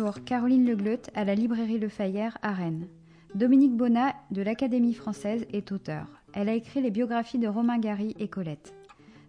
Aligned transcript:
Bonjour, 0.00 0.24
Caroline 0.24 0.64
Legleut 0.64 1.02
à 1.14 1.26
la 1.26 1.34
librairie 1.34 1.78
Le 1.78 1.90
Fayère 1.90 2.38
à 2.40 2.52
Rennes. 2.52 2.88
Dominique 3.34 3.76
Bonnat 3.76 4.14
de 4.30 4.40
l'Académie 4.40 4.94
française 4.94 5.44
est 5.52 5.72
auteur. 5.72 6.06
Elle 6.32 6.48
a 6.48 6.54
écrit 6.54 6.80
les 6.80 6.90
biographies 6.90 7.38
de 7.38 7.46
Romain 7.46 7.78
Gary 7.78 8.14
et 8.18 8.28
Colette. 8.28 8.72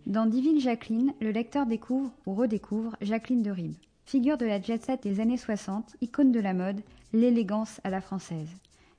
Dans 0.07 0.25
Divine 0.25 0.61
Jacqueline, 0.61 1.13
le 1.19 1.31
lecteur 1.31 1.65
découvre 1.65 2.13
ou 2.25 2.35
redécouvre 2.35 2.95
Jacqueline 3.01 3.41
de 3.41 3.51
Ribes. 3.51 3.75
Figure 4.05 4.37
de 4.37 4.45
la 4.45 4.61
jet 4.61 4.81
set 4.81 5.03
des 5.03 5.19
années 5.19 5.35
60, 5.35 5.97
icône 5.99 6.31
de 6.31 6.39
la 6.39 6.53
mode, 6.53 6.79
l'élégance 7.11 7.81
à 7.83 7.89
la 7.89 7.99
française. 7.99 8.55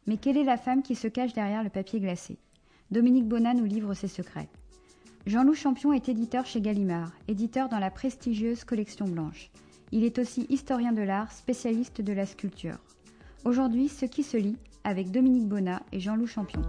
Mais 0.06 0.18
quelle 0.18 0.36
est 0.36 0.44
la 0.44 0.58
femme 0.58 0.82
qui 0.82 0.94
se 0.94 1.08
cache 1.08 1.32
derrière 1.32 1.64
le 1.64 1.70
papier 1.70 2.00
glacé? 2.00 2.36
Dominique 2.90 3.28
Bonnat 3.28 3.54
nous 3.54 3.64
livre 3.64 3.94
ses 3.94 4.08
secrets. 4.08 4.50
Jean-Loup 5.24 5.54
Champion 5.54 5.94
est 5.94 6.10
éditeur 6.10 6.44
chez 6.44 6.60
Gallimard, 6.60 7.12
éditeur 7.28 7.70
dans 7.70 7.78
la 7.78 7.90
prestigieuse 7.90 8.64
collection 8.64 9.06
blanche. 9.06 9.50
Il 9.94 10.04
est 10.04 10.18
aussi 10.18 10.46
historien 10.48 10.92
de 10.92 11.02
l'art, 11.02 11.30
spécialiste 11.32 12.00
de 12.00 12.14
la 12.14 12.24
sculpture. 12.24 12.78
Aujourd'hui, 13.44 13.88
ce 13.88 14.06
qui 14.06 14.22
se 14.22 14.38
lit 14.38 14.56
avec 14.84 15.10
Dominique 15.10 15.46
Bonnat 15.46 15.82
et 15.92 16.00
Jean-Loup 16.00 16.26
Champion. 16.26 16.62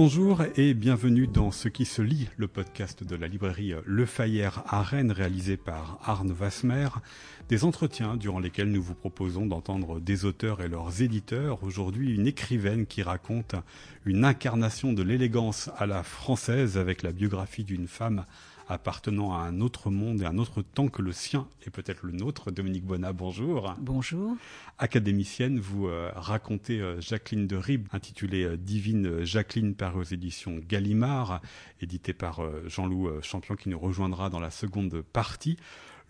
Bonjour 0.00 0.44
et 0.54 0.74
bienvenue 0.74 1.26
dans 1.26 1.50
Ce 1.50 1.66
qui 1.66 1.84
se 1.84 2.02
lit, 2.02 2.28
le 2.36 2.46
podcast 2.46 3.02
de 3.02 3.16
la 3.16 3.26
librairie 3.26 3.74
Le 3.84 4.06
Fayère 4.06 4.62
à 4.68 4.80
Rennes 4.80 5.10
réalisé 5.10 5.56
par 5.56 5.98
Arne 6.04 6.30
Vasmer. 6.30 6.86
Des 7.48 7.64
entretiens 7.64 8.16
durant 8.16 8.38
lesquels 8.38 8.70
nous 8.70 8.80
vous 8.80 8.94
proposons 8.94 9.44
d'entendre 9.44 9.98
des 9.98 10.24
auteurs 10.24 10.60
et 10.62 10.68
leurs 10.68 11.02
éditeurs. 11.02 11.64
Aujourd'hui, 11.64 12.14
une 12.14 12.28
écrivaine 12.28 12.86
qui 12.86 13.02
raconte 13.02 13.56
une 14.06 14.24
incarnation 14.24 14.92
de 14.92 15.02
l'élégance 15.02 15.68
à 15.76 15.86
la 15.86 16.04
française 16.04 16.78
avec 16.78 17.02
la 17.02 17.10
biographie 17.10 17.64
d'une 17.64 17.88
femme 17.88 18.24
appartenant 18.68 19.32
à 19.32 19.38
un 19.38 19.60
autre 19.60 19.90
monde 19.90 20.22
et 20.22 20.26
un 20.26 20.38
autre 20.38 20.62
temps 20.62 20.88
que 20.88 21.02
le 21.02 21.12
sien 21.12 21.48
et 21.66 21.70
peut-être 21.70 22.02
le 22.02 22.12
nôtre. 22.12 22.50
Dominique 22.50 22.84
Bonnat, 22.84 23.12
bonjour. 23.12 23.74
Bonjour. 23.78 24.36
Académicienne, 24.78 25.58
vous 25.58 25.88
euh, 25.88 26.12
racontez 26.14 26.80
euh, 26.80 27.00
Jacqueline 27.00 27.46
de 27.46 27.56
Ribes, 27.56 27.88
intitulée 27.92 28.44
euh, 28.44 28.56
Divine 28.56 29.24
Jacqueline, 29.24 29.74
par 29.74 29.96
aux 29.96 30.02
éditions 30.02 30.60
Gallimard, 30.68 31.40
édité 31.80 32.12
par 32.12 32.40
Jean-Loup 32.66 33.22
Champion, 33.22 33.56
qui 33.56 33.68
nous 33.68 33.78
rejoindra 33.78 34.28
dans 34.28 34.40
la 34.40 34.50
seconde 34.50 35.02
partie. 35.12 35.56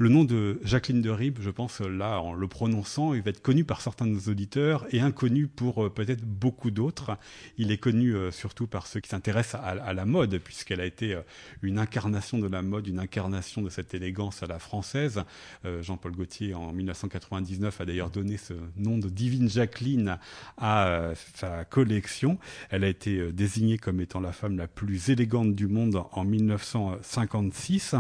Le 0.01 0.09
nom 0.09 0.23
de 0.23 0.61
Jacqueline 0.63 1.03
de 1.03 1.11
Ribes, 1.11 1.41
je 1.41 1.51
pense 1.51 1.81
là, 1.81 2.21
en 2.21 2.33
le 2.33 2.47
prononçant, 2.47 3.15
il 3.15 3.23
va 3.23 3.31
être 3.31 3.43
connu 3.43 3.65
par 3.65 3.81
certains 3.81 4.07
de 4.07 4.13
nos 4.13 4.31
auditeurs 4.31 4.87
et 4.95 5.01
inconnu 5.01 5.49
pour 5.49 5.87
euh, 5.87 5.91
peut-être 5.91 6.25
beaucoup 6.25 6.71
d'autres. 6.71 7.19
Il 7.57 7.73
est 7.73 7.79
connu 7.79 8.15
euh, 8.15 8.31
surtout 8.31 8.69
par 8.69 8.87
ceux 8.87 9.01
qui 9.01 9.09
s'intéressent 9.09 9.61
à, 9.61 9.93
la 9.93 10.05
mode, 10.05 10.39
puisqu'elle 10.39 10.81
a 10.81 10.85
été 10.85 11.15
euh, 11.15 11.23
une 11.63 11.81
incarnation 11.81 12.39
de 12.39 12.47
la 12.47 12.63
mode, 12.63 12.87
une 12.87 13.01
incarnation 13.01 13.61
de 13.61 13.71
cette 13.71 13.93
élégance 13.93 14.41
à 14.45 14.47
la 14.47 14.61
française. 14.61 15.25
Jean-Paul 15.65 16.13
Gaultier, 16.13 16.55
en 16.55 16.73
1999, 16.73 17.81
a 17.81 17.85
d'ailleurs 17.85 18.11
donné 18.11 18.37
ce 18.37 18.55
nom 18.77 18.99
de 18.99 19.09
Divine 19.09 19.49
Jacqueline 19.49 20.19
à 20.59 21.11
sa 21.35 21.65
collection. 21.65 22.39
Elle 22.71 22.85
a 22.85 22.89
été 22.89 23.33
désignée 23.33 23.79
comme 23.79 24.01
étant 24.01 24.21
la 24.21 24.31
femme 24.31 24.57
la 24.57 24.69
plus 24.69 25.11
élégante 25.11 25.57
du 25.57 25.67
monde 25.67 26.05
en 26.13 26.25
1956. 26.25 27.97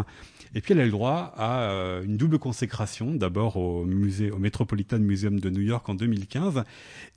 Et 0.54 0.60
puis 0.60 0.72
elle 0.72 0.80
a 0.80 0.84
le 0.84 0.90
droit 0.90 1.32
à 1.36 1.70
euh, 1.70 2.02
une 2.02 2.16
double 2.16 2.38
consécration, 2.38 3.14
d'abord 3.14 3.56
au 3.56 3.84
musée, 3.84 4.30
au 4.30 4.38
Metropolitan 4.38 4.98
Museum 4.98 5.40
de 5.40 5.50
New 5.50 5.60
York 5.60 5.88
en 5.88 5.94
2015, 5.94 6.64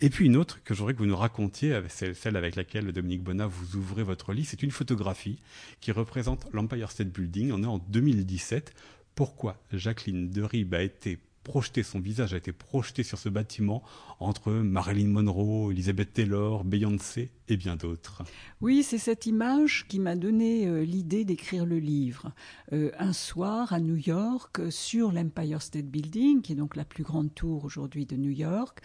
et 0.01 0.09
puis 0.09 0.25
une 0.25 0.37
autre 0.37 0.61
que 0.63 0.73
j'aurais 0.73 0.93
que 0.93 0.99
vous 0.99 1.05
nous 1.05 1.15
racontiez, 1.15 1.79
c'est 1.89 2.13
celle 2.13 2.35
avec 2.35 2.55
laquelle 2.55 2.91
Dominique 2.91 3.23
Bonnat 3.23 3.47
vous 3.47 3.75
ouvrez 3.77 4.03
votre 4.03 4.33
lit, 4.33 4.45
c'est 4.45 4.63
une 4.63 4.71
photographie 4.71 5.39
qui 5.79 5.91
représente 5.91 6.47
l'Empire 6.53 6.91
State 6.91 7.09
Building. 7.09 7.51
On 7.51 7.63
est 7.63 7.67
en 7.67 7.77
2017. 7.77 8.73
Pourquoi 9.15 9.57
Jacqueline 9.71 10.29
de 10.29 10.41
Ribes 10.41 10.73
a 10.73 10.81
été 10.81 11.19
projeté, 11.43 11.83
son 11.83 11.99
visage 11.99 12.33
a 12.33 12.37
été 12.37 12.51
projeté 12.51 13.03
sur 13.03 13.17
ce 13.17 13.29
bâtiment 13.29 13.83
entre 14.19 14.51
Marilyn 14.51 15.09
Monroe, 15.09 15.71
Elizabeth 15.71 16.13
Taylor, 16.13 16.63
Beyoncé 16.63 17.31
et 17.47 17.57
bien 17.57 17.75
d'autres. 17.75 18.23
Oui, 18.61 18.83
c'est 18.83 18.97
cette 18.97 19.25
image 19.25 19.85
qui 19.87 19.99
m'a 19.99 20.15
donné 20.15 20.67
euh, 20.67 20.83
l'idée 20.83 21.25
d'écrire 21.25 21.65
le 21.65 21.79
livre. 21.79 22.31
Euh, 22.71 22.91
un 22.97 23.13
soir 23.13 23.73
à 23.73 23.79
New 23.79 23.95
York, 23.95 24.61
sur 24.69 25.11
l'Empire 25.11 25.61
State 25.61 25.87
Building, 25.87 26.41
qui 26.41 26.53
est 26.53 26.55
donc 26.55 26.75
la 26.75 26.85
plus 26.85 27.03
grande 27.03 27.33
tour 27.33 27.65
aujourd'hui 27.65 28.05
de 28.05 28.15
New 28.15 28.31
York, 28.31 28.79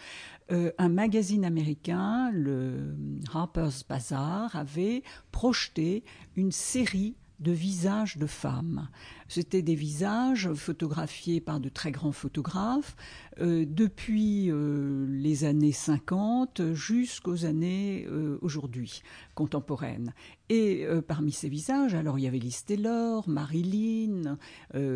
euh, 0.51 0.71
un 0.77 0.89
magazine 0.89 1.45
américain, 1.45 2.31
le 2.31 2.95
Harper's 3.33 3.85
Bazaar, 3.87 4.55
avait 4.55 5.03
projeté 5.31 6.03
une 6.35 6.51
série 6.51 7.15
de 7.39 7.51
visages 7.51 8.17
de 8.17 8.25
femmes. 8.25 8.89
C'était 9.27 9.61
des 9.61 9.75
visages 9.75 10.51
photographiés 10.53 11.41
par 11.41 11.59
de 11.59 11.69
très 11.69 11.91
grands 11.91 12.11
photographes 12.11 12.95
euh, 13.39 13.65
depuis 13.67 14.49
euh, 14.49 15.05
les 15.09 15.43
années 15.43 15.71
50 15.71 16.73
jusqu'aux 16.73 17.45
années 17.45 18.07
euh, 18.09 18.39
aujourd'hui 18.41 19.01
contemporaines. 19.35 20.13
Et 20.49 20.87
parmi 21.09 21.33
ces 21.33 21.49
visages, 21.49 21.93
alors 21.93 22.17
il 22.17 22.21
y 22.21 22.27
avait 22.27 22.39
Liz 22.39 22.63
Taylor, 22.63 23.27
Marilyn, 23.27 24.37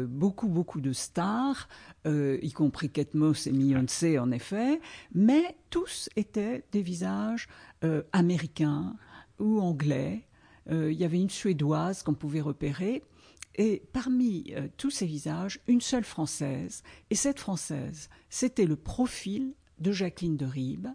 beaucoup 0.07 0.47
beaucoup 0.47 0.79
de 0.79 0.93
stars, 0.93 1.67
y 2.05 2.51
compris 2.53 2.89
Kate 2.89 3.15
Moss 3.15 3.47
et 3.47 3.51
Beyoncé 3.51 4.17
en 4.17 4.31
effet, 4.31 4.79
mais 5.13 5.57
tous 5.69 6.09
étaient 6.15 6.63
des 6.71 6.81
visages 6.81 7.49
américains 8.13 8.95
ou 9.39 9.59
anglais 9.59 10.25
il 10.69 10.93
y 10.93 11.03
avait 11.03 11.19
une 11.19 11.29
Suédoise 11.29 12.03
qu'on 12.03 12.13
pouvait 12.13 12.41
repérer. 12.41 13.03
Et 13.55 13.83
parmi 13.91 14.53
euh, 14.55 14.67
tous 14.77 14.91
ces 14.91 15.05
visages, 15.05 15.59
une 15.67 15.81
seule 15.81 16.03
Française. 16.03 16.83
Et 17.09 17.15
cette 17.15 17.39
Française, 17.39 18.09
c'était 18.29 18.65
le 18.65 18.75
profil 18.75 19.53
de 19.79 19.91
Jacqueline 19.91 20.37
de 20.37 20.45
Ribes, 20.45 20.89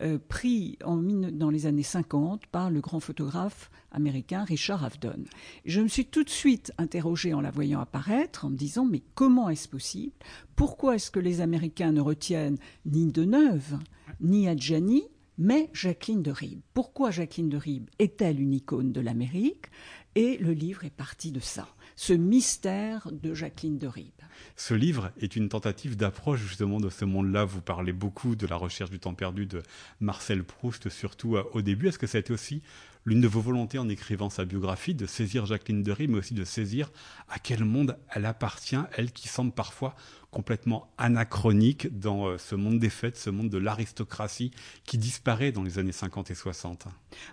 euh, 0.00 0.16
pris 0.28 0.78
en, 0.84 0.96
dans 0.96 1.50
les 1.50 1.66
années 1.66 1.82
50 1.82 2.46
par 2.46 2.70
le 2.70 2.80
grand 2.80 3.00
photographe 3.00 3.68
américain 3.90 4.44
Richard 4.44 4.84
Avedon. 4.84 5.24
Je 5.64 5.80
me 5.80 5.88
suis 5.88 6.06
tout 6.06 6.22
de 6.22 6.30
suite 6.30 6.72
interrogée 6.78 7.34
en 7.34 7.40
la 7.40 7.50
voyant 7.50 7.80
apparaître, 7.80 8.44
en 8.44 8.50
me 8.50 8.56
disant 8.56 8.84
mais 8.84 9.02
comment 9.16 9.48
est-ce 9.48 9.68
possible? 9.68 10.12
Pourquoi 10.54 10.94
est-ce 10.94 11.10
que 11.10 11.18
les 11.18 11.40
Américains 11.40 11.90
ne 11.90 12.00
retiennent 12.00 12.58
ni 12.86 13.10
Deneuve, 13.10 13.76
ni 14.20 14.48
Adjani, 14.48 15.02
mais 15.38 15.70
Jacqueline 15.72 16.22
de 16.22 16.30
Ribes. 16.30 16.60
Pourquoi 16.74 17.10
Jacqueline 17.10 17.48
de 17.48 17.56
Ribes 17.56 17.88
est-elle 17.98 18.40
une 18.40 18.52
icône 18.52 18.92
de 18.92 19.00
l'Amérique? 19.00 19.66
Et 20.14 20.36
le 20.38 20.52
livre 20.52 20.84
est 20.84 20.90
parti 20.90 21.30
de 21.30 21.40
ça, 21.40 21.68
ce 21.98 22.12
mystère 22.12 23.08
de 23.10 23.34
Jacqueline 23.34 23.76
de 23.76 23.88
Ribes. 23.88 24.12
Ce 24.54 24.72
livre 24.72 25.10
est 25.20 25.34
une 25.34 25.48
tentative 25.48 25.96
d'approche 25.96 26.38
justement 26.38 26.78
de 26.78 26.90
ce 26.90 27.04
monde-là. 27.04 27.44
Vous 27.44 27.60
parlez 27.60 27.92
beaucoup 27.92 28.36
de 28.36 28.46
la 28.46 28.54
recherche 28.54 28.90
du 28.90 29.00
temps 29.00 29.14
perdu 29.14 29.46
de 29.46 29.64
Marcel 29.98 30.44
Proust, 30.44 30.90
surtout 30.90 31.36
euh, 31.36 31.42
au 31.54 31.60
début. 31.60 31.88
Est-ce 31.88 31.98
que 31.98 32.06
ça 32.06 32.18
a 32.18 32.20
été 32.20 32.32
aussi 32.32 32.62
l'une 33.04 33.20
de 33.20 33.26
vos 33.26 33.40
volontés 33.40 33.78
en 33.78 33.88
écrivant 33.88 34.30
sa 34.30 34.44
biographie, 34.44 34.94
de 34.94 35.06
saisir 35.06 35.44
Jacqueline 35.44 35.82
de 35.82 35.90
Ribes, 35.90 36.10
mais 36.10 36.18
aussi 36.18 36.34
de 36.34 36.44
saisir 36.44 36.92
à 37.28 37.40
quel 37.40 37.64
monde 37.64 37.98
elle 38.10 38.26
appartient, 38.26 38.78
elle 38.96 39.10
qui 39.10 39.26
semble 39.26 39.50
parfois 39.50 39.96
complètement 40.30 40.92
anachronique 40.98 41.98
dans 41.98 42.28
euh, 42.28 42.38
ce 42.38 42.54
monde 42.54 42.78
des 42.78 42.90
fêtes, 42.90 43.16
ce 43.16 43.30
monde 43.30 43.50
de 43.50 43.58
l'aristocratie 43.58 44.52
qui 44.84 44.98
disparaît 44.98 45.50
dans 45.50 45.64
les 45.64 45.80
années 45.80 45.90
50 45.90 46.30
et 46.30 46.36
60. 46.36 46.86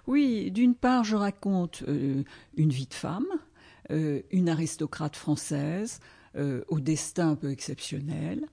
Oui, 0.07 0.49
d'une 0.49 0.73
part, 0.73 1.03
je 1.03 1.15
raconte 1.15 1.83
euh, 1.87 2.23
une 2.57 2.71
vie 2.71 2.87
de 2.87 2.93
femme, 2.95 3.27
une 3.89 4.49
aristocrate 4.49 5.15
française, 5.15 5.99
au 6.67 6.79
destin 6.79 7.31
un 7.31 7.35
peu 7.35 7.51
exceptionnel. 7.51 8.45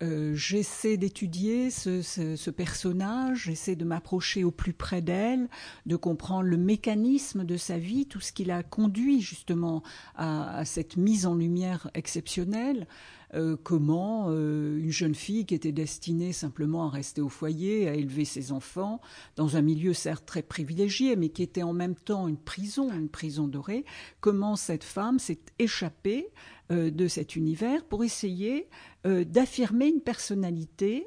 j'essaie 0.00 0.96
d'étudier 0.96 1.70
ce, 1.70 2.50
personnage, 2.50 3.44
j'essaie 3.44 3.76
de 3.76 3.84
m'approcher 3.84 4.44
au 4.44 4.50
plus 4.50 4.72
près 4.72 5.02
d'elle, 5.02 5.48
de 5.86 5.96
comprendre 5.96 6.48
le 6.48 6.56
mécanisme 6.56 7.44
de 7.44 7.56
sa 7.56 7.78
vie, 7.78 8.06
tout 8.06 8.20
ce 8.20 8.32
qui 8.32 8.44
l'a 8.44 8.62
conduit 8.62 9.20
justement 9.20 9.82
à, 10.14 10.64
cette 10.64 10.96
mise 10.96 11.26
en 11.26 11.34
lumière 11.34 11.90
exceptionnelle. 11.94 12.86
Euh, 13.34 13.56
comment 13.62 14.26
euh, 14.28 14.78
une 14.78 14.90
jeune 14.90 15.14
fille 15.14 15.46
qui 15.46 15.54
était 15.54 15.72
destinée 15.72 16.32
simplement 16.32 16.86
à 16.86 16.90
rester 16.90 17.20
au 17.20 17.28
foyer, 17.28 17.88
à 17.88 17.94
élever 17.94 18.24
ses 18.24 18.52
enfants, 18.52 19.00
dans 19.36 19.56
un 19.56 19.62
milieu 19.62 19.92
certes 19.92 20.26
très 20.26 20.42
privilégié, 20.42 21.16
mais 21.16 21.28
qui 21.30 21.42
était 21.42 21.62
en 21.62 21.72
même 21.72 21.96
temps 21.96 22.28
une 22.28 22.36
prison, 22.36 22.92
une 22.92 23.08
prison 23.08 23.48
dorée, 23.48 23.84
comment 24.20 24.56
cette 24.56 24.84
femme 24.84 25.18
s'est 25.18 25.40
échappée 25.58 26.28
euh, 26.70 26.90
de 26.90 27.08
cet 27.08 27.36
univers 27.36 27.84
pour 27.84 28.04
essayer 28.04 28.68
d'affirmer 29.04 29.86
une 29.86 30.00
personnalité 30.00 31.06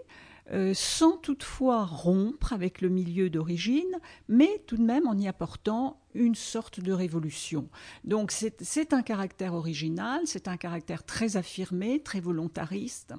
sans 0.74 1.18
toutefois 1.18 1.84
rompre 1.84 2.54
avec 2.54 2.80
le 2.80 2.88
milieu 2.88 3.30
d'origine, 3.30 4.00
mais 4.30 4.64
tout 4.68 4.78
de 4.78 4.84
même 4.84 5.06
en 5.06 5.18
y 5.18 5.28
apportant 5.28 5.99
une 6.20 6.36
sorte 6.36 6.80
de 6.80 6.92
révolution. 6.92 7.70
Donc 8.04 8.32
c'est 8.32 8.94
un 8.94 9.02
caractère 9.02 9.54
original, 9.54 10.22
c'est 10.26 10.48
un 10.48 10.58
caractère 10.58 11.04
très 11.04 11.38
affirmé, 11.38 12.02
très 12.04 12.20
volontariste, 12.20 13.14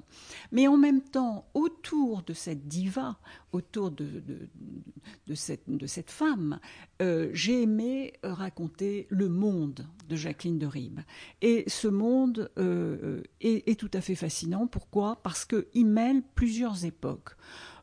mais 0.51 0.67
en 0.67 0.77
même 0.77 1.01
temps, 1.01 1.49
autour 1.53 2.21
de 2.23 2.33
cette 2.33 2.67
diva, 2.67 3.17
autour 3.51 3.91
de, 3.91 4.07
cette, 5.35 6.11
femme, 6.11 6.59
euh, 7.01 7.29
j'ai 7.33 7.63
aimé 7.63 8.13
raconter 8.23 9.07
le 9.09 9.27
monde 9.29 9.87
de 10.07 10.15
Jacqueline 10.15 10.59
de 10.59 10.67
Ribes. 10.67 11.01
Et 11.41 11.63
ce 11.67 11.87
monde 11.87 12.51
euh, 12.57 13.23
est, 13.41 13.67
est, 13.67 13.79
tout 13.79 13.91
à 13.93 14.01
fait 14.01 14.15
fascinant. 14.15 14.67
Pourquoi? 14.67 15.21
Parce 15.23 15.45
qu'il 15.45 15.85
mêle 15.85 16.21
plusieurs 16.35 16.85
époques. 16.85 17.35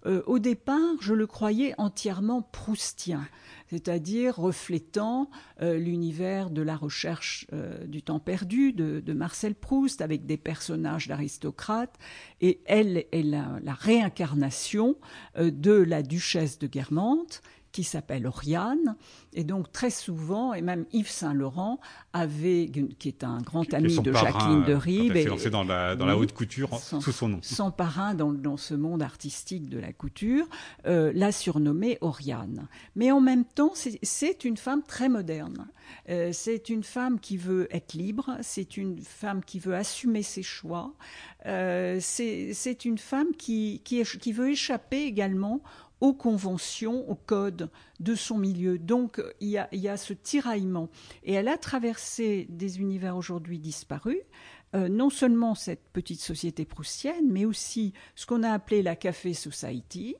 Euh, 0.06 0.22
au 0.26 0.38
départ, 0.38 0.96
je 1.00 1.14
le 1.14 1.26
croyais 1.26 1.74
entièrement 1.78 2.42
proustien, 2.42 3.26
c'est-à-dire 3.70 4.36
reflétant 4.36 5.30
euh, 5.60 5.76
l'univers 5.78 6.50
de 6.50 6.62
la 6.62 6.76
recherche 6.76 7.46
euh, 7.52 7.84
du 7.86 8.02
temps 8.02 8.20
perdu 8.20 8.72
de, 8.72 9.12
Marcel 9.12 9.54
Proust, 9.54 10.00
avec 10.00 10.26
des 10.26 10.36
personnages 10.36 11.08
d'aristocrates, 11.08 11.98
et 12.40 12.60
elle 12.66 13.04
est 13.12 13.22
la, 13.22 13.58
la 13.62 13.74
réincarnation 13.74 14.96
de 15.36 15.72
la 15.72 16.02
duchesse 16.02 16.58
de 16.58 16.66
Guermantes, 16.66 17.42
qui 17.72 17.84
s'appelle 17.84 18.26
Oriane. 18.26 18.96
Et 19.34 19.44
donc, 19.44 19.70
très 19.72 19.90
souvent, 19.90 20.54
et 20.54 20.62
même 20.62 20.86
Yves 20.92 21.10
Saint-Laurent 21.10 21.80
avait, 22.12 22.70
qui 22.98 23.08
est 23.08 23.24
un 23.24 23.40
grand 23.40 23.72
ami 23.74 23.98
de 23.98 24.12
Jacqueline 24.12 24.64
de 24.64 24.74
Rive. 24.74 25.12
Il 25.14 25.22
s'est 25.22 25.28
lancé 25.28 25.50
dans 25.50 25.64
la, 25.64 25.96
dans 25.96 26.06
la 26.06 26.16
haute 26.16 26.32
couture 26.32 26.74
sous 26.78 27.12
son 27.12 27.28
nom. 27.28 27.38
Son 27.42 27.70
parrain 27.70 28.14
dans, 28.14 28.32
dans, 28.32 28.56
ce 28.56 28.74
monde 28.74 29.02
artistique 29.02 29.68
de 29.68 29.78
la 29.78 29.92
couture 29.92 30.46
euh, 30.86 31.12
l'a 31.14 31.32
surnommée 31.32 31.98
Oriane. 32.00 32.68
Mais 32.96 33.12
en 33.12 33.20
même 33.20 33.44
temps, 33.44 33.72
c'est 33.74 34.44
une 34.44 34.56
femme 34.56 34.82
très 34.82 35.08
moderne. 35.08 35.66
Euh, 36.08 36.30
c'est 36.32 36.68
une 36.68 36.84
femme 36.84 37.18
qui 37.20 37.36
veut 37.36 37.68
être 37.70 37.94
libre, 37.94 38.36
c'est 38.42 38.76
une 38.76 38.98
femme 39.00 39.42
qui 39.44 39.58
veut 39.58 39.74
assumer 39.74 40.22
ses 40.22 40.42
choix, 40.42 40.92
euh, 41.46 41.98
c'est 42.00 42.84
une 42.84 42.98
femme 42.98 43.28
qui, 43.36 43.80
qui, 43.84 44.02
qui 44.02 44.32
veut 44.32 44.50
échapper 44.50 45.04
également 45.04 45.62
aux 46.00 46.14
conventions, 46.14 47.08
aux 47.08 47.16
codes 47.16 47.70
de 48.00 48.14
son 48.14 48.38
milieu. 48.38 48.78
Donc 48.78 49.22
il 49.40 49.48
y 49.48 49.88
a, 49.88 49.96
ce 49.96 50.12
tiraillement. 50.12 50.88
Et 51.22 51.32
elle 51.32 51.48
a 51.48 51.58
traversé 51.58 52.46
des 52.50 52.80
univers 52.80 53.16
aujourd'hui 53.16 53.58
disparus. 53.58 54.20
Euh, 54.74 54.88
non 54.88 55.08
seulement 55.08 55.54
cette 55.54 55.88
petite 55.92 56.20
société 56.20 56.66
proustienne, 56.66 57.30
mais 57.30 57.46
aussi 57.46 57.94
ce 58.14 58.26
qu'on 58.26 58.42
a 58.42 58.50
appelé 58.50 58.82
la 58.82 58.96
Café 58.96 59.32
Society, 59.32 60.14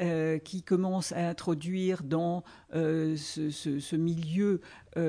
euh, 0.00 0.38
qui 0.38 0.62
commence 0.62 1.12
à 1.12 1.28
introduire 1.28 2.02
dans 2.02 2.44
euh, 2.74 3.14
ce, 3.16 3.96
milieu 3.96 4.62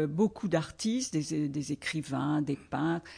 beaucoup 0.10 0.50
d'artistes, 0.50 1.14
des, 1.14 1.48
des, 1.48 1.72
écrivains, 1.72 2.42
des 2.42 2.58
peintres, 2.58 3.10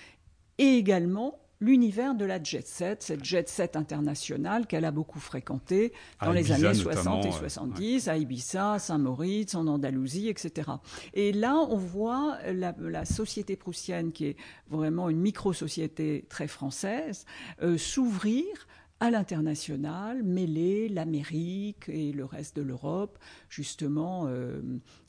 et 0.59 0.77
également 0.77 1.39
l'univers 1.59 2.15
de 2.15 2.25
la 2.25 2.42
jet 2.42 2.68
set, 2.68 3.04
cette 3.04 3.24
jet 3.24 3.50
set 3.50 3.75
internationale 3.75 4.68
qu'elle 4.68 4.86
a 4.86 4.92
beaucoup 4.92 5.19
fréquentée 5.19 5.94
dans 6.21 6.31
les 6.31 6.51
années 6.51 6.74
60 6.74 7.25
et 7.25 7.31
70, 7.31 8.07
à 8.07 8.18
Ibiza, 8.18 8.80
Saint-Moritz, 8.80 9.56
en 9.56 9.68
Andalousie, 9.68 10.30
etc. 10.30 10.71
Et 11.13 11.31
là, 11.31 11.56
on 11.56 11.77
voit 11.77 12.38
la, 12.54 13.06
société 13.06 13.56
proustienne, 13.56 14.12
qui 14.12 14.25
est 14.25 14.36
vraiment 14.69 15.09
une 15.09 15.19
micro-société 15.19 16.25
très 16.30 16.48
française, 16.48 17.25
euh, 17.62 17.77
s'ouvrir 17.77 18.45
à 19.00 19.12
l'international, 19.12 20.24
mêler 20.24 20.89
l'Amérique 20.89 21.88
et 21.88 22.12
le 22.12 22.25
reste 22.25 22.56
de 22.56 22.63
l'Europe, 22.63 23.19
justement, 23.50 24.25
euh, 24.27 24.59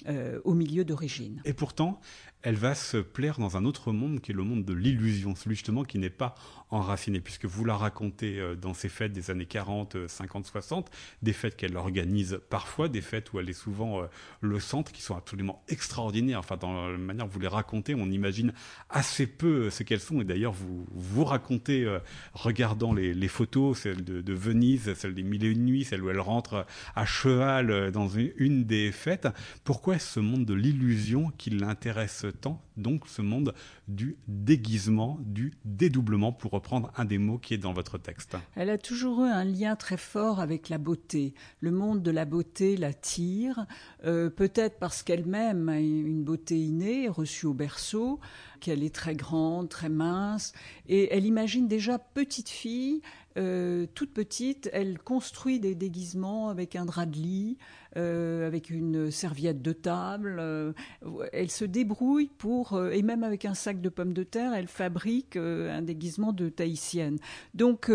euh, 0.09 0.41
au 0.45 0.53
milieu 0.53 0.85
d'origine. 0.85 1.41
Et 1.47 1.55
pourtant, 1.55 2.00
elle 2.43 2.55
va 2.55 2.75
se 2.75 2.99
plaire 2.99 3.38
dans 3.38 3.56
un 3.56 3.64
autre 3.64 3.93
monde 3.93 4.20
qui 4.20 4.32
est 4.32 4.35
le 4.35 4.44
monde 4.44 4.64
de 4.64 4.73
l'illusion, 4.73 5.35
celui 5.35 5.56
justement 5.56 5.85
qui 5.85 5.99
n'est 5.99 6.11
pas 6.11 6.35
enraciné, 6.70 7.20
puisque 7.20 7.46
vous 7.46 7.64
la 7.64 7.76
racontez 7.76 8.38
euh, 8.38 8.55
dans 8.55 8.75
ces 8.75 8.88
fêtes 8.88 9.12
des 9.12 9.31
années 9.31 9.46
40, 9.46 10.06
50, 10.06 10.46
60, 10.46 10.90
des 11.23 11.32
fêtes 11.32 11.56
qu'elle 11.56 11.76
organise 11.76 12.40
parfois, 12.50 12.88
des 12.88 13.00
fêtes 13.00 13.32
où 13.32 13.40
elle 13.40 13.49
est 13.49 13.55
souvent 13.55 14.02
euh, 14.02 14.06
le 14.40 14.61
centre, 14.61 14.93
qui 14.93 15.02
sont 15.02 15.17
absolument 15.17 15.62
extraordinaires. 15.69 16.38
Enfin, 16.38 16.56
dans 16.56 16.88
la 16.88 16.99
manière 16.99 17.26
dont 17.26 17.32
vous 17.32 17.40
les 17.40 17.49
racontez, 17.49 17.94
on 17.94 18.11
imagine 18.11 18.52
assez 18.90 19.26
peu 19.26 19.67
euh, 19.67 19.70
ce 19.70 19.82
qu'elles 19.82 20.00
sont. 20.00 20.20
Et 20.20 20.25
d'ailleurs, 20.25 20.52
vous 20.52 20.87
vous 20.90 21.25
racontez, 21.25 21.87
regardant 22.35 22.93
les, 22.93 23.29
photos, 23.29 23.79
celle 23.79 24.05
de, 24.05 24.32
Venise, 24.32 24.93
celle 24.94 25.14
des 25.14 25.23
Mille 25.23 25.44
et 25.44 25.49
une 25.49 25.64
nuits, 25.64 25.85
celle 25.85 26.02
où 26.02 26.11
elle 26.11 26.20
rentre 26.20 26.67
à 26.94 27.05
cheval 27.05 27.90
dans 27.90 28.08
une, 28.08 28.32
une 28.37 28.64
des 28.64 28.93
fêtes. 28.93 29.29
Pourquoi 29.64 29.96
est-ce 29.96 30.08
ce 30.08 30.20
monde 30.20 30.44
de 30.44 30.55
l'illusion 30.55 31.31
qui 31.37 31.50
l'intéresse 31.50 32.25
tant, 32.32 32.62
donc 32.76 33.08
ce 33.08 33.22
monde 33.22 33.54
du 33.88 34.16
déguisement, 34.26 35.19
du 35.20 35.54
dédoublement, 35.64 36.32
pour 36.32 36.52
reprendre 36.52 36.92
un 36.96 37.04
des 37.04 37.19
mots 37.19 37.38
qui 37.38 37.54
est 37.54 37.58
dans 37.58 37.72
votre 37.72 37.98
texte. 37.98 38.36
Elle 38.54 38.70
a 38.70 38.78
toujours 38.78 39.25
eu 39.25 39.28
un 39.28 39.44
lien 39.44 39.76
très 39.76 39.96
fort 39.96 40.40
avec 40.40 40.69
la 40.69 40.78
beauté. 40.78 41.34
Le 41.60 41.70
monde 41.70 42.02
de 42.02 42.10
la 42.10 42.25
beauté 42.25 42.76
l'attire, 42.76 43.66
euh, 44.04 44.30
peut-être 44.30 44.78
parce 44.78 45.02
qu'elle-même 45.02 45.69
a 45.69 45.80
une 45.80 46.25
beauté 46.25 46.58
innée, 46.58 47.08
reçue 47.08 47.46
au 47.46 47.54
berceau, 47.54 48.20
qu'elle 48.60 48.82
est 48.82 48.94
très 48.94 49.14
grande, 49.14 49.69
très 49.69 49.88
mince, 49.88 50.52
et 50.88 51.14
elle 51.14 51.25
imagine 51.25 51.69
déjà 51.69 51.98
petite 51.98 52.48
fille 52.48 53.02
euh, 53.38 53.87
toute 53.94 54.12
petite, 54.12 54.69
elle 54.73 54.99
construit 54.99 55.61
des 55.61 55.75
déguisements 55.75 56.49
avec 56.49 56.76
un 56.76 56.85
drap 56.85 57.06
de 57.06 57.17
lit, 57.17 57.56
euh, 57.96 58.46
avec 58.46 58.69
une 58.69 59.11
serviette 59.11 59.62
de 59.62 59.73
table. 59.73 60.38
Euh, 60.40 60.73
elle 61.32 61.50
se 61.50 61.64
débrouille 61.64 62.31
pour, 62.38 62.81
et 62.93 63.02
même 63.02 63.23
avec 63.23 63.44
un 63.44 63.55
sac 63.55 63.81
de 63.81 63.88
pommes 63.88 64.12
de 64.12 64.25
terre, 64.25 64.52
elle 64.55 64.67
fabrique 64.67 65.37
un 65.37 65.82
déguisement 65.82 66.32
de 66.32 66.49
tahitienne. 66.49 67.19
Donc 67.55 67.90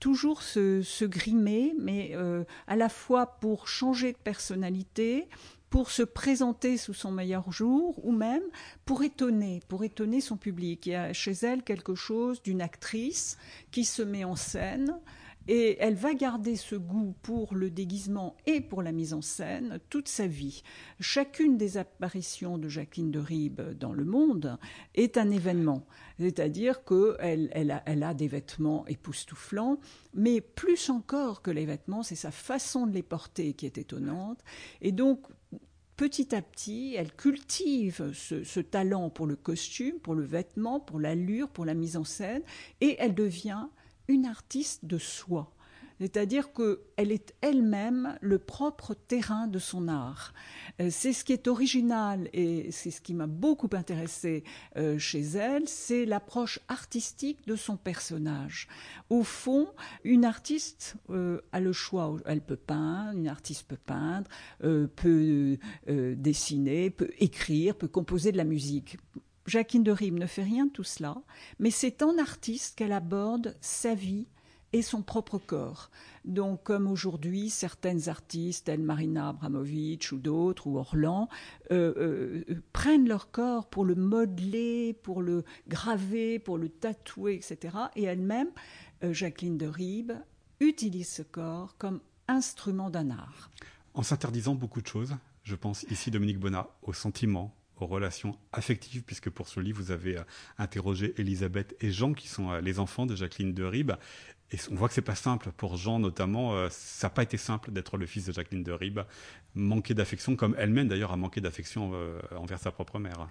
toujours 0.00 0.42
se, 0.42 0.82
se, 0.82 1.04
grimer, 1.04 1.74
mais 1.78 2.14
à 2.66 2.76
la 2.76 2.88
fois 2.88 3.38
pour 3.40 3.68
changer 3.68 4.12
de 4.12 4.18
personnalité, 4.18 5.28
pour 5.70 5.90
se 5.90 6.02
présenter 6.02 6.76
sous 6.76 6.94
son 6.94 7.10
meilleur 7.10 7.50
jour 7.52 8.04
ou 8.04 8.12
même 8.12 8.42
pour 8.84 9.02
étonner, 9.02 9.60
pour 9.68 9.84
étonner 9.84 10.20
son 10.20 10.36
public. 10.36 10.86
Il 10.86 10.90
y 10.90 10.94
a 10.94 11.12
chez 11.12 11.32
elle 11.32 11.62
quelque 11.62 11.94
chose 11.94 12.42
d'une 12.42 12.62
actrice 12.62 13.36
qui 13.70 13.84
se 13.84 14.02
met 14.02 14.24
en 14.24 14.36
scène 14.36 14.98
et 15.48 15.78
elle 15.80 15.94
va 15.94 16.12
garder 16.12 16.56
ce 16.56 16.76
goût 16.76 17.14
pour 17.22 17.54
le 17.54 17.70
déguisement 17.70 18.36
et 18.46 18.60
pour 18.60 18.82
la 18.82 18.92
mise 18.92 19.14
en 19.14 19.22
scène 19.22 19.80
toute 19.88 20.08
sa 20.08 20.26
vie. 20.26 20.62
Chacune 21.00 21.56
des 21.56 21.78
apparitions 21.78 22.58
de 22.58 22.68
Jacqueline 22.68 23.10
de 23.10 23.18
Ribes 23.18 23.62
dans 23.78 23.94
le 23.94 24.04
monde 24.04 24.58
est 24.94 25.16
un 25.16 25.30
événement. 25.30 25.86
C'est-à-dire 26.20 26.84
qu'elle 26.84 27.48
elle 27.52 27.70
a, 27.70 27.82
elle 27.86 28.02
a 28.02 28.12
des 28.12 28.28
vêtements 28.28 28.86
époustouflants, 28.88 29.78
mais 30.12 30.42
plus 30.42 30.90
encore 30.90 31.40
que 31.40 31.50
les 31.50 31.64
vêtements, 31.64 32.02
c'est 32.02 32.14
sa 32.14 32.30
façon 32.30 32.86
de 32.86 32.92
les 32.92 33.02
porter 33.02 33.54
qui 33.54 33.64
est 33.64 33.78
étonnante. 33.78 34.40
Et 34.82 34.92
donc, 34.92 35.28
petit 35.98 36.32
à 36.34 36.40
petit, 36.40 36.94
elle 36.96 37.12
cultive 37.12 38.12
ce, 38.14 38.60
talent 38.60 39.10
pour 39.10 39.26
le 39.26 39.34
costume, 39.34 39.98
pour 39.98 40.14
le 40.14 40.22
vêtement, 40.22 40.78
pour 40.78 41.00
l'allure, 41.00 41.50
pour 41.50 41.64
la 41.64 41.74
mise 41.74 41.96
en 41.96 42.04
scène, 42.04 42.42
et 42.80 42.96
elle 43.00 43.14
devient 43.14 43.66
une 44.06 44.24
artiste 44.24 44.84
de 44.86 44.96
soi. 44.96 45.52
C'est-à-dire 46.00 46.52
qu'elle 46.52 47.12
est 47.12 47.34
elle-même 47.40 48.16
le 48.20 48.38
propre 48.38 48.94
terrain 48.94 49.46
de 49.46 49.58
son 49.58 49.88
art. 49.88 50.32
Euh, 50.80 50.88
c'est 50.90 51.12
ce 51.12 51.24
qui 51.24 51.32
est 51.32 51.48
original 51.48 52.28
et 52.32 52.70
c'est 52.70 52.90
ce 52.90 53.00
qui 53.00 53.14
m'a 53.14 53.26
beaucoup 53.26 53.70
intéressé 53.72 54.44
euh, 54.76 54.98
chez 54.98 55.20
elle, 55.20 55.68
c'est 55.68 56.06
l'approche 56.06 56.60
artistique 56.68 57.46
de 57.46 57.56
son 57.56 57.76
personnage. 57.76 58.68
Au 59.10 59.22
fond, 59.22 59.68
une 60.04 60.24
artiste 60.24 60.96
euh, 61.10 61.40
a 61.52 61.60
le 61.60 61.72
choix, 61.72 62.16
elle 62.26 62.42
peut 62.42 62.56
peindre, 62.56 63.18
une 63.18 63.28
artiste 63.28 63.66
peut 63.66 63.76
peindre, 63.76 64.28
peut 64.96 65.58
dessiner, 65.86 66.90
peut 66.90 67.10
écrire, 67.18 67.74
peut 67.74 67.88
composer 67.88 68.32
de 68.32 68.36
la 68.36 68.44
musique. 68.44 68.98
Jacqueline 69.48 69.82
de 69.82 69.92
Rime 69.92 70.18
ne 70.18 70.26
fait 70.26 70.42
rien 70.42 70.66
de 70.66 70.70
tout 70.70 70.84
cela, 70.84 71.16
mais 71.58 71.70
c'est 71.70 72.02
en 72.02 72.18
artiste 72.18 72.76
qu'elle 72.76 72.92
aborde 72.92 73.56
sa 73.60 73.94
vie, 73.94 74.26
et 74.72 74.82
son 74.82 75.02
propre 75.02 75.38
corps. 75.38 75.90
Donc, 76.24 76.62
comme 76.64 76.88
aujourd'hui, 76.88 77.48
certaines 77.48 78.08
artistes, 78.08 78.66
telles 78.66 78.82
Marina 78.82 79.30
Abramovic 79.30 80.10
ou 80.12 80.18
d'autres, 80.18 80.66
ou 80.66 80.78
Orlan, 80.78 81.28
euh, 81.70 82.44
euh, 82.48 82.62
prennent 82.72 83.08
leur 83.08 83.30
corps 83.30 83.68
pour 83.68 83.84
le 83.84 83.94
modeler, 83.94 84.94
pour 85.02 85.22
le 85.22 85.44
graver, 85.68 86.38
pour 86.38 86.58
le 86.58 86.68
tatouer, 86.68 87.34
etc. 87.34 87.76
Et 87.96 88.02
elle-même, 88.02 88.50
euh, 89.04 89.12
Jacqueline 89.12 89.56
de 89.56 89.66
Ribes, 89.66 90.12
utilise 90.60 91.08
ce 91.08 91.22
corps 91.22 91.76
comme 91.78 92.00
instrument 92.26 92.90
d'un 92.90 93.10
art. 93.10 93.50
En 93.94 94.02
s'interdisant 94.02 94.54
beaucoup 94.54 94.82
de 94.82 94.86
choses, 94.86 95.16
je 95.44 95.54
pense 95.54 95.84
ici, 95.84 96.10
Dominique 96.10 96.38
Bonnat, 96.38 96.68
au 96.82 96.92
sentiment, 96.92 97.54
aux 97.80 97.86
relations 97.86 98.36
affectives, 98.52 99.02
puisque 99.02 99.30
pour 99.30 99.48
ce 99.48 99.60
livre, 99.60 99.80
vous 99.80 99.92
avez 99.92 100.20
interrogé 100.58 101.14
Elisabeth 101.16 101.74
et 101.80 101.90
Jean, 101.90 102.12
qui 102.12 102.28
sont 102.28 102.52
les 102.56 102.80
enfants 102.80 103.06
de 103.06 103.14
Jacqueline 103.14 103.54
de 103.54 103.64
Ribes. 103.64 103.92
Et 104.50 104.56
on 104.70 104.76
voit 104.76 104.88
que 104.88 104.94
c'est 104.94 105.02
pas 105.02 105.14
simple 105.14 105.50
pour 105.56 105.76
Jean 105.76 105.98
notamment. 105.98 106.54
Euh, 106.54 106.68
ça 106.70 107.06
n'a 107.08 107.10
pas 107.10 107.22
été 107.22 107.36
simple 107.36 107.70
d'être 107.70 107.96
le 107.96 108.06
fils 108.06 108.26
de 108.26 108.32
Jacqueline 108.32 108.62
de 108.62 108.72
Ribes, 108.72 109.00
manquer 109.54 109.94
d'affection, 109.94 110.36
comme 110.36 110.54
elle-même 110.58 110.88
d'ailleurs 110.88 111.12
a 111.12 111.16
manqué 111.16 111.40
d'affection 111.40 111.90
euh, 111.94 112.20
envers 112.36 112.58
sa 112.58 112.70
propre 112.70 112.98
mère 112.98 113.28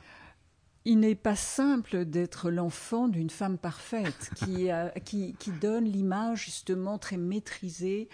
il 0.87 1.01
n'est 1.01 1.15
pas 1.15 1.35
simple 1.35 2.05
d'être 2.05 2.49
l'enfant 2.49 3.09
d'une 3.09 3.29
femme 3.29 3.57
parfaite 3.57 4.31
qui, 5.03 5.33
qui, 5.37 5.51
donne 5.51 5.83
l'image 5.83 6.45
justement 6.45 6.97
très 6.97 7.17
maîtrisée 7.17 8.07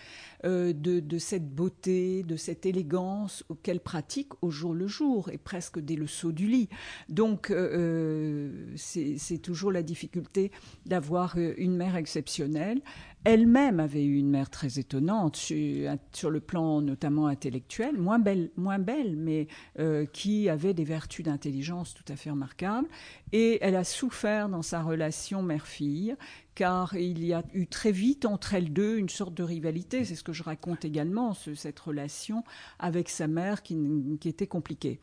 euh, 0.44 0.74
de, 0.74 1.18
cette 1.20 1.48
beauté, 1.54 2.24
de 2.24 2.36
cette 2.36 2.66
élégance 2.66 3.44
qu'elle 3.62 3.80
pratique 3.80 4.30
au 4.42 4.50
jour 4.50 4.74
le 4.74 4.88
jour 4.88 5.30
et 5.30 5.38
presque 5.38 5.80
dès 5.80 5.96
le 5.96 6.08
saut 6.08 6.32
du 6.32 6.48
lit. 6.48 6.68
Donc 7.10 7.52
euh, 7.52 7.70
euh, 7.78 8.74
c'est 8.76 9.38
toujours 9.38 9.72
la 9.72 9.84
difficulté 9.84 10.52
d'avoir 10.88 11.38
une 11.38 11.76
mère 11.76 11.96
exceptionnelle 11.96 12.82
elle-même 13.26 13.80
avait 13.80 14.04
eu 14.04 14.18
une 14.18 14.30
mère 14.30 14.50
très 14.50 14.80
étonnante 14.80 15.36
sur, 15.36 16.30
le 16.30 16.40
plan 16.40 16.82
notamment 16.82 17.28
intellectuel, 17.28 17.98
moins 17.98 18.20
belle, 18.20 18.52
moins 18.56 18.80
belle 18.80 19.16
mais 19.16 19.48
euh, 19.80 20.06
qui 20.06 20.50
avait 20.50 20.74
des 20.74 20.84
vertus 20.84 21.26
d'intelligence 21.26 21.94
tout 21.94 22.04
à 22.12 22.16
fait 22.16 22.30
remarquables. 22.30 22.88
Et 23.32 23.60
elle 23.62 23.76
a 23.76 23.84
souffert 23.84 24.50
dans 24.50 24.62
sa 24.62 24.82
relation 24.82 25.42
mère-fille, 25.42 26.16
car 26.56 26.96
il 26.96 27.24
y 27.26 27.34
a 27.34 27.44
eu 27.54 27.68
très 27.68 27.92
vite 27.92 28.26
entre 28.26 28.54
elles 28.54 28.72
deux 28.72 28.98
une 28.98 29.10
sorte 29.10 29.34
de 29.34 29.44
rivalité. 29.44 30.06
C'est 30.06 30.16
ce 30.16 30.24
que 30.24 30.34
je 30.34 30.44
raconte 30.44 30.86
également, 30.86 31.34
cette 31.34 31.80
relation 31.80 32.44
avec 32.80 33.10
sa 33.10 33.28
mère 33.28 33.64
qui, 33.64 33.78
était 34.26 34.48
compliquée. 34.48 35.00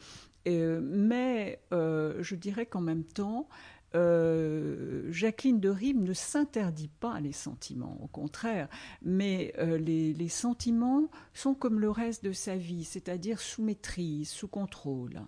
Euh, 0.48 0.80
mais 0.82 1.60
euh, 1.72 2.22
je 2.22 2.34
dirais 2.34 2.66
qu'en 2.66 2.80
même 2.80 3.04
temps, 3.04 3.48
euh, 3.94 5.11
Jacqueline 5.11 5.59
de 5.59 5.68
Ribes 5.68 6.02
ne 6.02 6.12
s'interdit 6.12 6.90
pas 7.00 7.20
les 7.20 7.32
sentiments, 7.32 7.99
au 8.02 8.06
contraire, 8.06 8.68
mais 9.02 9.52
euh, 9.59 9.78
les, 9.78 10.28
sentiments 10.28 11.11
sont 11.35 11.54
comme 11.54 11.80
le 11.80 11.90
reste 11.90 12.25
de 12.25 12.32
sa 12.32 12.56
vie, 12.56 12.85
c'est-à-dire 12.85 13.40
sous 13.40 13.62
maîtrise, 13.62 14.28
sous 14.30 14.49
contrôle. 14.49 15.20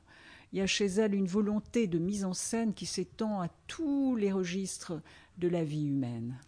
Il 0.53 0.59
y 0.59 0.63
a 0.63 0.67
chez 0.67 0.87
elle 0.87 1.15
une 1.15 1.27
volonté 1.27 1.87
de 1.87 1.99
mise 1.99 2.25
en 2.25 2.35
scène 2.35 2.75
qui 2.75 2.87
s'étend 2.87 3.41
à 3.41 3.49
tous 3.67 4.17
les 4.17 4.31
registres 4.31 5.01
de 5.39 5.49
la 5.49 5.65
vie 5.65 5.87
humaine. 5.87 6.39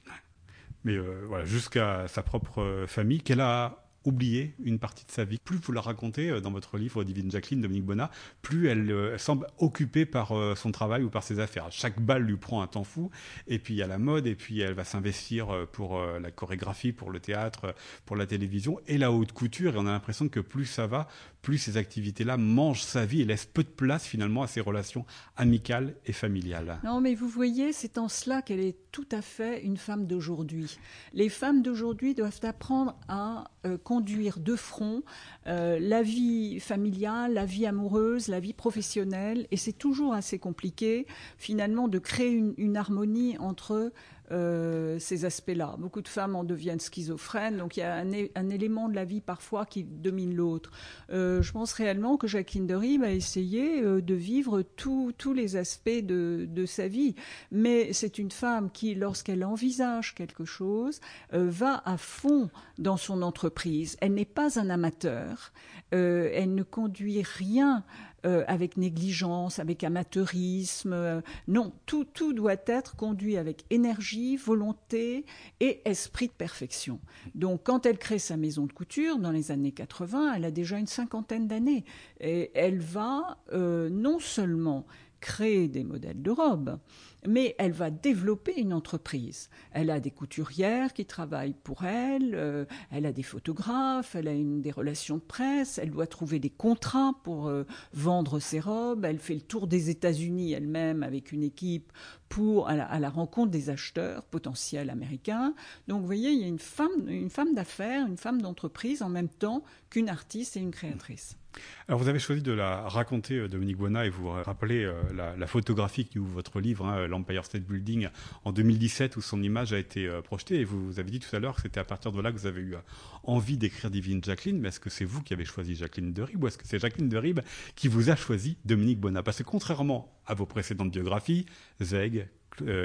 Mais 0.85 0.97
euh, 0.97 1.25
voilà, 1.27 1.45
jusqu'à 1.45 2.07
sa 2.07 2.23
propre 2.23 2.85
famille, 2.87 3.23
qu'elle 3.23 3.41
a 3.41 3.84
oublier 4.05 4.55
une 4.63 4.79
partie 4.79 5.05
de 5.05 5.11
sa 5.11 5.25
vie. 5.25 5.39
Plus 5.43 5.57
vous 5.59 5.73
la 5.73 5.81
racontez 5.81 6.31
euh, 6.31 6.41
dans 6.41 6.51
votre 6.51 6.79
livre 6.79 7.05
Divine 7.05 7.31
Jacqueline, 7.31 7.61
Dominique 7.61 7.85
Bonnat, 7.85 8.11
plus 8.43 8.69
elle, 8.69 8.91
euh, 8.91 9.19
semble 9.19 9.47
occupée 9.59 10.07
par 10.07 10.33
euh, 10.33 10.55
son 10.55 10.73
travail 10.73 11.03
ou 11.03 11.11
par 11.11 11.23
ses 11.23 11.41
affaires. 11.41 11.67
Chaque 11.71 12.01
balle 12.01 12.23
lui 12.23 12.37
prend 12.37 12.63
un 12.63 12.67
temps 12.67 12.85
fou, 12.85 13.11
et 13.47 13.59
puis 13.59 13.75
il 13.75 13.79
y 13.79 13.83
a 13.83 13.87
la 13.87 13.99
mode, 13.99 14.27
et 14.27 14.35
puis 14.35 14.61
elle 14.61 14.75
va 14.75 14.85
s'investir 14.85 15.67
pour 15.73 16.01
la 16.01 16.31
chorégraphie, 16.31 16.93
pour 16.93 17.11
le 17.11 17.21
théâtre, 17.21 17.75
pour 18.05 18.17
la 18.17 18.27
télévision, 18.27 18.81
et 18.87 18.99
la 18.99 19.13
haute 19.13 19.33
couture, 19.33 19.75
et 19.75 19.79
on 19.79 19.87
a 19.87 19.93
l'impression 19.93 20.29
que 20.29 20.41
plus 20.41 20.67
ça 20.67 20.87
va, 20.87 21.09
plus 21.45 21.59
ces 21.59 21.77
activités-là 21.77 22.39
mangent 22.39 22.83
sa 22.83 23.05
vie 23.05 23.21
et 23.21 23.25
laissent 23.25 23.45
peu 23.45 23.63
de 23.63 23.69
place 23.69 24.07
finalement 24.07 24.43
à 24.43 24.47
ses 24.47 24.63
relations 24.63 25.05
amicales 25.37 25.95
et 26.07 26.13
familiales. 26.13 26.79
Non, 26.83 27.01
mais 27.03 27.15
vous 27.15 27.29
voyez, 27.29 27.73
c'est 27.73 27.99
en 27.99 28.09
cela 28.09 28.41
qu'elle 28.41 28.61
est 28.61 28.77
tout 28.91 29.07
à 29.13 29.21
fait 29.21 29.63
une 29.63 29.77
femme 29.77 30.07
d'aujourd'hui. 30.07 30.79
Les 31.13 31.29
femmes 31.29 31.63
d'aujourd'hui 31.63 32.15
doivent 32.15 32.41
apprendre 32.43 32.97
à 33.09 33.45
conduire 33.85 34.39
de 34.39 34.57
front 34.57 35.03
euh, 35.47 35.79
la 35.81 36.03
vie 36.03 36.61
familiale, 36.61 37.35
la 37.35 37.45
vie 37.45 37.67
amoureuse, 37.67 38.29
la 38.29 38.41
vie 38.41 38.53
professionnelle, 38.55 39.47
et 39.51 39.57
c'est 39.57 39.73
toujours 39.73 40.15
assez 40.15 40.39
compliqué 40.39 41.07
finalement 41.37 41.89
de 41.89 41.99
créer 41.99 42.43
une 42.57 42.77
harmonie 42.77 43.37
entre 43.39 43.93
euh, 44.31 44.99
ces 44.99 45.27
aspects-là. 45.27 45.77
Beaucoup 45.79 46.01
de 46.01 46.09
femmes 46.09 46.35
en 46.35 46.45
deviennent 46.45 46.81
schizophrènes, 46.81 47.59
donc 47.59 47.77
il 47.77 47.81
y 47.81 47.83
a 47.83 47.97
un, 47.97 48.49
élément 48.49 48.89
de 48.89 48.95
la 48.95 49.05
vie 49.05 49.21
parfois 49.21 49.67
qui 49.67 49.85
domine 49.85 50.35
l'autre. 50.35 50.71
Euh, 51.11 51.43
je 51.43 51.53
pense 51.53 51.75
réellement 51.75 52.17
que 52.17 52.27
Jacqueline 52.27 52.67
de 52.67 52.75
Ribes 52.75 53.03
a 53.03 53.11
essayé 53.11 53.83
euh, 53.83 54.01
de 54.01 54.15
vivre 54.15 54.63
tous 54.63 55.13
les 55.35 55.57
aspects 55.57 55.91
de, 55.91 56.47
de, 56.49 56.65
sa 56.65 56.89
vie, 56.89 57.15
mais 57.51 57.93
c'est 57.93 58.19
une 58.19 58.31
femme 58.31 58.71
qui, 58.71 58.95
lorsqu'elle 58.95 59.45
envisage 59.45 60.15
quelque 60.15 60.47
chose, 60.47 61.01
va 61.33 61.83
à 61.85 61.99
fond 61.99 62.49
dans 62.79 62.97
son 62.97 63.21
entreprise. 63.21 63.99
Elle 64.01 64.15
n'est 64.15 64.25
pas 64.25 64.59
un 64.59 64.71
amateur, 64.71 65.53
elle 65.91 66.55
ne 66.55 66.63
conduit 66.63 67.23
rien 67.23 67.85
euh, 68.25 68.45
avec 68.47 68.77
négligence, 68.77 69.59
avec 69.59 69.85
amateurisme. 69.85 70.93
Euh, 70.93 71.21
non, 71.49 71.73
tout, 71.87 72.05
tout 72.05 72.33
doit 72.33 72.57
être 72.67 72.97
conduit 72.97 73.37
avec 73.37 73.65
énergie, 73.71 74.37
volonté 74.37 75.27
et 75.61 75.83
esprit 75.85 76.29
de 76.29 76.33
perfection. 76.33 77.01
Donc 77.35 77.63
quand 77.65 77.87
elle 77.87 77.99
crée 77.99 78.19
sa 78.19 78.37
maison 78.37 78.67
de 78.67 78.73
couture 78.73 79.19
dans 79.19 79.31
les 79.31 79.51
années 79.51 79.73
80, 79.73 80.35
elle 80.35 80.45
a 80.45 80.51
déjà 80.51 80.79
une 80.79 80.87
cinquantaine 80.87 81.49
d'années. 81.49 81.85
Et 82.21 82.51
elle 82.55 82.81
va 82.81 83.39
euh, 83.53 83.91
non 83.91 84.19
seulement 84.19 84.87
créer 85.25 85.69
des 85.69 85.85
modèles 85.85 86.21
de 86.21 86.31
robes, 86.31 86.79
mais 87.27 87.55
elle 87.59 87.73
va 87.73 87.89
développer 87.89 88.61
une 88.61 88.75
entreprise. 88.75 89.49
Elle 89.73 89.89
a 89.89 89.99
des 89.99 90.11
couturières 90.11 90.93
qui 90.93 91.07
travaillent 91.07 91.57
pour 91.65 91.85
elle, 91.85 92.35
euh, 92.35 92.67
elle 92.91 93.07
a 93.07 93.13
des 93.13 93.23
photographes, 93.23 94.15
elle 94.15 94.29
a 94.29 94.35
des 94.35 94.71
relations 94.71 95.17
de 95.17 95.23
presse, 95.23 95.79
elle 95.79 95.91
doit 95.91 96.07
trouver 96.07 96.41
des 96.41 96.51
contrats 96.51 97.15
pour 97.25 97.47
euh, 97.47 97.65
vendre 97.95 98.39
ses 98.39 98.61
robes, 98.61 99.07
elle 99.07 99.19
fait 99.19 99.33
le 99.33 99.41
tour 99.41 99.67
des 99.67 99.89
États-Unis 99.89 100.53
elle-même 100.53 101.03
avec 101.03 101.33
une 101.33 101.43
équipe 101.43 101.91
pour 102.29 102.69
à 102.69 102.99
la, 102.99 103.09
rencontre 103.09 103.51
des 103.51 103.71
acheteurs 103.71 104.25
potentiels 104.27 104.91
américains. 104.91 105.55
Donc 105.89 106.03
vous 106.03 106.07
voyez, 106.07 106.33
il 106.33 106.41
y 106.43 106.45
a 106.45 106.49
une 106.49 106.59
femme, 106.59 107.09
une 107.09 107.31
femme 107.31 107.55
d'affaires, 107.55 108.07
une 108.07 108.19
femme 108.19 108.43
d'entreprise 108.43 109.01
en 109.01 109.09
même 109.09 109.31
temps 109.31 109.65
qu'une 109.89 110.11
artiste 110.11 110.59
et 110.59 110.61
une 110.61 110.71
créatrice. 110.71 111.39
Alors 111.87 112.01
vous 112.01 112.09
avez 112.09 112.19
choisi 112.19 112.41
de 112.41 112.53
la 112.53 112.89
raconter, 112.89 113.35
euh, 113.35 113.49
Dominique 113.49 113.77
Buona, 113.77 114.07
et 114.07 114.09
vous 114.09 114.31
rappelez 114.31 114.85
euh, 114.85 114.95
la, 115.15 115.47
photographie 115.47 116.07
qui 116.07 116.19
ouvre 116.19 116.33
votre 116.33 116.59
livre, 116.59 116.87
hein, 116.87 117.07
l'Empire 117.07 117.45
State 117.45 117.65
Building, 117.65 118.09
en 118.45 118.53
2017, 118.53 119.17
où 119.17 119.21
son 119.21 119.43
image 119.43 119.75
a 119.75 119.79
été 119.79 120.07
euh, 120.07 120.23
projetée. 120.23 120.61
Et 120.61 120.65
vous, 120.65 120.99
avez 120.99 121.11
dit 121.11 121.21
tout 121.21 121.35
à 121.37 121.41
l'heure 121.41 121.57
que 121.57 121.63
c'était 121.63 121.81
à 121.81 121.85
partir 121.85 122.11
de 122.11 122.21
là 122.23 122.33
que 122.33 122.39
vous 122.39 122.47
avez 122.47 122.63
eu 122.63 122.75
envie 123.23 123.59
d'écrire 123.59 123.91
Divine 123.91 124.25
Jacqueline. 124.25 124.59
Mais 124.59 124.69
est-ce 124.69 124.81
que 124.81 124.89
c'est 124.89 125.05
vous 125.05 125.23
qui 125.23 125.35
avez 125.35 125.45
choisi 125.45 125.75
Jacqueline 125.75 126.15
de 126.15 126.23
Ribes, 126.23 126.43
ou 126.43 126.47
est-ce 126.47 126.57
que 126.57 126.67
c'est 126.67 126.79
Jacqueline 126.79 127.11
de 127.11 127.19
Ribes 127.19 127.41
qui 127.77 127.89
vous 127.89 128.09
a 128.09 128.17
choisi 128.17 128.57
Dominique 128.65 129.01
Buona 129.01 129.23
Parce 129.23 129.39
que 129.39 129.43
contrairement 129.43 130.11
à 130.27 130.33
vos 130.33 130.47
précédentes 130.47 130.91
biographies, 130.91 131.45
Zeg, 131.81 132.29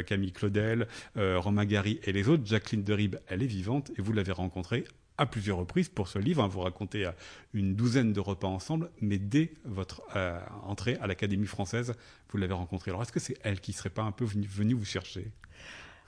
Camille 0.07 0.31
Claudel, 0.31 0.87
Romain 1.15 1.65
Gary 1.65 1.99
et 2.03 2.11
les 2.11 2.27
autres, 2.27 2.45
Jacqueline 2.45 2.83
de 2.83 2.93
Ribes, 2.93 3.17
elle 3.27 3.43
est 3.43 3.47
vivante 3.47 3.91
et 3.97 4.01
vous 4.01 4.13
l'avez 4.13 4.31
rencontrée 4.31 4.83
à 5.19 5.25
plusieurs 5.25 5.57
reprises 5.57 5.89
pour 5.89 6.07
ce 6.07 6.17
livre. 6.17 6.41
Hein. 6.43 6.47
Vous 6.47 6.61
racontez 6.61 7.05
euh, 7.05 7.11
une 7.53 7.75
douzaine 7.75 8.13
de 8.13 8.19
repas 8.19 8.47
ensemble, 8.47 8.89
mais 9.01 9.19
dès 9.19 9.51
votre 9.65 10.01
euh, 10.15 10.39
entrée 10.63 10.97
à 11.01 11.07
l'Académie 11.07 11.45
française, 11.45 11.93
vous 12.29 12.37
l'avez 12.37 12.53
rencontrée. 12.53 12.91
Alors 12.91 13.03
est-ce 13.03 13.11
que 13.11 13.19
c'est 13.19 13.37
elle 13.43 13.59
qui 13.59 13.73
serait 13.73 13.89
pas 13.89 14.03
un 14.03 14.11
peu 14.11 14.25
venue, 14.25 14.73
vous 14.73 14.85
chercher? 14.85 15.29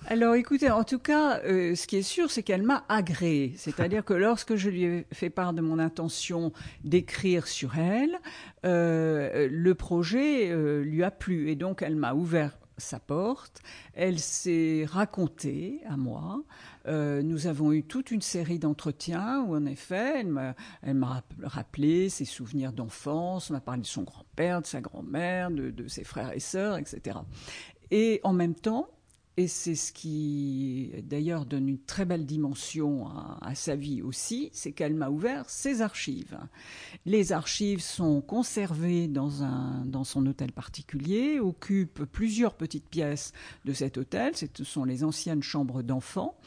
Alors 0.08 0.34
écoutez, 0.34 0.72
en 0.72 0.84
tout 0.84 0.98
cas, 0.98 1.42
euh, 1.42 1.76
ce 1.76 1.86
qui 1.86 1.98
est 1.98 2.04
sûr, 2.04 2.32
c'est 2.32 2.42
qu'elle 2.42 2.64
m'a 2.64 2.86
agréé. 2.90 3.54
C'est-à-dire 3.58 4.06
que 4.06 4.14
lorsque 4.14 4.56
je 4.56 4.70
lui 4.70 4.84
ai 4.86 5.06
fait 5.12 5.30
part 5.30 5.54
de 5.54 5.62
mon 5.62 5.78
intention 5.78 6.54
d'écrire 6.84 7.48
sur 7.48 7.78
elle, 7.78 8.18
le 8.64 9.74
projet 9.74 10.56
lui 10.84 11.04
a 11.04 11.12
plu. 11.12 11.52
Et 11.52 11.56
donc 11.56 11.82
elle 11.82 11.98
m'a 11.98 12.14
ouvert 12.14 12.58
sa 12.82 13.00
porte, 13.00 13.62
elle 13.94 14.20
s'est 14.20 14.86
racontée 14.90 15.82
à 15.88 15.98
moi. 15.98 16.44
Euh, 16.88 17.22
nous 17.22 17.48
avons 17.48 17.72
eu 17.72 17.84
toute 17.84 18.12
une 18.12 18.22
série 18.22 18.60
d'entretiens 18.60 19.44
où, 19.44 19.56
en 19.56 19.66
effet, 19.66 20.26
elle 20.82 20.96
m'a 20.96 21.24
rappelé 21.44 22.10
ses 22.10 22.26
souvenirs 22.26 22.74
d'enfance, 22.74 23.50
m'a 23.50 23.62
parlé 23.62 23.82
de 23.82 23.88
son 23.88 24.04
grand-père, 24.04 24.62
de 24.62 24.68
sa 24.68 24.82
grand-mère, 24.82 25.52
de, 25.52 25.70
de, 25.70 25.88
ses 25.88 26.04
frères 26.04 26.34
et 26.34 26.40
sœurs, 26.40 26.78
etc. 26.78 27.20
Et 27.92 28.20
en 28.24 28.34
même 28.34 28.56
temps, 28.56 28.90
et 29.38 29.48
c'est 29.48 29.76
ce 29.76 29.94
qui, 29.94 30.92
d'ailleurs, 31.04 31.46
donne 31.46 31.70
une 31.70 31.80
très 31.80 32.04
belle 32.04 32.26
dimension 32.26 33.08
à, 33.08 33.56
sa 33.56 33.76
vie 33.76 34.02
aussi, 34.02 34.50
c'est 34.52 34.74
qu'elle 34.74 34.94
m'a 34.94 35.10
ouvert 35.10 35.50
ses 35.50 35.82
archives. 35.82 36.38
Les 37.06 37.32
archives 37.32 37.82
sont 37.82 38.22
conservées 38.22 39.08
dans, 39.08 39.44
un, 39.44 39.86
dans 39.86 40.04
son 40.04 40.26
hôtel 40.26 40.52
particulier, 40.52 41.40
occupent 41.40 42.04
plusieurs 42.04 42.56
petites 42.56 42.90
pièces 42.90 43.32
de 43.64 43.72
cet 43.72 43.98
hôtel, 43.98 44.34
ce 44.36 44.64
sont 44.66 44.84
les 44.84 45.04
anciennes 45.04 45.44
chambres 45.44 45.82
d'enfants, 45.82 46.38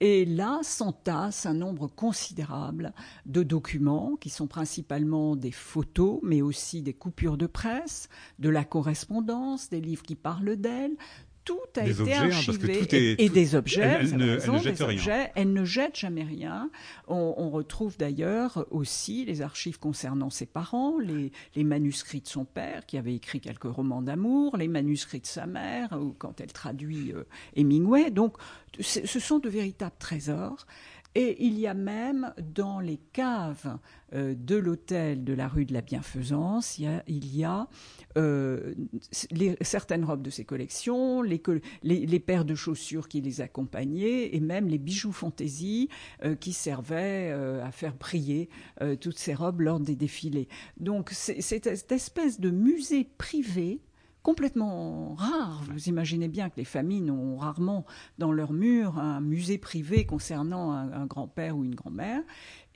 et 0.00 0.24
là 0.24 0.60
s'entasse 0.62 1.44
un 1.44 1.54
nombre 1.54 1.86
considérable 1.86 2.94
de 3.26 3.42
documents 3.42 4.16
qui 4.16 4.30
sont 4.30 4.46
principalement 4.46 5.36
des 5.36 5.52
photos, 5.52 6.18
mais 6.22 6.40
aussi 6.40 6.82
des 6.82 6.94
coupures 6.94 7.36
de 7.36 7.46
presse, 7.46 8.08
de 8.38 8.48
la 8.48 8.64
correspondance, 8.64 9.68
des 9.68 9.80
livres 9.80 10.02
qui 10.02 10.16
parlent 10.16 10.56
d'elle, 10.56 10.96
tout 11.44 11.58
a 11.76 11.86
été 11.86 12.14
hein, 12.14 12.30
archivé 12.30 13.16
et, 13.22 13.28
des 13.28 13.54
objets. 13.54 13.82
Elle, 13.82 14.16
ne, 14.16 14.38
jette 14.58 14.80
rien. 14.80 15.28
elle 15.34 15.52
ne 15.52 15.64
jette 15.64 15.96
jamais 15.96 16.22
rien. 16.22 16.70
On, 17.08 17.50
retrouve 17.50 17.96
d'ailleurs 17.98 18.66
aussi 18.70 19.24
les 19.24 19.42
archives 19.42 19.78
concernant 19.78 20.30
ses 20.30 20.46
parents, 20.46 20.98
les, 20.98 21.32
manuscrits 21.64 22.20
de 22.20 22.28
son 22.28 22.44
père 22.44 22.86
qui 22.86 22.96
avait 22.96 23.14
écrit 23.14 23.40
quelques 23.40 23.64
romans 23.64 24.02
d'amour, 24.02 24.56
les 24.56 24.68
manuscrits 24.68 25.20
de 25.20 25.26
sa 25.26 25.46
mère 25.46 25.92
ou 26.00 26.14
quand 26.18 26.40
elle 26.40 26.52
traduit 26.52 27.12
euh, 27.12 27.24
Hemingway. 27.56 28.10
Donc, 28.10 28.36
ce 28.80 29.20
sont 29.20 29.38
de 29.38 29.48
véritables 29.48 29.96
trésors. 29.98 30.66
Et 31.14 31.44
il 31.44 31.58
y 31.58 31.66
a 31.66 31.74
même 31.74 32.32
dans 32.54 32.80
les 32.80 32.98
caves 33.12 33.78
euh, 34.14 34.34
de 34.34 34.56
l'hôtel 34.56 35.24
de 35.24 35.34
la 35.34 35.46
rue 35.46 35.66
de 35.66 35.74
la 35.74 35.82
Bienfaisance, 35.82 36.78
il 36.78 37.36
y 37.36 37.44
a, 37.44 37.68
euh, 38.16 38.74
certaines 39.60 40.04
robes 40.04 40.22
de 40.22 40.30
ses 40.30 40.44
collections, 40.44 41.20
les, 41.22 41.38
paires 42.20 42.46
de 42.46 42.54
chaussures 42.54 43.08
qui 43.08 43.20
les 43.20 43.42
accompagnaient 43.42 44.34
et 44.34 44.40
même 44.40 44.68
les 44.68 44.78
bijoux 44.78 45.12
fantaisie 45.12 45.88
euh, 46.24 46.34
qui 46.34 46.52
servaient 46.52 47.30
à 47.62 47.70
faire 47.72 47.94
briller 47.94 48.48
toutes 49.00 49.18
ces 49.18 49.34
robes 49.34 49.60
lors 49.60 49.80
des 49.80 49.96
défilés. 49.96 50.48
Donc 50.78 51.10
c'est 51.12 51.40
cette 51.40 51.92
espèce 51.92 52.40
de 52.40 52.50
musée 52.50 53.04
privé 53.18 53.80
complètement 54.22 55.14
rare. 55.14 55.62
Vous 55.72 55.88
imaginez 55.88 56.28
bien 56.28 56.48
que 56.50 56.56
les 56.56 56.64
familles 56.64 57.00
n'ont 57.00 57.36
rarement 57.36 57.84
dans 58.18 58.32
leur 58.32 58.52
mur 58.52 58.98
un 58.98 59.20
musée 59.20 59.58
privé 59.58 60.06
concernant 60.06 60.72
un, 60.72 61.06
grand-père 61.06 61.56
ou 61.56 61.64
une 61.64 61.74
grand-mère. 61.74 62.22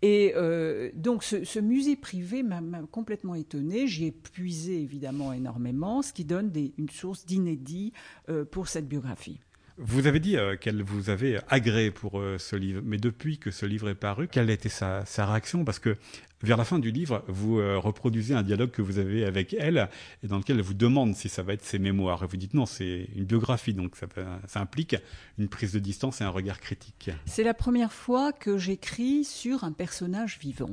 Et 0.02 0.32
euh, 0.36 0.90
donc 0.94 1.24
ce, 1.24 1.60
musée 1.60 1.96
privé 1.96 2.42
m'a 2.42 2.60
complètement 2.90 3.34
étonné. 3.34 3.86
J'y 3.86 4.06
ai 4.06 4.12
puisé 4.12 4.82
évidemment 4.82 5.32
énormément, 5.32 6.02
ce 6.02 6.12
qui 6.12 6.24
donne 6.24 6.52
une 6.76 6.90
source 6.90 7.24
d'inédit 7.24 7.92
euh, 8.28 8.44
pour 8.44 8.68
cette 8.68 8.88
biographie. 8.88 9.40
Vous 9.78 10.06
avez 10.06 10.20
dit 10.20 10.38
euh, 10.38 10.56
qu'elle 10.56 10.82
vous 10.82 11.10
avait 11.10 11.38
agréé 11.48 11.90
pour 11.90 12.22
ce 12.38 12.56
livre, 12.56 12.80
mais 12.84 12.96
depuis 12.96 13.38
que 13.38 13.50
ce 13.50 13.66
livre 13.66 13.90
est 13.90 13.94
paru, 13.94 14.26
quelle 14.26 14.48
a 14.48 14.52
été 14.52 14.68
sa, 14.68 15.04
sa 15.04 15.26
réaction? 15.26 15.64
Parce 15.64 15.78
que 15.78 15.96
vers 16.42 16.56
la 16.56 16.64
fin 16.64 16.78
du 16.78 16.90
livre, 16.90 17.24
vous 17.28 17.58
euh, 17.58 17.78
reproduisez 17.78 18.34
un 18.34 18.42
dialogue 18.42 18.70
que 18.70 18.82
vous 18.82 18.98
avez 18.98 19.24
avec 19.24 19.54
elle 19.58 19.88
et 20.22 20.26
dans 20.26 20.38
lequel 20.38 20.56
elle 20.56 20.62
vous 20.62 20.74
demande 20.74 21.14
si 21.14 21.28
ça 21.28 21.42
va 21.42 21.54
être 21.54 21.64
ses 21.64 21.78
mémoires. 21.78 22.22
Et 22.22 22.26
vous 22.26 22.36
dites 22.36 22.54
non, 22.54 22.66
c'est 22.66 23.08
une 23.14 23.24
biographie, 23.24 23.72
donc 23.72 23.96
ça, 23.96 24.06
ça, 24.46 24.60
implique 24.60 24.96
une 25.38 25.48
prise 25.48 25.72
de 25.72 25.78
distance 25.78 26.20
et 26.20 26.24
un 26.24 26.30
regard 26.30 26.60
critique. 26.60 27.10
C'est 27.24 27.44
la 27.44 27.54
première 27.54 27.92
fois 27.92 28.32
que 28.32 28.58
j'écris 28.58 29.24
sur 29.24 29.64
un 29.64 29.72
personnage 29.72 30.38
vivant. 30.38 30.70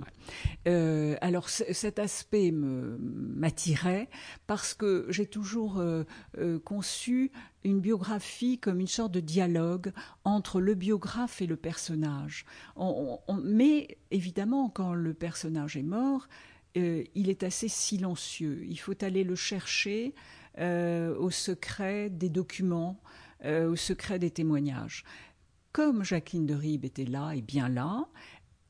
Euh, 0.67 1.15
alors 1.22 1.50
cet 1.50 2.00
aspect 2.00 2.51
m'attirait 2.51 4.10
parce 4.48 4.74
que 4.74 5.05
j'ai 5.10 5.25
toujours 5.25 5.79
euh, 5.79 6.03
conçu 6.63 7.32
une 7.63 7.79
biographie 7.79 8.58
comme 8.58 8.79
une 8.79 8.88
sorte 8.88 9.12
de 9.12 9.20
dialogue 9.20 9.91
entre 10.24 10.60
le 10.60 10.75
biographe 10.75 11.41
et 11.41 11.48
le 11.48 11.55
personnage. 11.55 12.46
mais 13.43 13.98
évidemment, 14.12 14.70
quand 14.70 14.93
le 14.93 15.13
personnage 15.13 15.77
est 15.77 15.84
mort, 15.84 16.27
euh, 16.77 17.03
il 17.15 17.29
est 17.29 17.43
assez 17.43 17.67
silencieux. 17.67 18.65
Il 18.67 18.79
faut 18.79 19.03
aller 19.03 19.24
le 19.24 19.36
chercher 19.36 20.15
euh, 20.60 21.15
au 21.17 21.29
secret 21.29 22.10
des 22.10 22.29
documents, 22.29 23.00
euh, 23.46 23.70
au 23.70 23.75
secret 23.75 24.20
des 24.20 24.32
témoignages. 24.32 25.03
Comme 25.72 26.03
Jacqueline 26.03 26.46
de 26.46 26.53
Ribes 26.55 26.86
était 26.86 27.05
là 27.05 27.32
et 27.34 27.41
bien 27.41 27.70
là, 27.70 28.08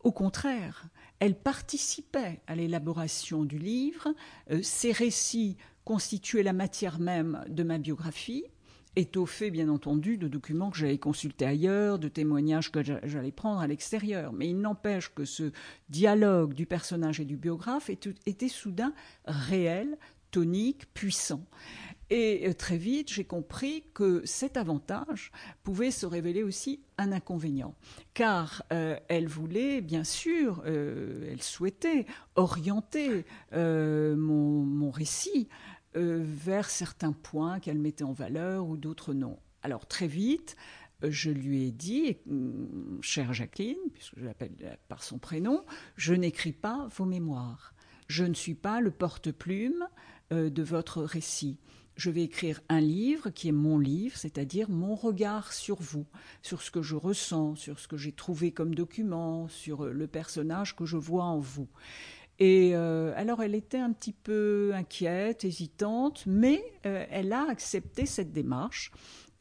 au 0.02 0.12
contraire, 0.12 0.86
elle 1.20 1.36
participait 1.36 2.42
à 2.48 2.56
l'élaboration 2.56 3.46
du 3.46 3.58
livre. 3.58 4.14
ses 4.62 4.92
récits 4.92 5.56
constituaient 5.86 6.44
la 6.44 6.52
matière 6.52 7.00
même 7.00 7.44
de 7.48 7.64
ma 7.64 7.78
biographie 7.78 8.44
étoffé, 8.96 9.52
bien 9.52 9.70
entendu, 9.70 10.18
de 10.18 10.28
documents 10.28 10.70
que 10.70 10.78
j'avais 10.78 10.98
consultés 10.98 11.46
ailleurs, 11.46 12.00
de 12.00 12.08
témoignages 12.08 12.72
que 12.72 12.84
j'allais 12.84 13.32
prendre 13.32 13.60
à 13.60 13.68
l'extérieur. 13.68 14.34
Mais 14.34 14.50
il 14.50 14.60
n'empêche 14.60 15.14
que 15.14 15.26
ce 15.26 15.52
dialogue 15.90 16.54
du 16.54 16.66
personnage 16.66 17.20
et 17.20 17.26
du 17.26 17.38
biographe 17.38 17.90
était 17.90 18.50
soudain 18.50 18.94
réel, 19.26 19.98
tonique, 20.32 20.92
puissant. 20.94 21.46
Et 22.10 22.48
euh, 22.48 22.54
très 22.54 22.78
vite, 22.78 23.12
j'ai 23.12 23.24
compris 23.24 23.86
que 23.94 24.22
cet 24.26 24.58
avantage 24.58 25.32
pouvait 25.64 25.92
se 25.92 26.06
révéler 26.06 26.44
aussi 26.44 26.82
un 26.98 27.12
inconvénient, 27.12 27.76
car 28.14 28.64
euh, 28.72 29.00
elle 29.08 29.28
voulait, 29.28 29.82
bien 29.82 30.04
sûr, 30.04 30.62
euh, 30.66 31.32
elle 31.32 31.42
souhaitait 31.42 32.06
orienter 32.36 33.26
mon, 33.52 34.92
récit 34.92 35.48
euh, 35.96 36.24
vers 36.24 36.70
certains 36.70 37.12
points 37.12 37.60
qu'elle 37.60 37.80
mettait 37.80 38.04
en 38.04 38.14
valeur 38.14 38.68
ou 38.68 38.78
d'autres 38.78 39.14
non. 39.14 39.38
Alors 39.62 39.86
très 39.86 40.08
vite, 40.08 40.56
euh, 41.04 41.12
je 41.12 41.30
lui 41.30 41.66
ai 41.68 41.72
dit, 41.72 42.18
hum, 42.30 43.00
chère 43.02 43.34
Jacqueline, 43.34 43.78
puisque 43.94 44.18
je 44.18 44.26
l'appelle 44.26 44.78
par 44.88 45.04
son 45.04 45.20
prénom, 45.20 45.64
je 45.96 46.14
n'écris 46.14 46.52
pas 46.52 46.88
vos 46.96 47.06
mémoires. 47.06 47.74
Je 48.08 48.24
ne 48.24 48.34
suis 48.34 48.56
pas 48.56 48.82
le 48.82 48.92
porte-plume 48.92 49.88
euh, 50.32 50.50
de 50.50 50.64
votre 50.64 51.04
récit. 51.04 51.58
Je 51.96 52.10
vais 52.10 52.24
écrire 52.24 52.60
un 52.70 52.82
livre 52.82 53.30
qui 53.30 53.50
est 53.50 53.54
mon 53.54 53.78
livre, 53.78 54.18
c'est-à-dire 54.18 54.72
mon 54.72 54.96
regard 54.96 55.54
sur 55.54 55.80
vous, 55.80 56.08
sur 56.42 56.64
ce 56.64 56.72
que 56.72 56.82
je 56.82 56.96
ressens, 56.96 57.56
sur 57.56 57.80
ce 57.80 57.88
que 57.88 57.98
j'ai 57.98 58.12
trouvé 58.12 58.52
comme 58.52 58.74
document, 58.74 59.48
sur 59.48 59.86
le 59.86 60.08
personnage 60.08 60.76
que 60.76 60.86
je 60.86 60.98
vois 60.98 61.26
en 61.26 61.40
vous. 61.40 61.68
Et 62.46 62.72
euh, 62.74 63.14
alors 63.16 63.42
elle 63.42 63.56
était 63.56 63.78
un 63.78 63.94
petit 63.94 64.12
peu 64.12 64.72
inquiète, 64.74 65.46
hésitante, 65.46 66.26
mais 66.28 66.62
euh, 66.86 67.06
elle 67.10 67.32
a 67.32 67.50
accepté 67.50 68.06
cette 68.06 68.34
démarche, 68.34 68.92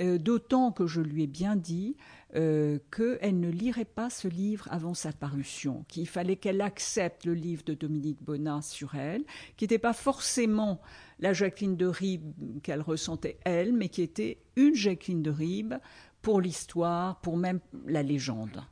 euh, 0.00 0.18
d'autant 0.18 0.70
que 0.70 0.86
je 0.86 1.00
lui 1.00 1.24
ai 1.24 1.26
bien 1.26 1.56
dit 1.56 1.96
qu'elle 2.34 3.40
ne 3.40 3.50
lirait 3.50 3.84
pas 3.84 4.08
ce 4.08 4.26
livre 4.26 4.66
avant 4.70 4.94
sa 4.94 5.12
parution, 5.12 5.84
qu'il 5.88 6.08
fallait 6.08 6.36
qu'elle 6.36 6.62
accepte 6.62 7.26
le 7.26 7.34
livre 7.34 7.62
de 7.62 7.74
Dominique 7.74 8.22
Bonnat 8.22 8.62
sur 8.62 8.94
elle, 8.94 9.24
qui 9.58 9.64
n'était 9.64 9.76
pas 9.78 9.92
forcément 9.92 10.80
la 11.18 11.34
Jacqueline 11.34 11.76
de 11.76 11.84
Ribes 11.84 12.32
qu'elle 12.62 12.80
ressentait 12.80 13.38
elle, 13.44 13.74
mais 13.74 13.90
qui 13.90 14.00
était 14.00 14.38
une 14.56 14.74
Jacqueline 14.74 15.22
de 15.22 15.30
Ribes 15.30 15.74
pour 16.22 16.40
l'histoire, 16.40 17.20
pour 17.20 17.36
même 17.36 17.60
la 17.84 18.02
légende. 18.02 18.62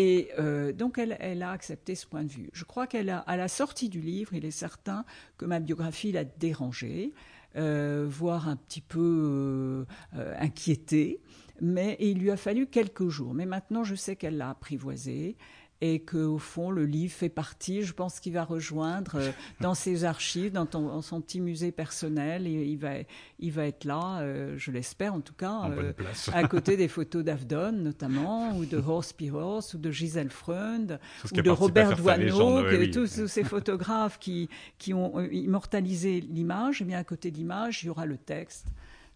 Et 0.00 0.30
euh, 0.38 0.72
donc, 0.72 0.96
elle, 0.96 1.42
a 1.42 1.50
accepté 1.50 1.96
ce 1.96 2.06
point 2.06 2.22
de 2.22 2.28
vue. 2.28 2.50
Je 2.52 2.62
crois 2.62 2.86
qu'à 2.86 3.02
la 3.02 3.48
sortie 3.48 3.88
du 3.88 4.00
livre, 4.00 4.32
il 4.32 4.44
est 4.44 4.52
certain 4.52 5.04
que 5.38 5.44
ma 5.44 5.58
biographie 5.58 6.12
l'a 6.12 6.22
dérangée, 6.22 7.12
euh, 7.56 8.06
voire 8.08 8.48
un 8.48 8.54
petit 8.54 8.80
peu 8.80 9.84
euh, 10.14 10.34
inquiétée. 10.38 11.18
Mais 11.60 11.96
il 11.98 12.20
lui 12.20 12.30
a 12.30 12.36
fallu 12.36 12.68
quelques 12.68 13.08
jours. 13.08 13.34
Mais 13.34 13.44
maintenant, 13.44 13.82
je 13.82 13.96
sais 13.96 14.14
qu'elle 14.14 14.36
l'a 14.36 14.50
apprivoisé 14.50 15.36
et 15.80 16.00
qu'au 16.00 16.38
fond, 16.38 16.70
le 16.70 16.84
livre 16.84 17.12
fait 17.12 17.28
partie, 17.28 17.82
je 17.82 17.92
pense 17.92 18.18
qu'il 18.18 18.32
va 18.32 18.44
rejoindre 18.44 19.16
euh, 19.16 19.30
dans 19.60 19.74
ses 19.74 20.04
archives, 20.04 20.52
dans, 20.52 21.02
son 21.02 21.20
petit 21.20 21.40
musée 21.40 21.70
personnel, 21.70 22.46
et 22.46 22.64
il 22.64 22.78
va, 22.78 22.94
il 23.38 23.52
va 23.52 23.66
être 23.66 23.84
là, 23.84 24.20
euh, 24.20 24.54
je 24.56 24.72
l'espère 24.72 25.14
en 25.14 25.20
tout 25.20 25.34
cas, 25.34 25.70
euh, 25.70 25.92
à 26.32 26.48
côté 26.48 26.76
des 26.76 26.88
photos 26.88 27.22
d'Avdon 27.22 27.72
notamment, 27.72 28.56
ou 28.56 28.64
de 28.64 28.76
Horst 28.76 29.16
Piros, 29.16 29.60
ou 29.74 29.78
de 29.78 29.90
Gisèle 29.90 30.30
Freund, 30.30 30.98
ou 31.32 31.40
de 31.40 31.50
Robert 31.50 31.96
Doisneau, 31.96 32.62
tous, 32.92 33.26
ces 33.28 33.44
photographes 33.44 34.18
qui, 34.18 34.48
qui 34.78 34.94
ont 34.94 35.20
immortalisé 35.30 36.20
l'image, 36.20 36.82
et 36.82 36.84
bien 36.84 36.98
à 36.98 37.04
côté 37.04 37.30
de 37.30 37.36
l'image, 37.36 37.84
il 37.84 37.86
y 37.86 37.90
aura 37.90 38.06
le 38.06 38.18
texte 38.18 38.66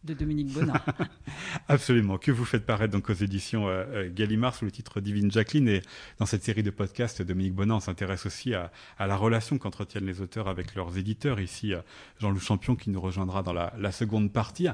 de 0.05 0.15
Dominique 0.15 0.53
Bonnat. 0.53 0.85
Absolument, 1.69 2.19
que 2.19 2.33
vous 2.33 2.45
faites 2.45 2.67
paraître 2.67 2.93
donc 2.93 3.09
aux 3.11 3.15
éditions 3.15 3.69
euh, 3.69 3.85
euh, 3.89 4.11
Gallimard 4.13 4.55
sous 4.55 4.65
le 4.65 4.71
titre 4.71 5.01
Divine 5.01 5.31
Jacqueline. 5.31 5.69
Et 5.69 5.83
dans 6.19 6.27
cette 6.27 6.43
série 6.43 6.63
de 6.63 6.71
podcasts, 6.71 7.23
Dominique 7.23 7.55
Bonnat 7.55 7.81
s'intéresse 7.81 8.27
aussi 8.27 8.55
à, 8.55 8.71
la 8.99 9.17
relation 9.17 9.59
qu'entretiennent 9.59 10.07
les 10.07 10.21
auteurs 10.21 10.49
avec 10.49 10.75
leurs 10.75 10.97
éditeurs. 10.99 11.41
Ici, 11.41 11.73
euh, 11.73 11.81
Jean-Loup 12.19 12.41
Champion 12.41 12.75
qui 12.75 12.91
nous 12.91 13.01
rejoindra 13.01 13.43
dans 13.43 13.53
la, 13.53 13.93
seconde 13.93 14.33
partie. 14.33 14.69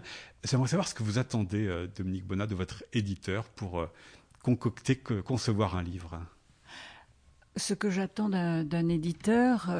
J'aimerais 0.45 0.69
savoir 0.69 0.87
ce 0.87 0.95
que 0.95 1.03
vous 1.03 1.19
attendez, 1.19 1.89
Dominique 1.97 2.25
Bonnat, 2.25 2.47
de 2.47 2.55
votre 2.55 2.85
éditeur 2.93 3.45
pour 3.49 3.85
concocter, 4.43 4.97
concevoir 4.97 5.77
un 5.77 5.83
livre. 5.83 6.21
Ce 7.57 7.75
que 7.75 7.91
j'attends 7.91 8.29
d'un 8.29 8.89
éditeur, 8.89 9.75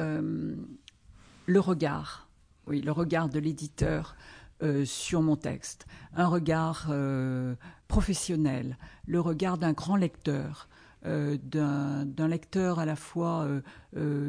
le 1.45 1.59
regard. 1.59 2.27
Oui, 2.67 2.81
le 2.81 2.91
regard 2.91 3.29
de 3.29 3.39
l'éditeur 3.39 4.15
euh, 4.61 4.83
sur 4.85 5.21
mon 5.21 5.35
texte, 5.35 5.87
un 6.13 6.27
regard 6.27 6.87
euh, 6.89 7.55
professionnel, 7.87 8.77
le 9.05 9.19
regard 9.19 9.57
d'un 9.57 9.71
grand 9.71 9.95
lecteur, 9.95 10.67
euh, 11.05 11.37
d'un 11.41 12.27
lecteur 12.27 12.79
à 12.79 12.85
la 12.85 12.97
fois 12.97 13.47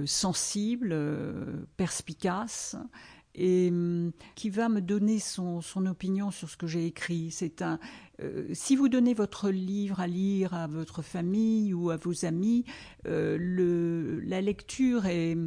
sensible, 0.06 0.96
perspicace 1.76 2.76
et 3.34 3.68
hum, 3.70 4.12
qui 4.34 4.50
va 4.50 4.68
me 4.68 4.80
donner 4.80 5.18
son, 5.18 5.60
opinion 5.86 6.30
sur 6.30 6.50
ce 6.50 6.56
que 6.56 6.66
j'ai 6.66 6.86
écrit. 6.86 7.30
C'est 7.30 7.62
un, 7.62 7.78
si 8.52 8.76
vous 8.76 8.88
donnez 8.88 9.14
votre 9.14 9.50
livre 9.50 10.00
à 10.00 10.06
lire 10.06 10.52
à 10.52 10.66
votre 10.66 11.02
famille 11.02 11.72
ou 11.72 11.90
à 11.90 11.96
vos 11.96 12.24
amis, 12.24 12.64
le, 13.04 14.20
la 14.20 14.40
lecture 14.40 15.06
est, 15.06 15.38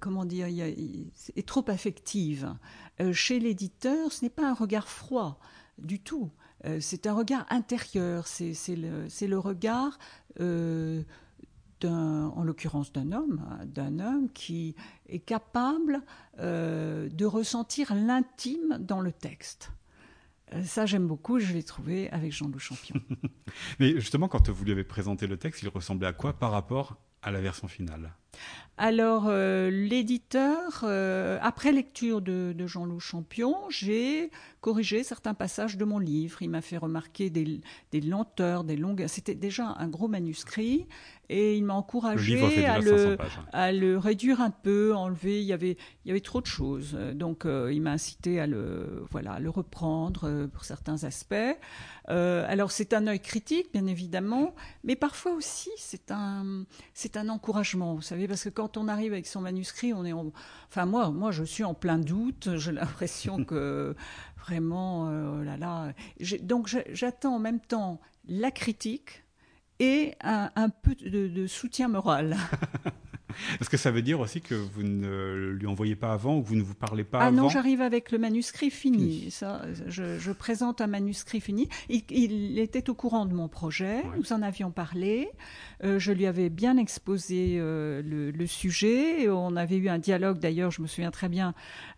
comment 0.00 0.24
dire, 0.24 0.46
est 0.48 1.46
trop 1.46 1.64
affective. 1.68 2.54
Euh, 3.00 3.12
chez 3.12 3.38
l'éditeur, 3.38 4.12
ce 4.12 4.24
n'est 4.24 4.30
pas 4.30 4.48
un 4.48 4.54
regard 4.54 4.88
froid, 4.88 5.38
du 5.78 6.00
tout. 6.00 6.30
c'est 6.80 7.06
un 7.06 7.14
regard 7.14 7.46
intérieur, 7.50 8.26
c'est 8.26 8.54
le, 8.76 9.38
regard 9.38 9.98
en 11.84 12.42
l'occurrence 12.42 12.92
d'un 12.92 13.12
homme, 13.12 13.42
d'un 13.66 13.98
homme 13.98 14.30
qui 14.32 14.74
est 15.08 15.18
capable 15.18 16.02
de 16.38 17.24
ressentir 17.24 17.94
l'intime 17.94 18.78
dans 18.80 19.00
le 19.00 19.12
texte. 19.12 19.70
Euh, 20.52 20.62
ça, 20.62 20.86
j'aime 20.86 21.06
beaucoup, 21.06 21.38
je 21.38 21.52
l'ai 21.52 21.62
trouvé 21.62 22.10
avec 22.10 22.32
Jean-Loup 22.32 22.58
Champion. 22.58 23.00
Mais 23.80 23.92
justement, 23.94 24.28
quand 24.28 24.48
vous 24.48 24.64
lui 24.64 24.72
avez 24.72 24.84
présenté 24.84 25.26
le 25.26 25.36
texte, 25.36 25.62
il 25.62 25.68
ressemblait 25.68 26.06
à 26.08 26.12
quoi 26.12 26.34
par 26.34 26.50
rapport 26.50 26.96
à 27.22 27.30
la 27.30 27.40
version 27.40 27.68
finale? 27.68 28.12
Alors, 28.76 29.26
euh, 29.28 29.70
l'éditeur, 29.70 30.80
euh, 30.82 31.38
après 31.40 31.72
lecture 31.72 32.20
de, 32.20 32.52
de 32.54 32.66
Jean-Loup 32.66 33.00
Champion, 33.00 33.56
j'ai 33.70 34.30
corrigé 34.60 35.04
certains 35.04 35.32
passages 35.32 35.76
de 35.76 35.84
mon 35.84 35.98
livre. 35.98 36.42
Il 36.42 36.50
m'a 36.50 36.60
fait 36.60 36.76
remarquer 36.76 37.30
des, 37.30 37.60
des 37.92 38.00
lenteurs, 38.00 38.64
des 38.64 38.76
longueurs. 38.76 39.08
C'était 39.08 39.36
déjà 39.36 39.74
un 39.78 39.88
gros 39.88 40.08
manuscrit 40.08 40.86
et 41.28 41.56
il 41.56 41.64
m'a 41.64 41.74
encouragé 41.74 42.66
à 42.66 42.78
le, 42.78 43.16
à 43.52 43.72
le, 43.72 43.98
réduire 43.98 44.40
un 44.40 44.50
peu, 44.50 44.94
enlever. 44.94 45.40
Il 45.40 45.46
y 45.46 45.52
avait, 45.52 45.76
il 46.04 46.08
y 46.08 46.10
avait 46.10 46.20
trop 46.20 46.40
de 46.40 46.46
choses. 46.46 46.96
Donc, 47.14 47.46
euh, 47.46 47.72
il 47.72 47.80
m'a 47.82 47.92
incité 47.92 48.40
à 48.40 48.46
le, 48.46 49.04
voilà, 49.10 49.32
à 49.34 49.40
le 49.40 49.50
reprendre 49.50 50.46
pour 50.52 50.64
certains 50.64 51.04
aspects. 51.04 51.58
alors, 52.08 52.70
c'est 52.70 52.92
un 52.92 53.06
œil 53.06 53.20
critique, 53.20 53.72
bien 53.72 53.86
évidemment, 53.86 54.54
mais 54.82 54.96
parfois 54.96 55.32
aussi, 55.32 55.70
c'est 55.76 56.10
un, 56.10 56.64
c'est 56.92 57.16
un 57.16 57.28
encouragement. 57.28 57.94
Vous 57.94 58.02
savez, 58.02 58.28
parce 58.28 58.44
que 58.44 58.48
quand 58.48 58.76
on 58.76 58.88
arrive 58.88 59.12
avec 59.12 59.26
son 59.26 59.40
manuscrit, 59.40 59.92
on 59.92 60.04
est 60.04 60.12
enfin 60.12 60.86
moi, 60.86 61.10
moi 61.10 61.30
je 61.30 61.44
suis 61.44 61.64
en 61.64 61.74
plein 61.74 61.98
doute. 61.98 62.50
J'ai 62.56 62.72
l'impression 62.72 63.44
que 63.44 63.94
vraiment, 64.38 65.08
euh, 65.08 65.38
oh 65.40 65.42
là 65.42 65.56
là. 65.56 65.92
Donc 66.42 66.68
j'attends 66.92 67.36
en 67.36 67.38
même 67.38 67.60
temps 67.60 68.00
la 68.26 68.50
critique 68.50 69.23
et 69.80 70.14
un, 70.20 70.68
peu 70.68 70.94
de 70.94 71.46
soutien 71.46 71.88
moral. 71.88 72.36
Est-ce 73.60 73.70
que 73.70 73.76
ça 73.76 73.90
veut 73.90 74.02
dire 74.02 74.20
aussi 74.20 74.40
que 74.40 74.54
vous 74.54 74.82
ne 74.82 75.50
lui 75.58 75.66
envoyez 75.66 75.96
pas 75.96 76.12
avant 76.12 76.36
ou 76.36 76.42
que 76.42 76.48
vous 76.48 76.56
ne 76.56 76.62
vous 76.62 76.74
parlez 76.74 77.04
pas 77.04 77.18
ah 77.18 77.26
avant 77.26 77.36
Ah 77.36 77.42
non, 77.42 77.48
j'arrive 77.48 77.80
avec 77.80 78.10
le 78.12 78.18
manuscrit 78.18 78.70
fini. 78.70 79.30
Ça, 79.30 79.62
je, 79.86 80.32
présente 80.32 80.80
un 80.80 80.86
manuscrit 80.86 81.40
fini. 81.40 81.68
Il, 81.88 82.58
était 82.58 82.90
au 82.90 82.94
courant 82.94 83.26
de 83.26 83.34
mon 83.34 83.48
projet. 83.48 84.02
Nous 84.16 84.32
en 84.32 84.42
avions 84.42 84.70
parlé. 84.70 85.28
Euh, 85.82 85.98
je 85.98 86.12
lui 86.12 86.26
avais 86.26 86.48
bien 86.50 86.76
exposé 86.76 87.56
euh, 87.58 88.02
le, 88.02 88.46
sujet. 88.46 89.28
On 89.28 89.56
avait 89.56 89.76
eu 89.76 89.88
un 89.88 89.98
dialogue, 89.98 90.38
d'ailleurs, 90.38 90.70
je 90.70 90.82
me 90.82 90.86
souviens 90.86 91.10
très 91.10 91.28
bien, 91.28 91.54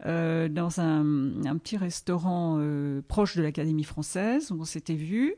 euh, 0.06 0.48
dans 0.48 0.80
un, 0.80 1.44
un, 1.44 1.56
petit 1.56 1.76
restaurant 1.76 2.60
proche 3.08 3.36
de 3.36 3.42
l'Académie 3.42 3.84
française 3.84 4.50
où 4.52 4.60
on 4.60 4.64
s'était 4.64 4.94
vu 4.94 5.34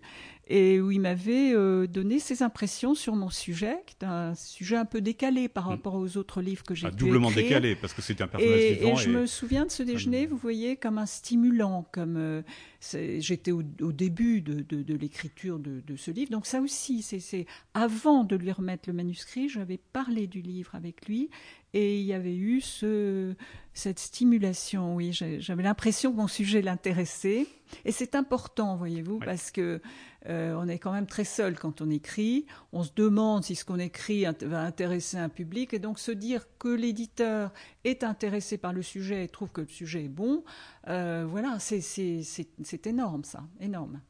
et 0.50 0.80
où 0.80 0.90
il 0.90 1.00
m'avait 1.00 1.52
euh, 1.52 1.86
donné 1.86 2.18
ses 2.18 2.42
impressions 2.42 2.94
sur 2.94 3.14
mon 3.14 3.28
sujet, 3.28 3.82
qui 3.86 3.94
est 4.00 4.06
un 4.06 4.34
sujet 4.34 4.76
un 4.76 4.86
peu 4.86 5.02
décalé 5.02 5.48
par 5.48 5.66
mm. 5.66 5.68
rapport 5.68 5.94
aux 5.94 6.16
autres 6.16 6.40
livres 6.40 6.62
que 6.62 6.74
j'ai 6.74 6.86
ah, 6.86 6.90
Doublement 6.90 7.30
décalé, 7.30 7.76
parce 7.76 7.92
que 7.92 8.00
c'était 8.00 8.24
un 8.24 8.28
personnage 8.28 8.58
et, 8.58 8.74
vivant. 8.74 8.92
Et, 8.94 8.96
je 8.96 9.10
me 9.10 9.26
souviens 9.26 9.66
de 9.66 9.70
ce 9.70 9.82
déjeuner, 9.82 10.26
vous 10.26 10.38
voyez, 10.38 10.76
comme 10.76 10.96
un 10.96 11.06
stimulant, 11.06 11.86
comme 11.92 12.16
euh, 12.16 12.42
j'étais 12.80 13.52
au, 13.52 13.62
début 13.62 14.40
de, 14.40 14.62
de, 14.62 14.94
l'écriture 14.94 15.58
de, 15.58 15.82
de, 15.86 15.96
ce 15.96 16.10
livre. 16.10 16.30
Donc 16.30 16.46
ça 16.46 16.60
aussi, 16.60 17.02
c'est 17.02 17.46
avant 17.74 18.24
de 18.24 18.34
lui 18.34 18.50
remettre 18.50 18.88
le 18.88 18.94
manuscrit, 18.94 19.50
j'avais 19.50 19.78
parlé 19.92 20.26
du 20.26 20.40
livre 20.40 20.74
avec 20.74 21.06
lui, 21.06 21.28
et 21.74 22.00
il 22.00 22.06
y 22.06 22.14
avait 22.14 22.36
eu 22.36 22.60
ce, 22.60 23.34
cette 23.74 23.98
stimulation, 23.98 24.96
oui, 24.96 25.12
j'avais 25.12 25.62
l'impression 25.62 26.10
que 26.10 26.16
mon 26.16 26.26
sujet 26.26 26.62
l'intéressait. 26.62 27.46
Et 27.84 27.92
c'est 27.92 28.14
important, 28.14 28.76
voyez-vous, 28.76 29.18
parce 29.18 29.50
que 29.50 29.80
euh, 30.26 30.54
on 30.58 30.66
est 30.68 30.78
quand 30.78 30.92
même 30.92 31.06
très 31.06 31.24
seul 31.24 31.58
quand 31.58 31.80
on 31.80 31.90
écrit. 31.90 32.46
On 32.72 32.82
se 32.82 32.92
demande 32.96 33.44
si 33.44 33.54
ce 33.54 33.64
qu'on 33.64 33.78
écrit 33.78 34.24
va 34.40 34.62
intéresser 34.62 35.18
un 35.18 35.28
public. 35.28 35.74
Et 35.74 35.78
donc 35.78 35.98
se 35.98 36.10
dire 36.10 36.46
que 36.58 36.68
l'éditeur 36.68 37.52
est 37.84 38.02
intéressé 38.02 38.56
par 38.56 38.72
le 38.72 38.82
sujet 38.82 39.24
et 39.24 39.28
trouve 39.28 39.52
que 39.52 39.60
le 39.60 39.68
sujet 39.68 40.04
est 40.04 40.08
bon, 40.08 40.44
euh, 40.88 41.26
voilà, 41.28 41.58
c'est 41.58 42.86
énorme 42.86 43.24
ça, 43.24 43.46
énorme. 43.60 44.00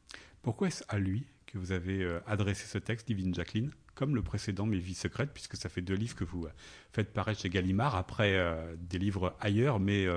Pourquoi 0.41 0.69
est-ce 0.69 0.83
à 0.87 0.97
lui 0.97 1.25
que 1.45 1.57
vous 1.57 1.73
avez 1.73 2.01
euh, 2.01 2.19
adressé 2.25 2.65
ce 2.65 2.77
texte, 2.77 3.07
Divine 3.07 3.35
Jacqueline? 3.35 3.71
Comme 3.99 4.15
le 4.15 4.21
précédent 4.21 4.65
Mes 4.65 4.79
vies 4.79 4.93
secrètes, 4.93 5.31
puisque 5.33 5.57
ça 5.57 5.67
fait 5.67 5.81
deux 5.81 5.93
livres 5.93 6.15
que 6.15 6.23
vous 6.23 6.47
faites 6.93 7.11
paraître 7.11 7.41
chez 7.41 7.49
Gallimard, 7.49 7.97
après 7.97 8.41
des 8.89 8.97
livres 8.97 9.35
ailleurs, 9.41 9.81
mais 9.81 10.07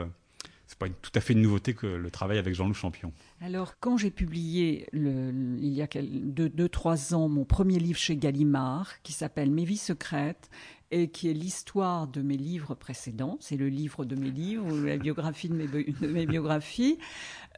c'est 0.68 0.79
pas 0.79 0.88
tout 0.88 1.11
à 1.16 1.21
fait 1.21 1.33
une 1.33 1.42
nouveauté 1.42 1.75
que 1.75 1.88
le 1.88 2.11
travail 2.12 2.38
avec 2.38 2.55
Jean-Loup 2.55 2.75
Champion. 2.75 3.12
Alors, 3.40 3.81
quand 3.81 3.97
j'ai 3.97 4.12
publié 4.12 4.87
il 4.92 5.68
y 5.68 5.83
a 5.83 5.88
deux, 6.01 6.68
trois 6.68 7.12
ans 7.12 7.29
mon 7.29 7.45
premier 7.45 7.81
livre 7.81 7.99
chez 7.99 8.16
Gallimard, 8.16 9.03
qui 9.03 9.12
s'appelle 9.12 9.51
Mes 9.51 9.64
vies 9.64 9.77
secrètes, 9.77 10.49
et 10.93 11.09
qui 11.09 11.31
est 11.31 11.33
l'histoire 11.33 12.07
de 12.07 12.21
mes 12.21 12.37
livres 12.37 12.75
précédents, 12.75 13.39
c'est 13.41 13.57
le 13.57 13.71
livre 13.71 14.05
de 14.05 14.15
mes 14.15 14.31
livres, 14.31 14.71
ou 14.71 14.85
la 14.85 14.99
biographie 14.99 15.49
de 15.49 15.55
mes, 16.07 16.27
biographies, 16.27 16.99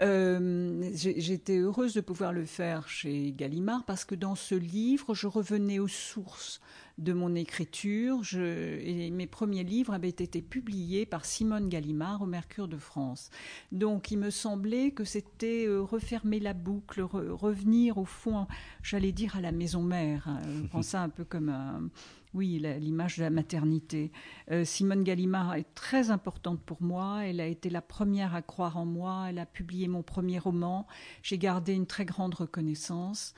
euh, 0.03 0.89
j'étais 0.95 1.59
heureuse 1.59 1.95
de 1.95 2.01
pouvoir 2.01 2.33
le 2.33 2.45
faire 2.45 2.89
chez 2.89 3.33
Gallimard 3.33 3.85
parce 3.85 4.05
que 4.05 4.15
dans 4.15 4.37
ce 4.37 4.55
livre, 4.55 5.15
je 5.15 5.27
revenais 5.27 5.81
aux 5.81 5.89
sources 5.89 6.61
de 6.99 7.13
mon 7.13 7.35
écriture. 7.35 8.21
et 8.35 9.11
mes 9.11 9.27
premiers 9.27 9.65
livres 9.65 9.95
avaient 9.95 10.09
été 10.09 10.41
publiés 10.41 11.05
par 11.05 11.25
Simone 11.25 11.69
Gallimard 11.69 12.23
au 12.23 12.27
Mercure 12.27 12.69
de 12.69 12.79
France. 12.79 13.31
Donc 13.73 14.13
il 14.13 14.19
me 14.19 14.31
semblait 14.31 14.93
que 14.93 15.05
c'était 15.05 15.67
euh, 15.67 15.81
refermer 15.83 16.39
la 16.39 16.55
boucle, 16.55 17.03
revenir 17.03 17.99
au 17.99 18.05
fond, 18.05 18.47
j'allais 18.83 19.11
dire 19.11 19.37
à 19.37 19.41
la 19.41 19.51
maison 19.51 19.83
mère. 19.83 20.29
Hein. 20.29 20.41
Je 20.57 20.63
prends 20.69 20.83
ça 20.83 21.03
un 21.03 21.09
peu 21.09 21.25
comme 21.25 21.49
un 21.49 21.91
oui, 22.35 22.59
l'image 22.81 23.19
de 23.19 23.23
la 23.23 23.31
maternité. 23.31 24.11
Euh, 24.51 24.65
Simone 24.65 25.05
Gallimard 25.05 25.55
est 25.55 25.73
très 25.75 26.11
importante 26.11 26.61
pour 26.61 26.83
moi. 26.83 27.21
Elle 27.25 27.41
a 27.41 27.47
été 27.47 27.71
la 27.71 27.81
première 27.81 28.35
à 28.35 28.43
croire 28.43 28.77
en 28.77 28.85
moi. 28.85 29.27
Elle 29.29 29.39
a 29.39 29.47
publié 29.47 29.87
mon 29.87 30.03
premier 30.03 30.41
roman. 30.41 30.87
J'ai 31.23 31.39
gardé 31.39 31.75
une 31.75 31.87
très 31.87 32.05
grande 32.05 32.35
reconnaissance. 32.35 33.35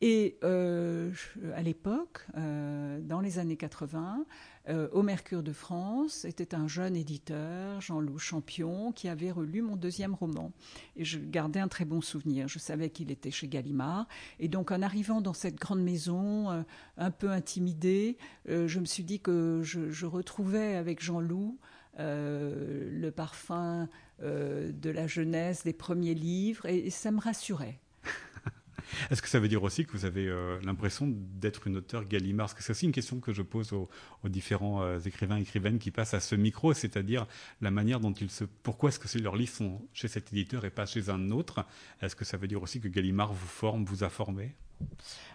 Et 0.00 0.38
euh, 0.44 1.12
à 1.54 1.62
l'époque, 1.62 2.26
euh, 2.36 3.00
dans 3.02 3.20
les 3.20 3.38
années 3.38 3.56
80, 3.56 4.24
euh, 4.68 4.88
au 4.92 5.02
Mercure 5.02 5.42
de 5.42 5.52
France, 5.52 6.24
était 6.24 6.54
un 6.54 6.68
jeune 6.68 6.94
éditeur, 6.94 7.80
Jean-Loup 7.80 8.18
Champion, 8.18 8.92
qui 8.92 9.08
avait 9.08 9.30
relu 9.30 9.62
mon 9.62 9.76
deuxième 9.76 10.14
roman. 10.14 10.52
Et 10.96 11.04
je 11.04 11.18
gardais 11.18 11.60
un 11.60 11.68
très 11.68 11.84
bon 11.84 12.00
souvenir. 12.00 12.46
Je 12.46 12.58
savais 12.58 12.90
qu'il 12.90 13.10
était 13.10 13.30
chez 13.30 13.48
Gallimard. 13.48 14.06
Et 14.38 14.48
donc, 14.48 14.70
en 14.70 14.82
arrivant 14.82 15.20
dans 15.20 15.32
cette 15.32 15.56
grande 15.56 15.82
maison, 15.82 16.64
un 16.96 17.10
peu 17.10 17.30
intimidée, 17.30 18.18
je 18.46 18.78
me 18.78 18.84
suis 18.84 19.04
dit 19.04 19.20
que 19.20 19.60
je, 19.62 20.06
retrouvais 20.06 20.76
avec 20.76 21.02
Jean-Loup 21.02 21.58
le 21.98 23.10
parfum 23.10 23.88
de 24.20 24.90
la 24.90 25.06
jeunesse, 25.06 25.64
des 25.64 25.72
premiers 25.72 26.14
livres, 26.14 26.66
et 26.66 26.90
ça 26.90 27.10
me 27.10 27.20
rassurait. 27.20 27.78
Est-ce 29.10 29.22
que 29.22 29.28
ça 29.28 29.38
veut 29.38 29.48
dire 29.48 29.62
aussi 29.62 29.84
que 29.84 29.92
vous 29.92 30.04
avez 30.04 30.28
euh, 30.28 30.58
l'impression 30.62 31.06
d'être 31.08 31.66
une 31.66 31.76
auteure 31.76 32.06
Gallimard? 32.06 32.46
Parce 32.46 32.54
que 32.54 32.62
c'est 32.62 32.72
aussi 32.72 32.86
une 32.86 32.92
question 32.92 33.20
que 33.20 33.32
je 33.32 33.42
pose 33.42 33.72
aux, 33.72 33.88
différents 34.24 34.82
euh, 34.82 34.98
écrivains 35.00 35.38
et 35.38 35.42
écrivaines 35.42 35.78
qui 35.78 35.90
passent 35.90 36.14
à 36.14 36.20
ce 36.20 36.34
micro, 36.34 36.72
c'est-à-dire 36.72 37.26
la 37.60 37.70
manière 37.70 38.00
dont 38.00 38.12
ils 38.12 38.30
se... 38.30 38.44
Pourquoi 38.44 38.90
est-ce 38.90 38.98
que 38.98 39.18
leurs 39.18 39.36
livres 39.36 39.52
sont 39.52 39.82
chez 39.92 40.08
cet 40.08 40.32
éditeur 40.32 40.64
et 40.64 40.70
pas 40.70 40.86
chez 40.86 41.10
un 41.10 41.30
autre? 41.30 41.64
Est-ce 42.00 42.16
que 42.16 42.24
ça 42.24 42.36
veut 42.36 42.48
dire 42.48 42.62
aussi 42.62 42.80
que 42.80 42.88
Gallimard 42.88 43.32
vous 43.32 43.46
forme, 43.46 43.84
vous 43.84 44.04
a 44.04 44.08
formé? 44.08 44.54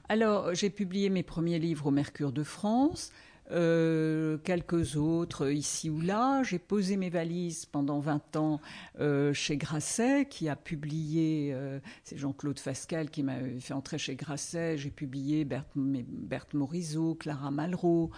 Alors, 0.10 0.54
j'ai 0.54 0.70
publié 0.70 1.10
mes 1.10 1.24
premiers 1.24 1.60
livres 1.60 1.88
au 1.88 1.92
Mercure 1.92 2.32
de 2.32 2.44
France. 2.44 3.12
Euh, 3.52 4.38
quelques 4.44 4.96
autres 4.96 5.52
ici 5.52 5.90
ou 5.90 6.02
là. 6.02 6.42
J'ai 6.44 6.58
posé 6.58 6.98
mes 6.98 7.10
valises 7.10 7.66
pendant 7.66 8.00
20 8.00 8.36
ans 8.38 8.60
euh, 9.00 9.34
chez 9.34 9.58
Grasset, 9.58 10.26
qui 10.26 10.50
a 10.50 10.56
publié, 10.56 11.52
euh, 11.54 11.80
c'est 12.04 12.18
Jean-Claude 12.18 12.58
Fascal 12.60 13.12
qui 13.12 13.22
m'a 13.22 13.36
fait 13.60 13.74
entrer 13.74 14.00
chez 14.00 14.16
Grasset. 14.16 14.78
J'ai 14.78 14.90
publié 14.90 15.46
Berthe, 15.46 16.54
Morisot, 16.54 17.16
Clara 17.16 17.52
Malraux, 17.52 18.10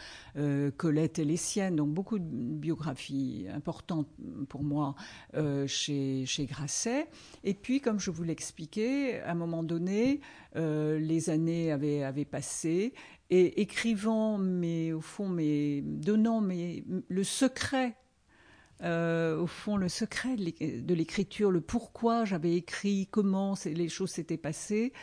Colette 0.77 1.19
et 1.19 1.25
les 1.25 1.37
siennes, 1.37 1.75
donc 1.75 1.89
beaucoup 1.89 2.19
de 2.19 2.25
biographies 2.25 3.47
importantes 3.53 4.07
pour 4.49 4.63
moi 4.63 4.95
chez, 5.67 6.25
Grasset. 6.49 7.07
Et 7.43 7.53
puis, 7.53 7.81
comme 7.81 7.99
je 7.99 8.11
vous 8.11 8.23
l'expliquais, 8.23 9.21
à 9.21 9.31
un 9.31 9.35
moment 9.35 9.63
donné, 9.63 10.21
les 10.55 11.29
années 11.29 11.71
avaient 11.71 12.25
passé 12.25 12.93
et 13.29 13.61
écrivant, 13.61 14.37
mais 14.37 14.93
au 14.93 15.01
fond, 15.01 15.27
mais 15.27 15.81
donnant 15.81 16.41
mais 16.41 16.83
le 17.07 17.23
secret, 17.23 17.95
euh, 18.83 19.37
au 19.39 19.47
fond, 19.47 19.75
le 19.77 19.89
secret 19.89 20.35
de 20.35 20.93
l'écriture, 20.93 21.51
le 21.51 21.61
pourquoi 21.61 22.25
j'avais 22.25 22.55
écrit, 22.55 23.07
comment 23.09 23.55
les 23.65 23.89
choses 23.89 24.11
s'étaient 24.11 24.37
passées. 24.37 24.93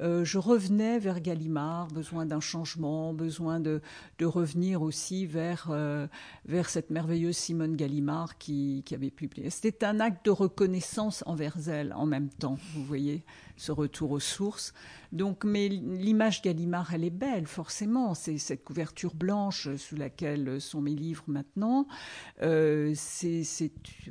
Euh, 0.00 0.24
je 0.24 0.38
revenais 0.38 0.98
vers 0.98 1.20
Gallimard, 1.20 1.86
besoin 1.88 2.26
d'un 2.26 2.40
changement, 2.40 3.14
besoin 3.14 3.60
de, 3.60 3.80
de, 4.18 4.26
revenir 4.26 4.82
aussi 4.82 5.24
vers, 5.24 5.68
euh, 5.70 6.08
vers 6.46 6.68
cette 6.68 6.90
merveilleuse 6.90 7.36
Simone 7.36 7.76
Gallimard 7.76 8.36
qui, 8.38 8.82
qui 8.84 8.94
avait 8.96 9.12
publié. 9.12 9.50
C'était 9.50 9.84
un 9.84 10.00
acte 10.00 10.24
de 10.24 10.32
reconnaissance 10.32 11.22
envers 11.26 11.68
elle 11.68 11.92
en 11.92 12.06
même 12.06 12.28
temps, 12.28 12.58
vous 12.74 12.84
voyez. 12.84 13.24
Ce 13.56 13.72
retour 13.72 14.10
aux 14.12 14.20
sources. 14.20 14.72
Donc, 15.14 15.44
mais 15.44 15.68
l'image 15.68 16.42
Gallimard, 16.42 16.92
elle 16.92 17.04
est 17.04 17.10
belle, 17.10 17.46
forcément. 17.46 18.14
C'est 18.14 18.36
cette 18.36 18.64
couverture 18.64 19.14
blanche 19.14 19.68
sous 19.76 19.94
laquelle 19.94 20.60
sont 20.60 20.80
mes 20.80 20.94
livres 20.94 21.22
maintenant. 21.28 21.86
Euh, 22.42 22.92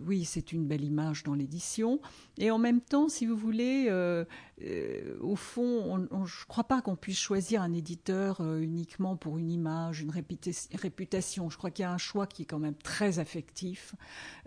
oui, 0.07 0.23
c'est 0.23 0.53
une 0.53 0.65
belle 0.65 0.85
image 0.85 1.23
dans 1.23 1.33
l'édition. 1.33 1.99
Et 2.37 2.51
en 2.51 2.57
même 2.57 2.79
temps, 2.79 3.09
si 3.09 3.25
vous 3.25 3.35
voulez, 3.35 3.87
euh, 3.89 4.23
euh, 4.61 5.17
au 5.19 5.35
fond, 5.35 6.07
je 6.09 6.41
ne 6.41 6.47
crois 6.47 6.63
pas 6.63 6.81
qu'on 6.81 6.95
puisse 6.95 7.19
choisir 7.19 7.61
un 7.61 7.73
éditeur 7.73 8.39
uniquement 8.55 9.17
pour 9.17 9.37
une 9.37 9.51
image, 9.51 9.99
une 9.99 10.11
réputation. 10.11 11.49
Je 11.49 11.57
crois 11.57 11.69
qu'il 11.69 11.83
y 11.83 11.85
a 11.85 11.91
un 11.91 11.97
choix 11.97 12.27
qui 12.27 12.43
est 12.43 12.45
quand 12.45 12.59
même 12.59 12.75
très 12.75 13.19
affectif. 13.19 13.93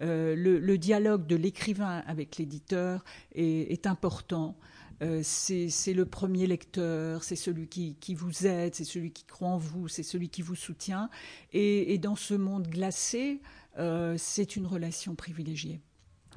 Le, 0.01 0.77
dialogue 0.77 1.27
de 1.27 1.37
l'écrivain 1.37 2.03
avec 2.07 2.39
l'éditeur 2.39 3.05
est 3.35 3.87
important. 3.87 4.57
Euh, 5.03 5.21
c'est 5.23 5.93
le 5.93 6.05
premier 6.07 6.47
lecteur, 6.47 7.23
c'est 7.23 7.37
celui 7.37 7.69
qui, 7.69 8.15
vous 8.15 8.47
aide, 8.47 8.75
c'est 8.75 8.85
celui 8.85 9.11
qui 9.11 9.25
croit 9.25 9.49
en 9.49 9.59
vous, 9.59 9.89
c'est 9.89 10.03
celui 10.03 10.29
qui 10.29 10.43
vous 10.43 10.55
soutient. 10.55 11.11
Et, 11.53 11.99
dans 11.99 12.17
ce 12.17 12.35
monde 12.35 12.67
glacé, 12.69 13.41
euh, 13.79 14.15
c'est 14.19 14.57
une 14.57 14.67
relation 14.67 15.15
privilégiée. 15.15 15.81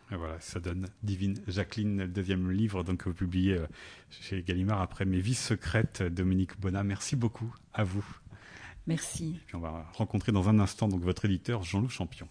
voilà, 0.10 0.40
ça 0.40 0.60
donne 0.60 0.88
Divine 1.04 1.40
Jacqueline, 1.48 2.00
le 2.00 2.08
deuxième 2.08 2.52
livre 2.52 2.84
donc, 2.84 3.00
que 3.04 3.10
vous 3.10 3.16
publiez 3.16 3.54
euh, 3.54 3.68
chez 4.10 4.44
Gallimard 4.44 4.82
après 4.82 5.06
Mes 5.06 5.20
vies 5.20 5.36
secrètes, 5.36 6.04
Dominique 6.04 6.60
Bonnat. 6.60 6.84
Merci 6.84 7.16
beaucoup 7.16 7.54
à 7.74 7.84
vous. 7.84 8.06
Merci. 8.88 9.40
on 9.54 9.60
va 9.60 9.86
rencontrer 9.94 10.32
dans 10.32 10.50
un 10.50 10.60
instant 10.60 10.88
donc, 10.88 11.02
votre 11.02 11.26
éditeur 11.26 11.64
Jean-Loup 11.64 11.90
Champion. 11.90 12.28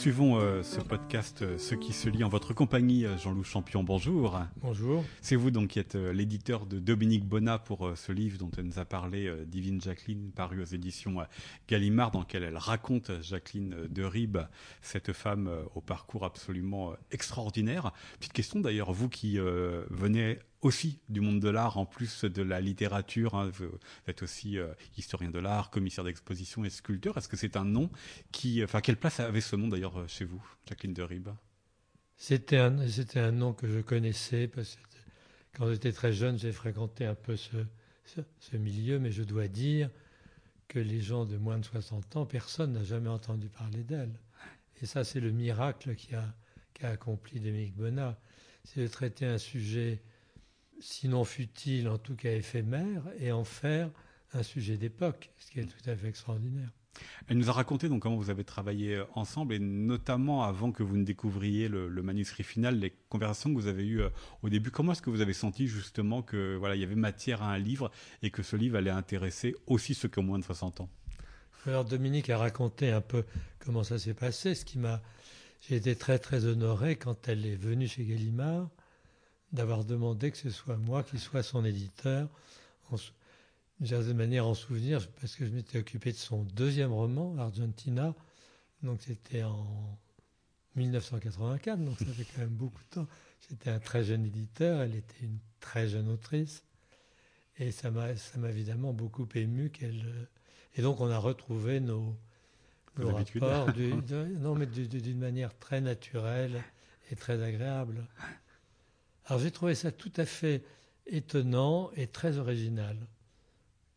Suivons 0.00 0.40
euh, 0.40 0.62
ce 0.62 0.80
podcast 0.80 1.42
euh, 1.42 1.58
Ce 1.58 1.74
qui 1.74 1.92
se 1.92 2.08
lit 2.08 2.24
en 2.24 2.30
votre 2.30 2.54
compagnie. 2.54 3.04
Euh, 3.04 3.18
Jean-Loup 3.18 3.44
Champion, 3.44 3.84
bonjour. 3.84 4.40
Bonjour. 4.62 5.04
C'est 5.20 5.36
vous 5.36 5.50
donc 5.50 5.68
qui 5.68 5.78
êtes 5.78 5.94
l'éditeur 5.94 6.64
de 6.64 6.78
Dominique 6.78 7.26
Bonnat 7.26 7.58
pour 7.58 7.92
ce 7.96 8.10
livre 8.10 8.38
dont 8.38 8.50
elle 8.56 8.64
nous 8.64 8.78
a 8.78 8.86
parlé, 8.86 9.30
Divine 9.46 9.78
Jacqueline, 9.78 10.30
paru 10.34 10.62
aux 10.62 10.64
éditions 10.64 11.18
Gallimard, 11.68 12.12
dans 12.12 12.20
lequel 12.20 12.44
elle 12.44 12.56
raconte 12.56 13.10
Jacqueline 13.20 13.76
de 13.90 14.02
Ribes, 14.02 14.38
cette 14.80 15.12
femme 15.12 15.50
au 15.74 15.82
parcours 15.82 16.24
absolument 16.24 16.94
extraordinaire. 17.10 17.92
Petite 18.20 18.32
question 18.32 18.60
d'ailleurs, 18.60 18.92
vous 18.92 19.10
qui 19.10 19.36
venez 19.90 20.38
aussi 20.62 21.00
du 21.08 21.20
monde 21.20 21.40
de 21.40 21.48
l'art, 21.48 21.78
en 21.78 21.86
plus 21.86 22.24
de 22.24 22.42
la 22.42 22.60
littérature. 22.60 23.34
Hein. 23.34 23.50
Vous 23.50 23.70
êtes 24.06 24.22
aussi 24.22 24.58
euh, 24.58 24.72
historien 24.96 25.30
de 25.30 25.38
l'art, 25.38 25.70
commissaire 25.70 26.04
d'exposition 26.04 26.64
et 26.64 26.70
sculpteur. 26.70 27.16
Est-ce 27.16 27.28
que 27.28 27.36
c'est 27.36 27.56
un 27.56 27.64
nom 27.64 27.90
qui... 28.32 28.62
Enfin, 28.62 28.80
quelle 28.80 28.96
place 28.96 29.20
avait 29.20 29.40
ce 29.40 29.56
nom 29.56 29.68
d'ailleurs 29.68 29.98
euh, 29.98 30.06
chez 30.06 30.24
vous, 30.24 30.42
Jacqueline 30.68 30.94
de 30.94 31.02
Ribes? 31.02 31.30
C'était 32.16 32.58
un, 32.58 32.86
c'était 32.88 33.20
un 33.20 33.32
nom 33.32 33.54
que 33.54 33.66
je 33.66 33.80
connaissais 33.80 34.46
parce 34.46 34.76
que 34.76 34.80
quand 35.54 35.70
j'étais 35.70 35.92
très 35.92 36.12
jeune, 36.12 36.38
j'ai 36.38 36.52
fréquenté 36.52 37.06
un 37.06 37.14
peu 37.14 37.36
ce, 37.36 37.56
milieu, 38.56 38.98
mais 38.98 39.10
je 39.10 39.22
dois 39.22 39.48
dire 39.48 39.90
que 40.68 40.78
les 40.78 41.00
gens 41.00 41.24
de 41.24 41.36
moins 41.36 41.58
de 41.58 41.64
60 41.64 42.16
ans, 42.16 42.26
personne 42.26 42.72
n'a 42.72 42.84
jamais 42.84 43.08
entendu 43.08 43.48
parler 43.48 43.82
d'elle. 43.82 44.12
Et 44.82 44.86
ça, 44.86 45.02
c'est 45.02 45.20
le 45.20 45.32
miracle 45.32 45.94
qui 45.96 46.14
a 46.14 46.34
accompli 46.82 47.40
Dominique 47.40 47.74
Bonnat. 47.74 48.18
C'est 48.64 48.82
de 48.82 48.86
traiter 48.86 49.26
un 49.26 49.38
sujet 49.38 50.02
sinon 50.80 51.24
futile, 51.24 51.88
en 51.88 51.98
tout 51.98 52.16
cas 52.16 52.32
éphémère, 52.32 53.02
et 53.18 53.32
en 53.32 53.44
faire 53.44 53.90
un 54.32 54.42
sujet 54.42 54.76
d'époque, 54.76 55.30
ce 55.38 55.50
qui 55.50 55.60
est 55.60 55.64
tout 55.64 55.90
à 55.90 55.96
fait 55.96 56.08
extraordinaire. 56.08 56.70
Elle 57.28 57.38
nous 57.38 57.48
a 57.48 57.52
raconté 57.52 57.88
donc 57.88 58.02
comment 58.02 58.16
vous 58.16 58.30
avez 58.30 58.44
travaillé 58.44 58.96
euh, 58.96 59.04
ensemble 59.14 59.54
et 59.54 59.58
notamment 59.58 60.42
avant 60.44 60.72
que 60.72 60.82
vous 60.82 60.96
ne 60.96 61.04
découvriez 61.04 61.68
le, 61.68 61.88
manuscrit 62.02 62.42
final, 62.42 62.78
les 62.78 62.92
conversations 63.08 63.50
que 63.50 63.54
vous 63.54 63.68
avez 63.68 63.84
eues 63.84 64.02
euh, 64.02 64.10
au 64.42 64.48
début. 64.48 64.70
Comment 64.70 64.92
est-ce 64.92 65.02
que 65.02 65.10
vous 65.10 65.20
avez 65.20 65.32
senti 65.32 65.68
justement 65.68 66.22
que 66.22 66.56
voilà 66.56 66.74
il 66.74 66.80
y 66.80 66.84
avait 66.84 66.96
matière 66.96 67.42
à 67.42 67.52
un 67.52 67.58
livre 67.58 67.90
et 68.22 68.30
que 68.30 68.42
ce 68.42 68.56
livre 68.56 68.76
allait 68.76 68.90
intéresser 68.90 69.54
aussi 69.66 69.94
ceux 69.94 70.08
qui 70.08 70.18
ont 70.18 70.24
moins 70.24 70.38
de 70.38 70.44
60 70.44 70.80
ans? 70.80 70.88
Alors 71.66 71.84
Dominique 71.84 72.30
a 72.30 72.38
raconté 72.38 72.90
un 72.90 73.02
peu 73.02 73.24
comment 73.60 73.84
ça 73.84 73.98
s'est 73.98 74.14
passé, 74.14 74.54
ce 74.54 74.64
qui 74.64 74.78
m'a 74.78 75.00
j'ai 75.68 75.76
été 75.76 75.94
très 75.94 76.18
très 76.18 76.46
honoré 76.46 76.96
quand 76.96 77.28
elle 77.28 77.44
est 77.44 77.56
venue 77.56 77.86
chez 77.86 78.04
Gallimard 78.04 78.68
d'avoir 79.52 79.84
demandé 79.84 80.30
que 80.30 80.36
ce 80.36 80.50
soit 80.50 80.76
moi 80.76 81.02
qui 81.02 81.18
soit 81.18 81.42
son 81.42 81.64
éditeur, 81.64 82.28
d'une 82.90 83.86
certaine 83.86 84.16
manière 84.16 84.46
en 84.46 84.54
souvenir, 84.54 85.06
parce 85.20 85.36
que 85.36 85.46
je 85.46 85.50
m'étais 85.50 85.78
occupé 85.78 86.12
de 86.12 86.16
son 86.16 86.44
deuxième 86.44 86.92
roman, 86.92 87.36
Argentina, 87.38 88.14
donc 88.82 89.00
c'était 89.02 89.42
en 89.42 89.98
1984, 90.76 91.78
donc 91.84 91.98
ça 91.98 92.06
fait 92.06 92.24
quand 92.24 92.40
même 92.40 92.48
beaucoup 92.50 92.82
de 92.90 92.94
temps. 92.94 93.06
J'étais 93.48 93.70
un 93.70 93.78
très 93.78 94.04
jeune 94.04 94.24
éditeur, 94.24 94.82
elle 94.82 94.94
était 94.94 95.22
une 95.24 95.38
très 95.60 95.88
jeune 95.88 96.08
autrice, 96.08 96.64
et 97.58 97.72
ça 97.72 97.90
m'a, 97.90 98.16
ça 98.16 98.38
m'a 98.38 98.50
évidemment 98.50 98.92
beaucoup 98.92 99.28
ému 99.34 99.70
qu'elle. 99.70 100.28
Et 100.76 100.82
donc 100.82 101.00
on 101.00 101.10
a 101.10 101.18
retrouvé 101.18 101.80
nos, 101.80 102.16
nos 102.98 103.14
rapports, 103.14 103.68
non 104.40 104.54
mais 104.54 104.66
d'une 104.66 105.18
manière 105.18 105.56
très 105.58 105.80
naturelle 105.80 106.62
et 107.10 107.16
très 107.16 107.42
agréable. 107.42 108.06
Alors 109.30 109.38
j'ai 109.38 109.52
trouvé 109.52 109.76
ça 109.76 109.92
tout 109.92 110.10
à 110.16 110.26
fait 110.26 110.64
étonnant 111.06 111.92
et 111.94 112.08
très 112.08 112.38
original. 112.38 112.96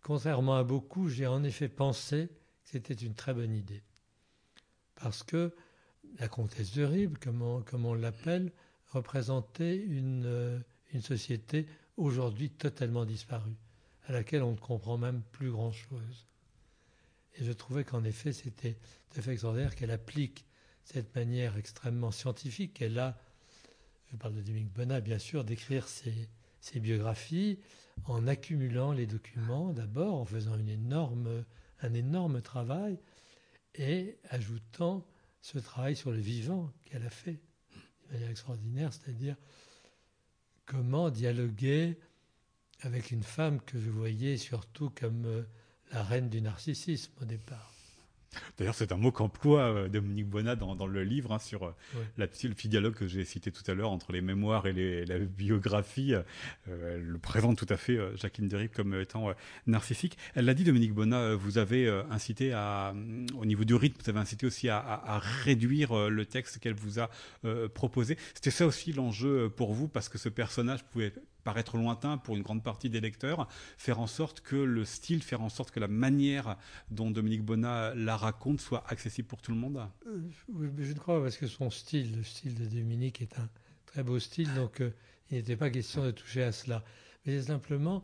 Contrairement 0.04 0.58
à 0.58 0.64
beaucoup, 0.64 1.10
j'ai 1.10 1.26
en 1.26 1.44
effet 1.44 1.70
pensé 1.70 2.28
que 2.64 2.70
c'était 2.70 2.94
une 2.94 3.16
très 3.16 3.34
bonne 3.34 3.56
idée. 3.56 3.82
Parce 4.94 5.24
que 5.24 5.56
la 6.20 6.28
comtesse 6.28 6.76
de 6.76 6.84
Ribes, 6.84 7.18
comme 7.18 7.42
on, 7.42 7.94
l'appelle, 7.96 8.52
représentait 8.92 9.76
une, 9.76 10.64
une 10.94 11.02
société 11.02 11.66
aujourd'hui 11.98 12.52
totalement 12.52 13.04
disparue, 13.04 13.58
à 14.06 14.12
laquelle 14.12 14.44
on 14.44 14.52
ne 14.52 14.58
comprend 14.58 15.00
même 15.00 15.24
plus 15.32 15.50
grand-chose. 15.50 16.28
Et 17.40 17.44
je 17.44 17.54
trouvais 17.54 17.84
qu'en 17.84 18.04
effet, 18.04 18.34
c'était 18.34 18.78
tout 19.10 19.20
à 19.20 19.24
fait 19.24 19.32
extraordinaire 19.32 19.76
qu'elle 19.76 19.90
applique 19.90 20.46
cette 20.84 21.16
manière 21.16 21.58
extrêmement 21.58 22.12
scientifique 22.12 22.76
qu'elle 22.76 23.00
a 23.00 23.18
je 24.14 24.18
parle 24.18 24.36
de 24.36 24.42
Dominique 24.42 24.72
Bonnat, 24.72 25.02
bien 25.02 25.18
sûr, 25.18 25.44
d'écrire 25.44 25.88
ses, 25.88 26.30
biographies 26.76 27.60
en 28.06 28.28
accumulant 28.28 28.92
les 28.92 29.08
documents 29.08 29.74
d'abord, 29.74 30.14
en 30.14 30.26
faisant 30.26 30.54
un 30.54 31.94
énorme 31.94 32.42
travail 32.42 33.00
et 33.76 34.18
ajoutant 34.30 35.06
ce 35.42 35.58
travail 35.58 35.96
sur 35.96 36.12
le 36.12 36.20
vivant 36.20 36.72
qu'elle 36.86 37.04
a 37.04 37.10
fait 37.10 37.42
de 38.08 38.14
manière 38.14 38.30
extraordinaire, 38.30 38.94
c'est-à-dire 38.94 39.36
comment 40.66 41.10
dialoguer 41.10 41.98
avec 42.82 43.10
une 43.10 43.24
femme 43.24 43.62
que 43.62 43.80
je 43.80 43.90
voyais 43.90 44.38
surtout 44.38 44.92
comme 44.92 45.26
euh, 45.26 45.44
la 45.92 46.04
reine 46.04 46.30
du 46.30 46.42
narcissisme 46.42 47.12
au 47.20 47.26
départ. 47.26 47.73
D'ailleurs, 48.58 48.76
c'est 48.76 48.92
un 48.92 48.98
mot 48.98 49.12
qu'emploie 49.12 49.62
euh, 49.62 49.88
Dominique 49.90 50.28
Bonnat 50.28 50.56
dans, 50.56 50.88
le 50.88 51.04
livre 51.04 51.32
hein, 51.32 51.40
sur 51.40 51.64
euh, 51.64 51.76
la, 52.18 52.26
le 52.26 52.54
dialogue 52.54 52.94
que 52.94 53.08
j'ai 53.08 53.26
cité 53.26 53.52
tout 53.52 53.64
à 53.70 53.74
l'heure 53.74 53.92
entre 53.92 54.12
les 54.12 54.22
mémoires 54.22 54.68
et 54.68 55.06
la 55.06 55.20
biographie. 55.20 56.14
Euh, 56.14 56.24
elle 56.68 57.06
le 57.06 57.20
présente 57.20 57.58
tout 57.58 57.68
à 57.70 57.78
fait, 57.78 57.98
Jacqueline 58.16 58.48
Derrib, 58.48 58.72
comme 58.72 59.00
étant 59.00 59.30
narcissique. 59.68 60.18
Elle 60.36 60.46
l'a 60.46 60.54
dit, 60.54 60.64
Dominique 60.64 60.94
Bonnat, 60.94 61.36
vous 61.36 61.58
avez 61.58 61.90
incité 62.10 62.54
à, 62.54 62.94
au 63.38 63.46
niveau 63.46 63.64
du 63.64 63.76
rythme, 63.76 64.00
vous 64.04 64.10
avez 64.10 64.20
incité 64.20 64.46
aussi 64.46 64.70
à, 64.70 65.20
réduire 65.44 66.10
le 66.10 66.26
texte 66.26 66.60
qu'elle 66.60 66.74
vous 66.74 67.00
a 67.00 67.10
proposé. 67.74 68.18
C'était 68.34 68.52
ça 68.52 68.66
aussi 68.66 68.94
l'enjeu 68.94 69.50
pour 69.50 69.74
vous, 69.74 69.88
parce 69.88 70.10
que 70.10 70.18
ce 70.18 70.30
personnage 70.30 70.84
pouvait 70.86 71.14
paraître 71.44 71.78
lointain 71.78 72.18
pour 72.18 72.36
une 72.36 72.42
grande 72.42 72.64
partie 72.64 72.90
des 72.90 73.02
lecteurs, 73.02 73.48
faire 73.78 74.00
en 74.00 74.08
sorte 74.08 74.42
que 74.42 74.56
le 74.56 74.86
style, 74.86 75.22
faire 75.24 75.42
en 75.42 75.50
sorte 75.50 75.72
que 75.72 75.80
la 75.80 75.88
manière 75.88 76.58
dont 76.92 77.12
Dominique 77.12 77.44
Bonnat 77.44 77.94
la 77.96 78.18
raconte 78.18 78.62
soit 78.62 78.84
accessible 78.88 79.28
pour 79.28 79.42
tout 79.42 79.52
le 79.52 79.58
monde 79.58 79.88
euh, 80.08 80.22
Je 80.80 80.94
ne 80.94 81.00
crois 81.00 81.18
pas, 81.18 81.24
parce 81.24 81.38
que 81.38 81.48
son 81.48 81.70
style, 81.70 82.18
le 82.18 82.24
style 82.24 82.56
de 82.56 82.66
Dominique 82.66 83.22
est 83.22 83.38
un 83.40 83.50
très 83.86 84.04
beau 84.04 84.20
style, 84.20 84.54
donc 84.54 84.82
euh, 84.82 84.92
il 85.30 85.38
n'était 85.38 85.58
pas 85.58 85.70
question 85.70 86.04
de 86.04 86.12
toucher 86.12 86.44
à 86.44 86.52
cela. 86.52 86.84
Mais 87.26 87.42
simplement, 87.42 88.04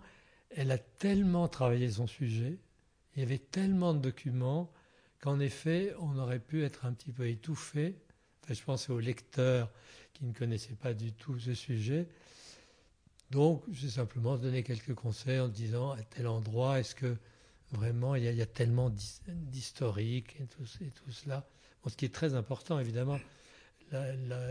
elle 0.49 0.71
a 0.71 0.77
tellement 0.77 1.47
travaillé 1.47 1.89
son 1.91 2.07
sujet, 2.07 2.57
il 3.15 3.19
y 3.21 3.25
avait 3.25 3.37
tellement 3.39 3.93
de 3.93 3.99
documents 3.99 4.71
qu'en 5.19 5.39
effet, 5.39 5.93
on 5.99 6.17
aurait 6.17 6.39
pu 6.39 6.63
être 6.63 6.85
un 6.85 6.93
petit 6.93 7.11
peu 7.11 7.27
étouffé. 7.27 7.95
Enfin, 8.43 8.53
je 8.53 8.63
pensais 8.63 8.91
aux 8.91 8.99
lecteurs 8.99 9.69
qui 10.13 10.25
ne 10.25 10.33
connaissaient 10.33 10.75
pas 10.75 10.93
du 10.93 11.11
tout 11.11 11.37
ce 11.39 11.53
sujet. 11.53 12.07
Donc, 13.31 13.63
j'ai 13.71 13.89
simplement 13.89 14.37
donné 14.37 14.63
quelques 14.63 14.95
conseils 14.95 15.39
en 15.39 15.47
disant 15.47 15.91
à 15.91 16.01
tel 16.01 16.27
endroit, 16.27 16.79
est-ce 16.79 16.95
que 16.95 17.15
vraiment 17.71 18.15
il 18.15 18.23
y 18.23 18.41
a, 18.41 18.45
tellement 18.45 18.89
d'historique 19.27 20.35
et 20.41 20.47
tout, 20.47 20.65
cela 21.11 21.45
ce 21.89 21.95
qui 21.95 22.05
est 22.05 22.13
très 22.13 22.35
important, 22.35 22.79
évidemment, 22.79 23.19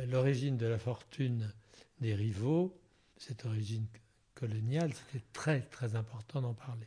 l'origine 0.09 0.57
de 0.57 0.67
la 0.67 0.79
fortune 0.79 1.53
des 2.01 2.14
rivaux, 2.14 2.77
cette 3.17 3.45
origine 3.45 3.87
coloniale, 4.35 4.93
c'était 4.95 5.25
très 5.33 5.62
très 5.62 5.95
important 5.95 6.41
d'en 6.41 6.55
parler. 6.55 6.87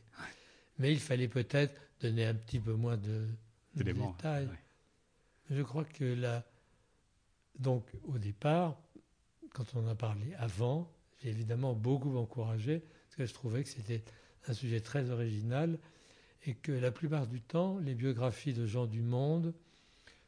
Mais 0.79 0.91
il 0.91 0.99
fallait 0.99 1.27
peut-être 1.27 1.79
donner 1.99 2.25
un 2.25 2.33
petit 2.33 2.59
peu 2.59 2.73
moins 2.73 2.97
de, 2.97 3.27
détails. 3.75 4.49
Je 5.49 5.61
crois 5.61 5.85
que 5.85 6.05
là, 6.05 6.43
donc 7.59 7.85
au 8.03 8.17
départ, 8.17 8.77
quand 9.53 9.75
on 9.75 9.85
en 9.85 9.87
a 9.87 9.95
parlé 9.95 10.33
avant, 10.35 10.89
j'ai 11.21 11.29
évidemment 11.29 11.73
beaucoup 11.73 12.17
encouragé, 12.17 12.79
parce 12.79 13.15
que 13.17 13.25
je 13.25 13.33
trouvais 13.33 13.63
que 13.63 13.69
c'était 13.69 14.03
un 14.47 14.53
sujet 14.53 14.79
très 14.79 15.09
original, 15.09 15.77
et 16.45 16.55
que 16.55 16.71
la 16.71 16.91
plupart 16.91 17.27
du 17.27 17.41
temps, 17.41 17.77
les 17.79 17.93
biographies 17.93 18.53
de 18.53 18.65
gens 18.65 18.87
du 18.87 19.01
monde 19.01 19.53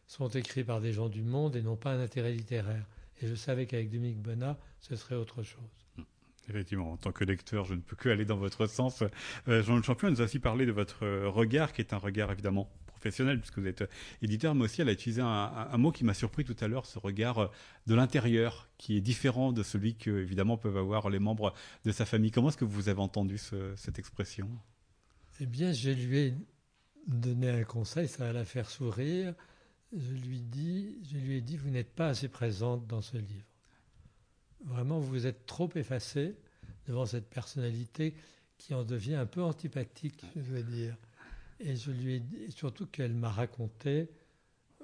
sont 0.05 0.29
écrites 0.29 0.67
par 0.67 0.79
des 0.79 0.93
gens 0.93 1.09
du 1.09 1.23
monde 1.23 1.55
et 1.55 1.61
n'ont 1.61 1.75
pas 1.75 1.91
un 1.91 1.99
intérêt 1.99 2.33
littéraire. 2.33 2.85
Et 3.21 3.27
je 3.27 3.33
savais 3.33 3.65
qu'avec 3.65 3.89
Dominique 3.89 4.21
Bonnat, 4.21 4.59
ce 4.79 4.95
serait 4.95 5.15
autre 5.15 5.41
chose. 5.41 6.05
Effectivement, 6.49 6.91
en 6.91 6.97
tant 6.97 7.11
que 7.11 7.23
lecteur, 7.23 7.65
je 7.65 7.73
ne 7.73 7.79
peux 7.79 7.95
que 7.95 8.09
aller 8.09 8.25
dans 8.25 8.37
votre 8.37 8.67
sens. 8.67 9.03
Euh, 9.47 9.63
Jean-Luc 9.63 9.85
Champion 9.85 10.11
nous 10.11 10.21
a 10.21 10.25
aussi 10.25 10.39
parlé 10.39 10.65
de 10.65 10.71
votre 10.71 11.07
regard, 11.27 11.73
qui 11.73 11.81
est 11.81 11.93
un 11.93 11.97
regard 11.97 12.31
évidemment 12.31 12.69
professionnel, 13.03 13.39
puisque 13.39 13.59
vous 13.59 13.67
êtes 13.67 13.83
éditeur, 14.21 14.55
mais 14.55 14.63
aussi 14.63 14.81
elle 14.81 14.87
a 14.87 14.93
utilisé 14.93 15.21
un, 15.21 15.77
mot 15.77 15.91
qui 15.91 16.05
m'a 16.05 16.13
surpris 16.13 16.45
tout 16.45 16.55
à 16.61 16.69
l'heure, 16.69 16.85
ce 16.85 16.99
regard 16.99 17.51
de 17.85 17.95
l'intérieur, 17.95 18.69
qui 18.77 18.95
est 18.95 19.01
différent 19.01 19.51
de 19.51 19.61
celui 19.61 19.95
que, 19.95 20.09
évidemment, 20.09 20.55
peuvent 20.55 20.77
avoir 20.77 21.09
les 21.09 21.19
membres 21.19 21.53
de 21.83 21.91
sa 21.91 22.05
famille. 22.05 22.31
Comment 22.31 22.47
est-ce 22.47 22.57
que 22.57 22.63
vous 22.63 22.87
avez 22.87 23.01
entendu 23.01 23.37
cette 23.75 23.99
expression? 23.99 24.49
Eh 25.41 25.45
bien, 25.45 25.73
je 25.73 25.89
lui 25.89 26.17
ai 26.17 26.33
donné 27.07 27.49
un 27.49 27.65
conseil, 27.65 28.07
ça 28.07 28.25
va 28.25 28.31
la 28.31 28.45
faire 28.45 28.69
sourire. 28.69 29.33
Je 29.91 30.13
lui, 30.13 30.39
dis, 30.39 30.97
je 31.11 31.17
lui 31.17 31.35
ai 31.35 31.41
dit, 31.41 31.57
vous 31.57 31.69
n'êtes 31.69 31.93
pas 31.93 32.07
assez 32.07 32.29
présente 32.29 32.87
dans 32.87 33.01
ce 33.01 33.17
livre. 33.17 33.45
Vraiment, 34.63 34.99
vous 34.99 35.27
êtes 35.27 35.45
trop 35.45 35.69
effacé 35.75 36.35
devant 36.87 37.05
cette 37.05 37.29
personnalité 37.29 38.15
qui 38.57 38.73
en 38.73 38.85
devient 38.85 39.15
un 39.15 39.25
peu 39.25 39.43
antipathique, 39.43 40.23
je 40.37 40.41
veux 40.41 40.63
dire. 40.63 40.95
Et 41.59 41.75
je 41.75 41.91
lui 41.91 42.15
ai 42.15 42.19
dit, 42.19 42.51
surtout 42.51 42.87
qu'elle 42.87 43.13
m'a 43.13 43.29
raconté, 43.29 44.09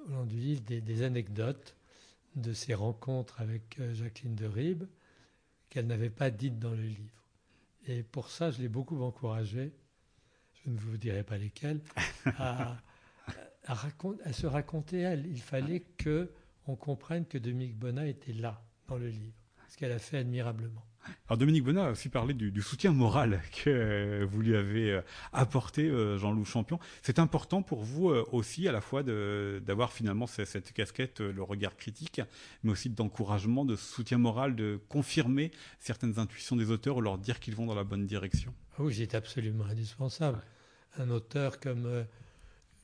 au 0.06 0.08
long 0.10 0.24
du 0.24 0.36
livre, 0.36 0.62
des, 0.62 1.02
anecdotes 1.02 1.76
de 2.36 2.52
ses 2.52 2.74
rencontres 2.74 3.40
avec 3.40 3.78
euh, 3.80 3.92
Jacqueline 3.94 4.34
de 4.34 4.46
Ribes 4.46 4.84
qu'elle 5.68 5.86
n'avait 5.86 6.10
pas 6.10 6.30
dites 6.30 6.58
dans 6.58 6.70
le 6.70 6.82
livre. 6.82 7.28
Et 7.86 8.02
pour 8.02 8.30
ça, 8.30 8.50
je 8.50 8.60
l'ai 8.60 8.68
beaucoup 8.68 9.02
encouragée, 9.02 9.72
je 10.64 10.70
ne 10.70 10.78
vous 10.78 10.96
dirai 10.96 11.22
pas 11.22 11.38
lesquelles, 11.38 11.80
à, 12.26 12.76
à, 13.66 14.32
se 14.32 14.46
raconter 14.46 15.00
elle. 15.00 15.26
Il 15.26 15.40
fallait 15.40 15.80
que 15.80 16.32
on 16.66 16.76
comprenne 16.76 17.26
que 17.26 17.38
Dominique 17.38 17.76
Bonnat 17.76 18.06
était 18.06 18.32
là 18.32 18.62
dans 18.86 18.96
le 18.96 19.08
livre 19.08 19.40
ce 19.70 19.76
qu'elle 19.76 19.92
a 19.92 19.98
fait 19.98 20.18
admirablement. 20.18 20.84
Alors 21.26 21.38
Dominique 21.38 21.64
Bonnat 21.64 21.86
a 21.86 21.90
aussi 21.90 22.08
parlé 22.08 22.34
du, 22.34 22.62
soutien 22.62 22.92
moral 22.92 23.40
que 23.64 23.70
euh, 23.70 24.26
vous 24.28 24.40
lui 24.40 24.54
avez 24.54 24.92
euh, 24.92 25.02
apporté, 25.32 25.88
euh, 25.88 26.18
Jean-Loup 26.18 26.44
Champion. 26.44 26.78
C'est 27.02 27.18
important 27.18 27.62
pour 27.62 27.82
vous 27.82 28.08
aussi 28.32 28.68
à 28.68 28.72
la 28.72 28.80
fois 28.80 29.02
d'avoir 29.02 29.92
finalement 29.92 30.26
cette, 30.26 30.72
casquette, 30.72 31.20
le 31.20 31.42
regard 31.42 31.76
critique, 31.76 32.20
mais 32.62 32.72
aussi 32.72 32.90
d'encouragement, 32.90 33.64
de 33.64 33.76
soutien 33.76 34.18
moral, 34.18 34.56
de 34.56 34.80
confirmer 34.88 35.50
certaines 35.78 36.18
intuitions 36.18 36.56
des 36.56 36.70
auteurs 36.70 36.96
ou 36.96 37.00
leur 37.00 37.18
dire 37.18 37.40
qu'ils 37.40 37.54
vont 37.54 37.66
dans 37.66 37.74
la 37.74 37.84
bonne 37.84 38.06
direction. 38.06 38.54
Ah 38.78 38.82
oui, 38.82 38.94
c'est 38.94 39.14
absolument 39.14 39.64
indispensable. 39.64 40.42
Un 40.98 41.10
auteur 41.10 41.60
comme, 41.60 42.06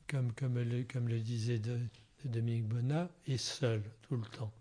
comme, 0.07 0.33
comme, 0.33 0.59
le, 0.59 0.85
comme 0.85 1.09
le 1.09 1.21
disait 1.21 1.59
de, 1.59 1.79
Dominique 2.25 2.67
Bonnat 2.67 3.09
est 3.27 3.37
seul 3.37 3.83
tout 4.03 4.17
le 4.17 4.27
temps 4.27 4.53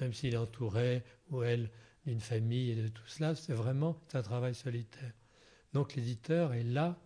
même 0.00 0.12
s'il 0.12 0.34
est 0.34 0.38
entouré 0.38 1.02
ou 1.30 1.42
elle 1.42 1.70
d'une 2.06 2.20
famille 2.20 2.70
et 2.70 2.76
de 2.76 2.88
tout 2.88 3.06
cela, 3.06 3.34
c'est 3.34 3.52
vraiment 3.52 4.00
un 4.14 4.22
travail 4.22 4.54
solitaire. 4.54 5.12
Donc 5.72 5.94
l'éditeur 5.94 6.54
est 6.54 6.64
là 6.64 6.98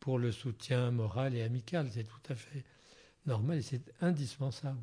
pour 0.00 0.18
le 0.18 0.32
soutien 0.32 0.90
moral 0.90 1.34
et 1.34 1.42
amical, 1.42 1.88
c'est 1.92 2.04
tout 2.04 2.32
à 2.32 2.34
fait 2.34 2.64
normal 3.26 3.58
et 3.58 3.62
c'est 3.62 3.92
indispensable. 4.00 4.80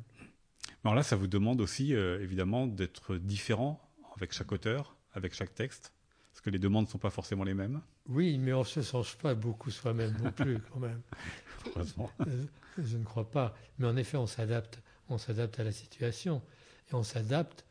Alors 0.82 0.94
là, 0.94 1.02
ça 1.02 1.16
vous 1.16 1.26
demande 1.26 1.60
aussi 1.60 1.94
euh, 1.94 2.20
évidemment 2.20 2.66
d'être 2.66 3.16
différent 3.16 3.80
avec 4.16 4.32
chaque 4.32 4.52
auteur, 4.52 4.96
avec 5.12 5.34
chaque 5.34 5.54
texte, 5.54 5.92
parce 6.32 6.40
que 6.42 6.50
les 6.50 6.58
demandes 6.58 6.86
ne 6.86 6.90
sont 6.90 6.98
pas 6.98 7.10
forcément 7.10 7.44
les 7.44 7.54
mêmes. 7.54 7.80
Oui, 8.08 8.38
mais 8.38 8.52
on 8.52 8.60
ne 8.60 8.64
se 8.64 8.82
change 8.82 9.16
pas 9.16 9.34
beaucoup 9.34 9.70
soi-même 9.70 10.14
non 10.22 10.30
plus 10.30 10.58
quand 10.72 10.80
même. 10.80 11.00
Heureusement. 11.66 12.10
Euh, 12.26 12.44
je 12.78 12.96
ne 12.96 13.04
crois 13.04 13.30
pas. 13.30 13.54
Mais 13.78 13.86
en 13.86 13.96
effet, 13.96 14.16
on 14.16 14.26
s'adapte, 14.26 14.80
on 15.08 15.16
s'adapte 15.16 15.58
à 15.58 15.64
la 15.64 15.72
situation 15.72 16.42
et 16.90 16.94
on 16.94 17.02
s'adapte 17.02 17.64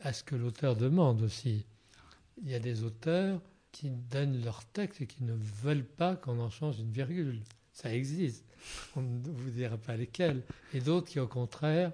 à 0.00 0.12
ce 0.12 0.22
que 0.22 0.34
l'auteur 0.34 0.76
demande 0.76 1.22
aussi. 1.22 1.64
Il 2.42 2.50
y 2.50 2.54
a 2.54 2.58
des 2.58 2.84
auteurs 2.84 3.40
qui 3.72 3.90
donnent 3.90 4.42
leur 4.42 4.64
texte 4.66 5.00
et 5.00 5.06
qui 5.06 5.22
ne 5.24 5.34
veulent 5.34 5.84
pas 5.84 6.16
qu'on 6.16 6.38
en 6.40 6.50
change 6.50 6.78
une 6.80 6.90
virgule. 6.90 7.40
Ça 7.72 7.94
existe. 7.94 8.44
On 8.96 9.02
ne 9.02 9.30
vous 9.30 9.50
dira 9.50 9.76
pas 9.76 9.96
lesquels. 9.96 10.42
Et 10.74 10.80
d'autres 10.80 11.08
qui, 11.08 11.20
au 11.20 11.28
contraire, 11.28 11.92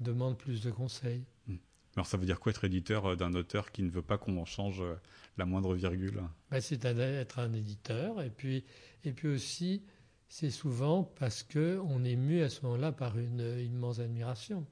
demandent 0.00 0.38
plus 0.38 0.62
de 0.62 0.70
conseils. 0.70 1.24
Hmm. 1.46 1.56
Alors 1.96 2.06
ça 2.06 2.16
veut 2.16 2.26
dire 2.26 2.40
quoi 2.40 2.50
être 2.50 2.64
éditeur 2.64 3.06
euh, 3.06 3.16
d'un 3.16 3.34
auteur 3.34 3.70
qui 3.70 3.82
ne 3.82 3.90
veut 3.90 4.02
pas 4.02 4.18
qu'on 4.18 4.36
en 4.38 4.44
change 4.44 4.80
euh, 4.80 4.94
la 5.36 5.44
moindre 5.44 5.74
virgule? 5.74 6.22
Ben, 6.50 6.60
C'est 6.60 6.84
être 6.84 7.38
un 7.38 7.52
éditeur. 7.52 8.22
Et 8.22 8.30
puis, 8.30 8.64
et 9.04 9.12
puis 9.12 9.28
aussi, 9.28 9.82
c'est 10.28 10.50
souvent 10.50 11.04
parce 11.04 11.42
qu'on 11.42 12.04
est 12.04 12.16
mu 12.16 12.42
à 12.42 12.48
ce 12.48 12.62
moment-là 12.62 12.92
par 12.92 13.18
une 13.18 13.58
immense 13.60 13.98
admiration. 13.98 14.66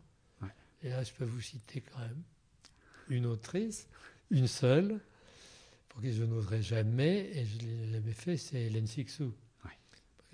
Et 0.83 0.91
là, 0.91 1.03
je 1.03 1.13
peux 1.13 1.25
vous 1.25 1.41
citer 1.41 1.81
quand 1.81 1.99
même 1.99 2.23
une 3.09 3.27
autrice, 3.27 3.89
une 4.31 4.47
seule, 4.47 5.01
pour 5.89 6.03
qui 6.03 6.13
je 6.13 6.25
n'oserais 6.25 6.63
jamais, 6.63 7.31
et 7.35 7.45
je 7.45 7.59
l'ai 7.59 7.93
jamais 7.93 8.13
fait, 8.13 8.37
c'est 8.37 8.63
Hélène 8.63 8.87
Sixou. 8.87 9.35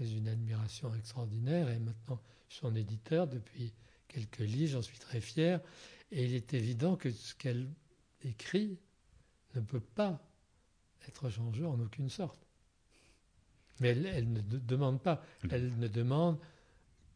J'ai 0.01 0.17
une 0.17 0.29
admiration 0.29 0.93
extraordinaire, 0.95 1.69
et 1.69 1.79
maintenant, 1.79 2.21
je 2.49 2.55
suis 2.55 2.61
son 2.63 2.75
éditeur 2.75 3.29
depuis 3.29 3.73
quelques 4.09 4.39
livres, 4.39 4.73
j'en 4.73 4.83
suis 4.83 4.99
très 4.99 5.21
fier. 5.21 5.61
Et 6.11 6.25
il 6.25 6.35
est 6.35 6.53
évident 6.53 6.97
que 6.97 7.11
ce 7.11 7.35
qu'elle 7.35 7.69
écrit 8.23 8.79
ne 9.55 9.61
peut 9.61 9.81
pas 9.81 10.21
être 11.07 11.31
changé 11.31 11.65
en 11.65 11.79
aucune 11.79 12.11
sorte. 12.11 12.45
Mais 13.81 13.91
elle, 13.91 14.07
elle 14.07 14.33
ne 14.33 14.41
demande 14.41 15.01
pas, 15.01 15.25
elle 15.49 15.79
ne 15.79 15.89
demande 15.89 16.39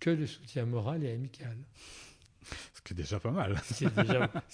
que 0.01 0.11
le 0.11 0.27
soutien 0.27 0.65
moral 0.65 1.05
et 1.05 1.13
amical. 1.13 1.57
Ce 2.75 2.81
qui 2.83 2.93
est 2.93 2.97
déjà 2.97 3.21
pas 3.21 3.31
mal. 3.31 3.59
ce, 3.65 3.75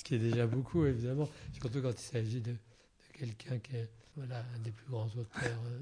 qui 0.02 0.14
est 0.14 0.18
déjà, 0.18 0.46
beaucoup, 0.46 0.84
évidemment. 0.86 1.28
Surtout 1.52 1.82
quand 1.82 1.92
il 1.92 1.98
s'agit 1.98 2.40
de, 2.40 2.54
quelqu'un 3.12 3.58
qui 3.58 3.76
est 3.76 3.90
voilà, 4.16 4.44
un 4.54 4.58
des 4.60 4.70
plus 4.70 4.86
grands 4.86 5.08
auteurs. 5.08 5.60
Euh. 5.66 5.80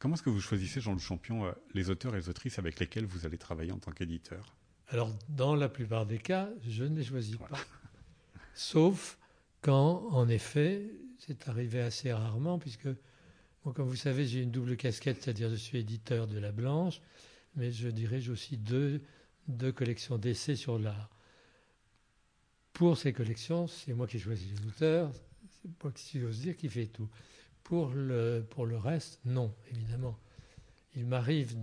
Comment 0.00 0.14
est-ce 0.14 0.22
que 0.22 0.30
vous 0.30 0.40
choisissez, 0.40 0.80
Jean-Luc 0.80 1.02
Champion, 1.02 1.46
euh, 1.46 1.52
les 1.74 1.90
auteurs 1.90 2.14
et 2.14 2.18
les 2.18 2.28
autrices 2.28 2.58
avec 2.58 2.80
lesquels 2.80 3.06
vous 3.06 3.26
allez 3.26 3.38
travailler 3.38 3.72
en 3.72 3.78
tant 3.78 3.92
qu'éditeur? 3.92 4.56
Alors, 4.88 5.12
dans 5.28 5.54
la 5.54 5.68
plupart 5.68 6.06
des 6.06 6.18
cas, 6.18 6.48
je 6.66 6.84
ne 6.84 6.96
les 6.96 7.04
choisis 7.04 7.36
pas. 7.36 7.58
Sauf 8.54 9.18
quand, 9.60 10.08
en 10.10 10.28
effet, 10.28 10.90
c'est 11.18 11.48
arrivé 11.48 11.80
assez 11.80 12.12
rarement, 12.12 12.58
puisque, 12.58 12.88
comme 13.62 13.88
vous 13.88 13.96
savez, 13.96 14.26
j'ai 14.26 14.42
une 14.42 14.50
double 14.50 14.76
casquette, 14.76 15.22
c'est-à-dire 15.22 15.50
je 15.50 15.56
suis 15.56 15.78
éditeur 15.78 16.26
de 16.26 16.38
La 16.38 16.50
Blanche, 16.50 17.00
mais 17.54 17.70
je 17.70 17.88
dirige 17.88 18.30
aussi 18.30 18.56
deux 18.56 19.02
de 19.48 19.70
collections 19.70 20.18
d'essais 20.18 20.56
sur 20.56 20.78
l'art. 20.78 21.10
Pour 22.72 22.96
ces 22.96 23.12
collections, 23.12 23.66
c'est 23.66 23.92
moi 23.92 24.06
qui 24.06 24.18
choisis 24.18 24.50
les 24.50 24.66
auteurs, 24.66 25.10
c'est 25.50 25.82
moi 25.82 25.92
qui, 25.92 26.02
si 26.02 26.20
j'ose 26.20 26.40
dire, 26.40 26.56
qui 26.56 26.68
fait 26.68 26.86
tout. 26.86 27.08
Pour 27.62 27.90
le, 27.90 28.44
pour 28.48 28.66
le 28.66 28.78
reste, 28.78 29.20
non, 29.24 29.54
évidemment. 29.70 30.18
Il 30.96 31.06
m'arrive 31.06 31.60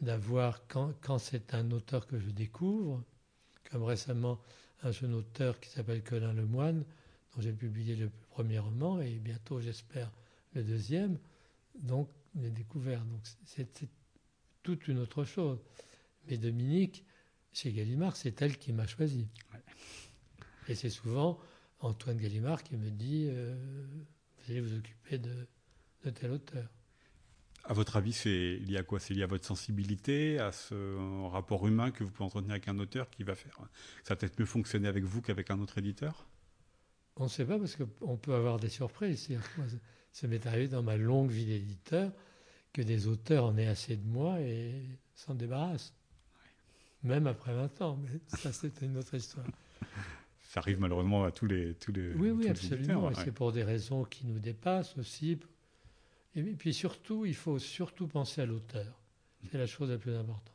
d'avoir, 0.00 0.66
quand, 0.66 0.92
quand 1.00 1.18
c'est 1.18 1.54
un 1.54 1.70
auteur 1.70 2.06
que 2.06 2.18
je 2.18 2.30
découvre, 2.30 3.02
comme 3.70 3.84
récemment 3.84 4.40
un 4.82 4.90
jeune 4.90 5.14
auteur 5.14 5.60
qui 5.60 5.70
s'appelle 5.70 6.02
Colin 6.02 6.32
Lemoine, 6.32 6.84
dont 7.34 7.40
j'ai 7.40 7.52
publié 7.52 7.96
le 7.96 8.10
premier 8.30 8.58
roman, 8.58 9.00
et 9.00 9.14
bientôt, 9.14 9.60
j'espère, 9.60 10.10
le 10.54 10.62
deuxième, 10.62 11.18
donc 11.74 12.08
les 12.34 12.50
découvertes. 12.50 13.06
Donc 13.08 13.20
c'est 13.44 13.88
toute 14.62 14.88
une 14.88 14.98
autre 14.98 15.24
chose. 15.24 15.58
Mais 16.28 16.36
Dominique, 16.36 17.04
chez 17.52 17.72
Gallimard, 17.72 18.16
c'est 18.16 18.40
elle 18.42 18.58
qui 18.58 18.72
m'a 18.72 18.86
choisi. 18.86 19.28
Et 20.68 20.74
c'est 20.74 20.90
souvent 20.90 21.38
Antoine 21.80 22.18
Gallimard 22.18 22.62
qui 22.62 22.76
me 22.76 22.90
dit 22.90 23.28
euh, 23.30 23.54
Vous 24.38 24.52
allez 24.52 24.60
vous 24.60 24.74
occuper 24.74 25.18
de, 25.18 25.46
tel 26.10 26.30
auteur. 26.30 26.68
À 27.64 27.74
votre 27.74 27.96
avis, 27.96 28.12
c'est 28.12 28.56
lié 28.56 28.78
à 28.78 28.82
quoi? 28.82 29.00
C'est 29.00 29.14
lié 29.14 29.22
à 29.22 29.26
votre 29.26 29.44
sensibilité, 29.44 30.38
à 30.38 30.50
ce 30.52 31.28
rapport 31.28 31.66
humain 31.66 31.90
que 31.90 32.04
vous 32.04 32.10
pouvez 32.10 32.24
entretenir 32.24 32.52
avec 32.52 32.68
un 32.68 32.78
auteur 32.78 33.10
qui 33.10 33.22
va 33.22 33.34
faire. 33.34 33.58
Ça 34.02 34.14
va 34.14 34.16
peut-être 34.16 34.38
mieux 34.38 34.46
fonctionner 34.46 34.88
avec 34.88 35.04
vous 35.04 35.20
qu'avec 35.20 35.50
un 35.50 35.60
autre 35.60 35.76
éditeur? 35.78 36.26
On 37.16 37.24
ne 37.24 37.28
sait 37.28 37.44
pas 37.44 37.58
parce 37.58 37.76
qu'on 37.76 38.16
peut 38.16 38.34
avoir 38.34 38.58
des 38.58 38.70
surprises. 38.70 39.28
Ça 40.12 40.26
m'est 40.26 40.46
arrivé 40.46 40.68
dans 40.68 40.82
ma 40.82 40.96
longue 40.96 41.30
vie 41.30 41.44
d'éditeur 41.44 42.12
que 42.72 42.82
des 42.82 43.08
auteurs 43.08 43.44
en 43.44 43.56
aient 43.58 43.66
assez 43.66 43.96
de 43.96 44.06
moi 44.06 44.40
et 44.40 44.98
s'en 45.14 45.34
débarrassent. 45.34 45.92
Même 47.02 47.26
après 47.26 47.54
20 47.54 47.82
ans, 47.82 47.98
mais 48.02 48.20
ça 48.36 48.52
c'est 48.52 48.82
une 48.82 48.96
autre 48.98 49.14
histoire. 49.14 49.46
Ça 50.42 50.60
arrive 50.60 50.80
malheureusement 50.80 51.24
à 51.24 51.30
tous 51.30 51.46
les 51.46 51.74
tous 51.74 51.92
les. 51.92 52.12
Oui, 52.14 52.30
oui, 52.30 52.44
les 52.44 52.50
absolument. 52.50 53.10
Et 53.10 53.14
c'est 53.14 53.32
pour 53.32 53.52
des 53.52 53.62
raisons 53.62 54.04
qui 54.04 54.26
nous 54.26 54.38
dépassent 54.38 54.98
aussi. 54.98 55.38
Et 56.34 56.42
puis 56.42 56.74
surtout, 56.74 57.24
il 57.24 57.34
faut 57.34 57.58
surtout 57.58 58.06
penser 58.06 58.42
à 58.42 58.46
l'auteur. 58.46 59.00
C'est 59.50 59.58
la 59.58 59.66
chose 59.66 59.90
la 59.90 59.98
plus 59.98 60.14
importante. 60.14 60.52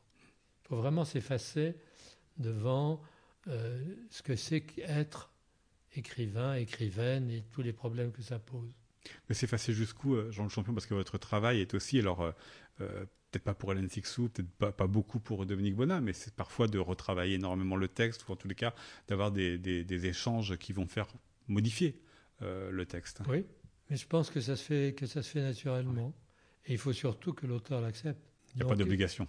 Il 0.64 0.68
faut 0.68 0.78
vraiment 0.78 1.06
s'effacer 1.06 1.76
devant 2.38 3.02
euh, 3.48 3.84
ce 4.10 4.22
que 4.22 4.36
c'est 4.36 4.62
qu'être 4.62 5.32
écrivain, 5.96 6.56
écrivaine 6.56 7.30
et 7.30 7.44
tous 7.52 7.62
les 7.62 7.74
problèmes 7.74 8.12
que 8.12 8.22
ça 8.22 8.40
pose. 8.40 8.74
Mais 9.30 9.36
facile 9.36 9.74
jusqu'où, 9.74 10.16
euh, 10.16 10.32
Jean 10.32 10.44
le 10.44 10.50
Champion, 10.50 10.74
parce 10.74 10.86
que 10.86 10.94
votre 10.94 11.18
travail 11.18 11.62
est 11.62 11.74
aussi, 11.74 12.00
alors 12.00 12.34
euh, 12.82 13.06
peut-être 13.36 13.44
pas 13.44 13.54
pour 13.54 13.72
Hélène 13.74 13.90
Sixou, 13.90 14.30
peut-être 14.30 14.50
pas, 14.52 14.72
pas 14.72 14.88
beaucoup 14.88 15.20
pour 15.20 15.46
Dominique 15.46 15.76
Bonnat, 15.76 16.00
mais 16.00 16.14
c'est 16.14 16.34
parfois 16.34 16.68
de 16.68 16.80
retravailler 16.80 17.36
énormément 17.36 17.76
le 17.76 17.88
texte, 17.90 18.28
ou 18.28 18.32
en 18.32 18.36
tous 18.38 18.48
les 18.48 18.56
cas 18.56 18.74
d'avoir 19.10 19.32
des, 19.32 19.58
des- 19.58 19.84
des 19.84 20.06
échanges 20.06 20.56
qui 20.58 20.72
vont 20.72 20.88
faire 20.88 21.08
modifier 21.50 22.00
euh, 22.42 22.72
le 22.72 22.86
texte. 22.86 23.22
Oui, 23.28 23.46
mais 23.90 23.98
je 23.98 24.08
pense 24.08 24.30
que 24.30 24.40
ça 24.40 24.56
se 24.56 24.64
fait, 24.64 24.94
que 24.96 25.06
ça 25.06 25.22
se 25.22 25.30
fait 25.30 25.42
naturellement. 25.42 26.14
Et 26.66 26.72
il 26.74 26.78
faut 26.78 26.94
surtout 26.94 27.34
que 27.34 27.46
l'auteur 27.46 27.82
l'accepte. 27.82 28.22
Il 28.56 28.60
n'y 28.60 28.64
a 28.64 28.70
pas 28.70 28.76
d'obligation. 28.76 29.28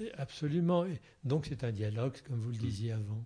euh, 0.00 0.08
Absolument. 0.16 0.84
Et 0.86 1.00
donc 1.24 1.46
c'est 1.48 1.64
un 1.64 1.72
dialogue, 1.72 2.14
comme 2.26 2.38
vous 2.38 2.50
le 2.50 2.56
disiez 2.56 2.92
avant. 2.92 3.24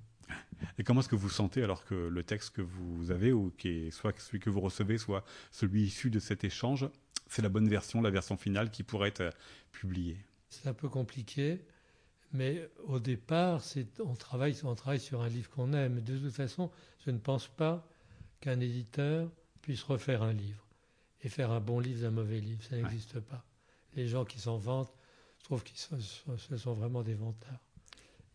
Et 0.78 0.82
comment 0.84 1.00
est-ce 1.00 1.08
que 1.10 1.14
vous 1.14 1.28
sentez 1.28 1.62
alors 1.62 1.84
que 1.84 1.94
le 1.94 2.22
texte 2.24 2.50
que 2.56 2.62
vous 2.62 3.10
avez, 3.10 3.32
ou 3.32 3.52
qui 3.58 3.68
est 3.68 3.90
soit 3.90 4.18
celui 4.18 4.40
que 4.40 4.48
vous 4.50 4.60
recevez, 4.60 4.96
soit 4.98 5.24
celui 5.52 5.82
issu 5.82 6.10
de 6.10 6.18
cet 6.18 6.42
échange, 6.42 6.88
c'est 7.28 7.42
la 7.42 7.48
bonne 7.48 7.68
version, 7.68 8.00
la 8.02 8.10
version 8.10 8.36
finale 8.36 8.70
qui 8.70 8.82
pourrait 8.82 9.08
être 9.08 9.20
euh, 9.20 9.30
publiée 9.72 10.16
C'est 10.48 10.68
un 10.68 10.74
peu 10.74 10.88
compliqué, 10.88 11.60
mais 12.32 12.68
au 12.84 12.98
départ, 13.00 13.62
on, 14.04 14.14
travaille, 14.14 14.56
on 14.64 14.74
travaille 14.74 15.00
sur 15.00 15.22
un 15.22 15.28
livre 15.28 15.50
qu'on 15.50 15.72
aime. 15.72 16.00
De 16.02 16.18
toute 16.18 16.32
façon, 16.32 16.70
je 17.04 17.10
ne 17.10 17.18
pense 17.18 17.48
pas 17.48 17.86
qu'un 18.40 18.60
éditeur 18.60 19.30
puisse 19.62 19.82
refaire 19.82 20.22
un 20.22 20.32
livre 20.32 20.64
et 21.22 21.28
faire 21.28 21.50
un 21.50 21.60
bon 21.60 21.80
livre 21.80 22.02
d'un 22.02 22.10
mauvais 22.10 22.40
livre. 22.40 22.62
Ça 22.62 22.76
n'existe 22.76 23.20
pas. 23.20 23.44
Les 23.94 24.06
gens 24.06 24.24
qui 24.24 24.38
s'en 24.38 24.58
vantent, 24.58 24.92
je 25.40 25.44
trouve 25.44 25.62
qu'ils 25.64 25.78
sont, 25.78 25.98
ce 26.36 26.56
sont 26.56 26.74
vraiment 26.74 27.02
des 27.02 27.14
vantards. 27.14 27.60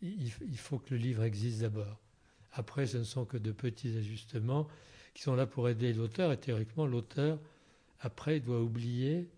Il, 0.01 0.23
il- 0.23 0.33
il 0.49 0.57
faut 0.57 0.79
que 0.79 0.89
le 0.93 0.97
livre 0.97 1.23
existe 1.23 1.61
d'abord. 1.61 1.99
Après, 2.53 2.87
ce 2.87 2.97
ne 2.97 3.03
sont 3.03 3.23
que 3.25 3.37
de 3.37 3.51
petits 3.51 3.95
ajustements 3.97 4.67
qui 5.13 5.21
sont 5.21 5.35
là 5.35 5.45
pour 5.45 5.69
aider 5.69 5.93
l'auteur. 5.93 6.31
Et 6.33 6.37
théoriquement, 6.37 6.85
l'auteur, 6.85 7.39
après, 8.01 8.39
doit 8.39 8.61
oublier 8.61 9.31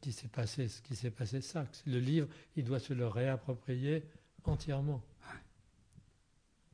qu'il 0.00 0.12
s'est 0.12 0.28
passé, 0.28 0.68
ce 0.68 0.82
qui 0.82 0.96
s'est 0.96 1.10
passé 1.10 1.40
ça. 1.40 1.66
Le 1.86 1.98
livre, 1.98 2.28
il 2.56 2.64
doit 2.64 2.80
se 2.80 2.92
le 2.92 3.06
réapproprier 3.06 4.04
entièrement. 4.44 5.02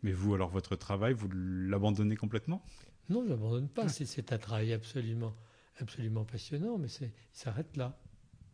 Mais 0.02 0.12
vous, 0.12 0.34
alors 0.34 0.48
votre 0.48 0.76
travail, 0.76 1.14
vous 1.14 1.28
l'abandonnez 1.32 2.16
complètement? 2.16 2.64
Non, 3.08 3.22
je 3.24 3.30
n'abandonne 3.30 3.68
pas. 3.68 3.88
C'est, 3.88 4.06
c'est 4.06 4.32
un 4.32 4.38
travail 4.38 4.72
absolument, 4.72 5.34
absolument 5.78 6.24
passionnant, 6.24 6.78
mais 6.78 6.88
c'est, 6.88 7.06
il 7.06 7.38
s'arrête 7.38 7.76
là. 7.76 7.98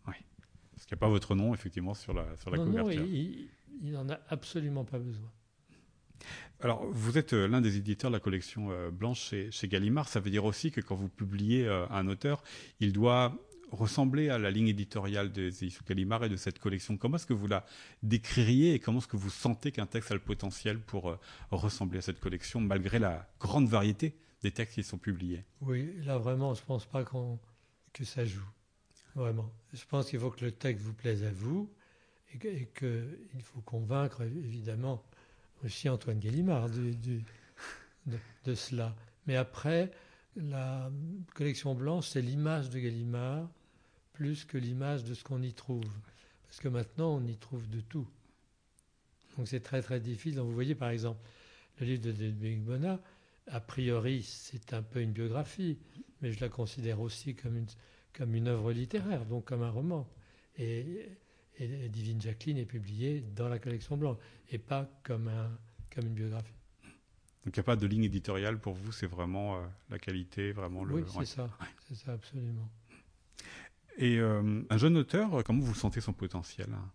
Parce 0.05 0.87
qu'il 0.87 0.97
n'y 0.97 1.01
a 1.01 1.05
pas 1.07 1.11
votre 1.11 1.35
nom, 1.35 1.53
effectivement, 1.53 1.93
sur 1.93 2.14
la, 2.14 2.35
sur 2.39 2.51
la 2.51 2.57
non, 2.57 2.64
non, 2.64 2.71
couverture. 2.71 3.05
il, 3.05 3.51
il 3.83 3.93
n'en 3.93 4.09
a 4.09 4.18
absolument 4.29 4.83
pas 4.83 4.99
besoin. 4.99 5.31
Alors, 6.62 6.85
vous 6.91 7.16
êtes 7.16 7.33
euh, 7.33 7.49
l'un 7.49 7.62
des 7.62 7.79
éditeurs 7.79 8.11
de 8.11 8.16
la 8.16 8.21
collection 8.21 8.71
euh, 8.71 8.91
Blanche 8.91 9.21
chez, 9.21 9.51
chez 9.51 9.66
Gallimard. 9.66 10.09
Ça 10.09 10.21
veut 10.21 10.31
dire 10.31 10.45
aussi 10.45 10.71
que 10.71 10.81
quand 10.83 10.95
vous 10.95 11.09
publiez 11.09 11.66
euh, 11.66 11.87
un 11.89 12.07
auteur, 12.07 12.43
il 12.81 12.93
doit 12.93 13.35
ressembler 13.71 14.29
à 14.29 14.39
la 14.39 14.51
ligne 14.51 14.68
éditoriale 14.68 15.33
des 15.33 15.53
Gallimard 15.89 16.25
et 16.25 16.29
de 16.29 16.37
cette 16.37 16.59
collection. 16.59 16.97
Comment 16.97 17.16
est-ce 17.16 17.27
que 17.27 17.33
vous 17.33 17.47
la 17.47 17.64
décririez 18.03 18.75
et 18.75 18.79
comment 18.79 18.99
est-ce 18.99 19.07
que 19.09 19.16
vous 19.16 19.31
sentez 19.31 19.73
qu'un 19.73 19.87
texte 19.87 20.11
a 20.11 20.14
le 20.14 20.21
potentiel 20.21 20.81
pour 20.81 21.16
ressembler 21.53 21.99
à 21.99 22.03
cette 22.03 22.18
collection, 22.18 22.61
malgré 22.61 22.99
la 22.99 23.31
grande 23.39 23.68
variété 23.68 24.16
des 24.43 24.51
textes 24.51 24.75
qui 24.75 24.83
sont 24.83 24.99
publiés? 24.99 25.45
Oui, 25.61 25.95
là 26.03 26.18
vraiment, 26.18 26.53
je 26.55 26.62
ne 26.62 26.66
pense 26.66 26.85
pas 26.85 27.05
que 27.05 28.05
ça 28.05 28.25
joue. 28.25 28.43
Vraiment. 29.14 29.53
Je 29.73 29.85
pense 29.89 30.11
qu'il 30.11 30.18
faut 30.18 30.31
que 30.31 30.45
le 30.45 30.51
texte 30.51 30.85
vous 30.85 30.95
plaise 30.95 31.23
à 31.23 31.31
vous 31.31 31.71
et 32.35 32.39
qu'il 32.39 33.43
faut 33.43 33.61
convaincre 33.61 34.23
évidemment 34.23 35.05
aussi 35.64 35.88
Antoine 35.88 36.18
Gallimard 36.18 36.68
de, 36.70 36.94
de 38.44 38.54
cela. 38.54 38.94
Mais 39.26 39.36
après, 39.36 39.90
la 40.36 40.90
collection 41.34 41.74
blanche, 41.74 42.08
c'est 42.08 42.22
l'image 42.22 42.70
de 42.70 42.78
Gallimard 42.78 43.48
plus 44.12 44.44
que 44.44 44.58
l'image 44.58 45.04
de 45.04 45.14
ce 45.14 45.24
qu'on 45.24 45.42
y 45.42 45.52
trouve. 45.52 45.90
Parce 46.46 46.61
que 46.61 46.68
maintenant, 46.68 47.16
on 47.16 47.26
y 47.26 47.36
trouve 47.36 47.68
de 47.68 47.80
tout. 47.80 48.08
Donc 49.36 49.48
c'est 49.48 49.61
très 49.61 49.82
très 49.82 50.00
difficile. 50.00 50.36
Donc, 50.36 50.48
vous 50.48 50.54
voyez 50.54 50.74
par 50.74 50.90
exemple 50.90 51.20
le 51.78 51.86
livre 51.86 52.02
de 52.02 52.12
Dominique 52.12 52.64
Bonnat, 52.64 53.00
a 53.46 53.61
priori 53.61 54.22
c'est 54.22 54.74
un 54.74 54.82
peu 54.82 55.00
une 55.00 55.12
biographie, 55.12 55.78
mais 56.20 56.32
je 56.32 56.40
la 56.40 56.48
considère 56.48 57.00
aussi 57.00 57.34
comme 57.34 57.56
une, 57.56 57.66
comme 58.12 58.34
une 58.34 58.48
œuvre 58.48 58.72
littéraire, 58.72 59.24
donc 59.24 59.46
comme 59.46 59.62
un 59.62 59.70
roman. 59.70 60.06
Et, 60.58 61.08
et 61.61 61.88
Divine 61.88 62.20
Jacqueline 62.20 62.58
est 62.58 62.66
publiée 62.66 63.20
dans 63.36 63.48
la 63.48 63.58
collection 63.58 63.96
blanche, 63.96 64.16
et 64.50 64.58
pas 64.58 64.88
comme, 65.04 65.28
un, 65.28 65.50
comme 65.94 66.06
une 66.06 66.14
biographie. 66.14 66.54
Donc, 67.44 67.56
il 67.56 67.58
n'y 67.58 67.61
a 67.61 67.64
pas 67.64 67.76
de 67.76 67.86
ligne 67.86 68.04
éditoriale 68.04 68.58
pour 68.58 68.74
vous, 68.74 68.92
c'est 68.92 69.06
vraiment 69.06 69.56
euh, 69.56 69.61
la 69.88 69.98
qualité, 69.98 70.52
vraiment 70.52 70.84
le. 70.84 70.96
oui, 70.96 71.02
c'est 71.11 71.18
ouais. 71.18 71.24
ça, 71.24 71.50
c'est 71.88 71.94
ça 71.94 72.12
absolument. 72.12 72.68
Et 73.96 74.18
euh, 74.18 74.62
un 74.68 74.78
jeune 74.78 74.96
auteur, 74.96 75.34
euh, 75.34 75.42
comment 75.42 75.62
vous 75.62 75.74
sentez 75.74 76.00
son 76.00 76.12
potentiel 76.12 76.68
hein? 76.72 76.90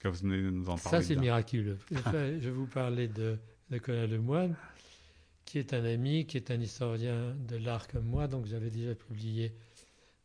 Cas, 0.00 0.10
vous 0.10 0.18
venez 0.18 0.42
nous 0.42 0.68
en 0.68 0.76
parler. 0.76 0.98
Ça, 0.98 1.02
c'est 1.02 1.16
miraculeux. 1.16 1.78
je 1.90 2.38
vais 2.38 2.50
vous 2.50 2.66
parler 2.66 3.08
de, 3.08 3.38
de 3.70 3.78
Colin 3.78 4.06
Lemoine, 4.06 4.56
qui 5.46 5.58
est 5.58 5.72
un 5.72 5.84
ami, 5.84 6.26
qui 6.26 6.36
est 6.36 6.50
un 6.50 6.60
historien 6.60 7.34
de 7.34 7.56
l'art 7.56 7.88
comme 7.88 8.04
moi. 8.04 8.28
Donc, 8.28 8.46
j'avais 8.46 8.70
déjà 8.70 8.94
publié 8.94 9.54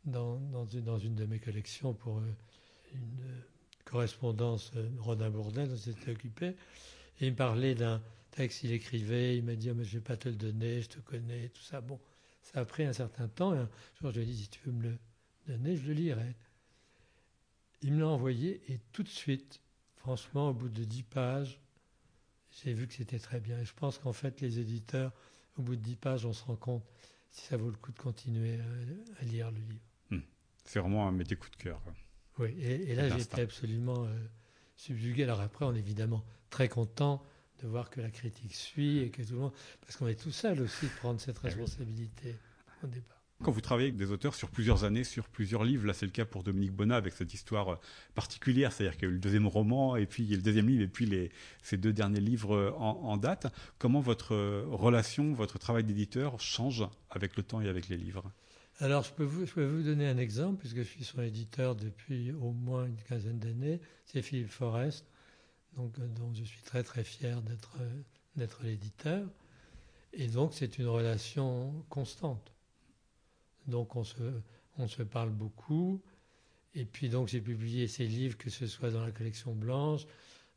dans, 0.04 0.36
dans, 0.36 0.66
une, 0.66 0.82
dans 0.82 0.98
une 0.98 1.14
de 1.14 1.24
mes 1.24 1.38
collections 1.38 1.94
pour 1.94 2.18
euh, 2.18 2.36
une 2.94 3.20
euh, 3.22 3.40
correspondance 3.84 4.72
euh, 4.76 4.88
Rodin 4.98 5.30
Bourdin, 5.30 5.66
dont 5.66 5.76
j'étais 5.76 6.10
occupé. 6.12 6.56
Et 7.20 7.26
il 7.26 7.32
me 7.32 7.36
parlait 7.36 7.74
d'un 7.74 8.02
texte 8.30 8.60
qu'il 8.60 8.72
écrivait. 8.72 9.36
Il 9.36 9.44
m'a 9.44 9.54
dit 9.54 9.70
oh, 9.70 9.74
mais 9.74 9.84
Je 9.84 9.96
ne 9.96 10.00
vais 10.00 10.04
pas 10.04 10.16
te 10.16 10.28
le 10.28 10.36
donner, 10.36 10.82
je 10.82 10.88
te 10.88 11.00
connais, 11.00 11.48
tout 11.50 11.62
ça. 11.62 11.80
Bon, 11.80 12.00
ça 12.42 12.60
a 12.60 12.64
pris 12.64 12.84
un 12.84 12.92
certain 12.92 13.28
temps. 13.28 13.54
Et 13.54 13.58
un 13.58 13.68
jour, 14.00 14.10
je 14.10 14.20
lui 14.20 14.22
ai 14.22 14.26
dit 14.26 14.36
Si 14.36 14.48
tu 14.48 14.60
veux 14.66 14.72
me 14.72 14.82
le 14.82 14.98
donner, 15.46 15.76
je 15.76 15.86
le 15.86 15.92
lirai. 15.94 16.36
Il 17.82 17.94
me 17.94 18.00
l'a 18.00 18.08
envoyé 18.08 18.62
et 18.68 18.78
tout 18.92 19.02
de 19.02 19.08
suite, 19.08 19.60
franchement, 19.96 20.50
au 20.50 20.54
bout 20.54 20.68
de 20.68 20.84
dix 20.84 21.02
pages, 21.02 21.60
j'ai 22.62 22.74
vu 22.74 22.86
que 22.86 22.94
c'était 22.94 23.18
très 23.18 23.40
bien. 23.40 23.58
Et 23.58 23.64
je 23.64 23.74
pense 23.74 23.98
qu'en 23.98 24.12
fait, 24.12 24.40
les 24.40 24.60
éditeurs, 24.60 25.12
au 25.58 25.62
bout 25.62 25.74
de 25.74 25.80
dix 25.80 25.96
pages, 25.96 26.24
on 26.24 26.32
se 26.32 26.44
rend 26.44 26.56
compte 26.56 26.84
si 27.30 27.46
ça 27.46 27.56
vaut 27.56 27.70
le 27.70 27.76
coup 27.76 27.90
de 27.90 27.98
continuer 27.98 28.60
à, 28.60 29.20
à 29.20 29.24
lire 29.24 29.50
le 29.50 29.58
livre. 29.58 29.82
C'est 30.64 30.78
vraiment 30.78 31.06
un 31.06 31.12
métier 31.12 31.36
coup 31.36 31.50
de 31.50 31.56
cœur. 31.56 31.82
quoi. 31.82 31.92
Oui, 32.42 32.50
et, 32.60 32.90
et 32.90 32.94
là, 32.94 33.08
j'étais 33.16 33.42
absolument 33.42 34.04
euh, 34.04 34.08
subjugué. 34.76 35.22
Alors 35.24 35.40
après, 35.40 35.64
on 35.64 35.74
est 35.74 35.78
évidemment 35.78 36.24
très 36.50 36.68
content 36.68 37.22
de 37.62 37.68
voir 37.68 37.90
que 37.90 38.00
la 38.00 38.10
critique 38.10 38.54
suit 38.54 38.98
et 38.98 39.10
que 39.10 39.22
tout 39.22 39.34
le 39.34 39.40
monde. 39.40 39.52
Parce 39.80 39.96
qu'on 39.96 40.08
est 40.08 40.20
tout 40.20 40.32
seul 40.32 40.60
aussi 40.60 40.86
de 40.86 40.96
prendre 41.02 41.20
cette 41.20 41.38
Eh 41.42 41.46
responsabilité 41.46 42.36
au 42.82 42.88
départ. 42.88 43.18
Quand 43.44 43.50
vous 43.50 43.60
travaillez 43.60 43.88
avec 43.88 43.98
des 43.98 44.12
auteurs 44.12 44.34
sur 44.34 44.50
plusieurs 44.50 44.84
années, 44.84 45.02
sur 45.02 45.28
plusieurs 45.28 45.64
livres, 45.64 45.84
là 45.84 45.94
c'est 45.94 46.06
le 46.06 46.12
cas 46.12 46.24
pour 46.24 46.44
Dominique 46.44 46.72
Bonnat 46.72 46.96
avec 46.96 47.12
cette 47.12 47.34
histoire 47.34 47.68
euh, 47.70 47.76
particulière, 48.14 48.72
c'est-à-dire 48.72 48.96
qu'il 48.96 49.08
y 49.08 49.10
a 49.10 49.10
eu 49.10 49.14
le 49.14 49.20
deuxième 49.20 49.48
roman 49.48 49.96
et 49.96 50.06
puis 50.06 50.22
il 50.22 50.30
y 50.30 50.34
a 50.34 50.36
le 50.36 50.42
deuxième 50.42 50.68
livre 50.68 50.82
et 50.82 50.88
puis 50.88 51.06
les, 51.06 51.32
ces 51.60 51.76
deux 51.76 51.92
derniers 51.92 52.20
livres 52.20 52.54
euh, 52.54 52.70
en, 52.76 53.00
en 53.02 53.16
date. 53.16 53.52
Comment 53.78 54.00
votre 54.00 54.34
euh, 54.34 54.64
relation, 54.68 55.32
votre 55.34 55.58
travail 55.58 55.82
d'éditeur 55.82 56.40
change 56.40 56.84
avec 57.10 57.36
le 57.36 57.42
temps 57.42 57.60
et 57.60 57.68
avec 57.68 57.88
les 57.88 57.96
livres? 57.96 58.30
Alors, 58.82 59.04
je 59.04 59.12
peux, 59.12 59.22
vous, 59.22 59.46
je 59.46 59.52
peux 59.52 59.64
vous 59.64 59.84
donner 59.84 60.08
un 60.08 60.18
exemple, 60.18 60.58
puisque 60.58 60.78
je 60.78 60.82
suis 60.82 61.04
son 61.04 61.22
éditeur 61.22 61.76
depuis 61.76 62.32
au 62.32 62.50
moins 62.50 62.86
une 62.86 62.96
quinzaine 62.96 63.38
d'années. 63.38 63.80
C'est 64.06 64.22
Philippe 64.22 64.50
Forest, 64.50 65.06
donc, 65.76 65.96
euh, 66.00 66.08
dont 66.08 66.34
je 66.34 66.42
suis 66.42 66.62
très 66.62 66.82
très 66.82 67.04
fier 67.04 67.40
d'être 67.42 67.76
euh, 67.80 68.02
d'être 68.34 68.64
l'éditeur. 68.64 69.24
Et 70.12 70.26
donc, 70.26 70.52
c'est 70.52 70.80
une 70.80 70.88
relation 70.88 71.84
constante. 71.90 72.52
Donc, 73.68 73.94
on 73.94 74.02
se, 74.02 74.16
on 74.78 74.88
se 74.88 75.04
parle 75.04 75.30
beaucoup. 75.30 76.02
Et 76.74 76.84
puis, 76.84 77.08
donc, 77.08 77.28
j'ai 77.28 77.40
publié 77.40 77.86
ces 77.86 78.08
livres, 78.08 78.36
que 78.36 78.50
ce 78.50 78.66
soit 78.66 78.90
dans 78.90 79.04
la 79.04 79.12
collection 79.12 79.54
blanche, 79.54 80.06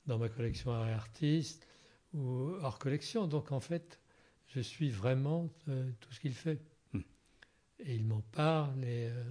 dans 0.07 0.17
ma 0.17 0.29
collection 0.29 0.71
Art 0.71 0.87
et 0.87 0.93
Artiste, 0.93 1.67
ou 2.15 2.55
hors 2.59 2.79
collection. 2.79 3.27
Donc, 3.27 3.51
en 3.51 3.59
fait, 3.59 3.99
je 4.47 4.61
suis 4.61 4.89
vraiment 4.89 5.47
euh, 5.67 5.91
tout 5.99 6.11
ce 6.11 6.19
qu'il 6.19 6.33
fait. 6.33 6.59
Et 7.79 7.95
il 7.95 8.05
m'en 8.05 8.21
parle 8.31 8.83
et, 8.83 9.09
euh, 9.09 9.23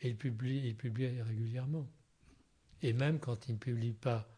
et 0.00 0.08
il, 0.08 0.16
publie, 0.16 0.62
il 0.66 0.76
publie 0.76 1.20
régulièrement. 1.22 1.88
Et 2.82 2.92
même 2.92 3.18
quand 3.18 3.48
il 3.48 3.52
ne 3.52 3.58
publie 3.58 3.92
pas 3.92 4.28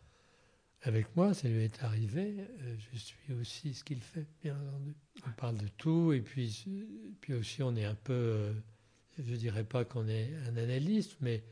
avec 0.83 1.15
moi, 1.15 1.33
ça 1.33 1.49
lui 1.49 1.63
est 1.63 1.83
arrivé, 1.83 2.37
euh, 2.41 2.77
je 2.93 2.99
suis 2.99 3.33
aussi 3.35 3.73
ce 3.73 3.85
qu'il 3.85 4.01
fait, 4.01 4.27
bien 4.43 4.57
entendu. 4.57 4.95
On 5.27 5.31
parle 5.31 5.57
de 5.57 5.69
tout 5.69 6.13
et 6.13 6.21
puis, 6.21 6.67
puis 7.21 7.35
aussi 7.35 7.63
on 7.63 7.77
est 7.77 7.85
un 7.85 7.95
peu, 7.95 8.13
euh, 8.13 8.53
je 9.19 9.35
dirais 9.37 9.65
pas 9.65 9.85
qu'on 9.85 10.09
est 10.09 10.35
un 10.49 10.57
analyste, 10.57 11.17
mais 11.21 11.45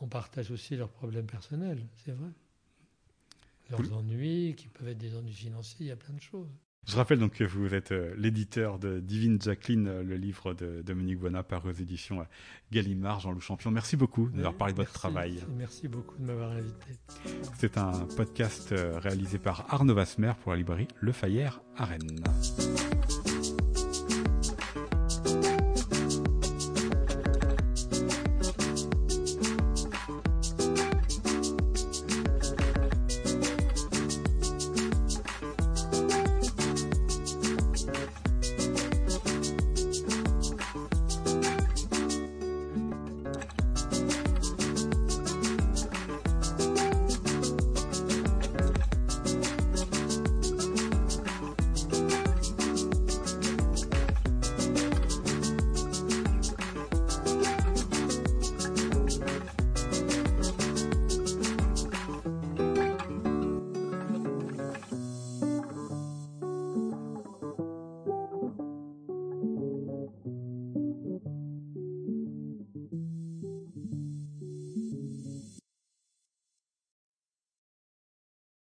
on 0.00 0.08
partage 0.08 0.50
aussi 0.50 0.76
leurs 0.76 0.90
problèmes 0.90 1.26
personnels, 1.26 1.86
c'est 2.04 2.12
vrai. 2.12 2.30
leurs 3.70 3.92
ennuis, 3.94 4.54
qui 4.56 4.68
peuvent 4.68 4.88
être 4.88 4.98
des 4.98 5.16
ennuis 5.16 5.32
financiers, 5.32 5.86
il 5.86 5.88
y 5.88 5.92
a 5.92 5.96
plein 5.96 6.14
de 6.14 6.20
choses. 6.20 6.50
Je 6.86 6.96
rappelle 6.96 7.18
donc 7.18 7.34
que 7.34 7.44
vous 7.44 7.74
êtes 7.74 7.92
euh, 7.92 8.14
l'éditeur 8.16 8.78
de 8.78 9.00
Divine 9.00 9.40
Jacqueline, 9.40 9.86
euh, 9.86 10.02
le 10.02 10.16
livre 10.16 10.54
de 10.54 10.82
Dominique 10.82 11.18
Bonnat 11.18 11.42
par 11.42 11.64
aux 11.66 11.72
éditions 11.72 12.20
euh, 12.20 12.24
Gallimard, 12.72 13.20
Jean-Loup 13.20 13.40
Champion. 13.40 13.70
Merci 13.70 13.96
beaucoup 13.96 14.28
de 14.28 14.36
d'avoir 14.36 14.54
parlé 14.54 14.72
de 14.72 14.78
votre 14.78 14.92
travail. 14.92 15.40
Merci 15.56 15.88
beaucoup 15.88 16.16
de 16.18 16.24
m'avoir 16.24 16.52
invité. 16.52 16.86
C'est 17.58 17.76
un 17.76 17.92
podcast 18.16 18.74
réalisé 18.96 19.38
par 19.38 19.72
Arnaud 19.72 19.94
Vasmer 19.94 20.32
pour 20.42 20.52
la 20.52 20.58
librairie 20.58 20.88
Le 21.00 21.12
Fayère 21.12 21.60
à 21.76 21.84
Rennes. 21.84 22.20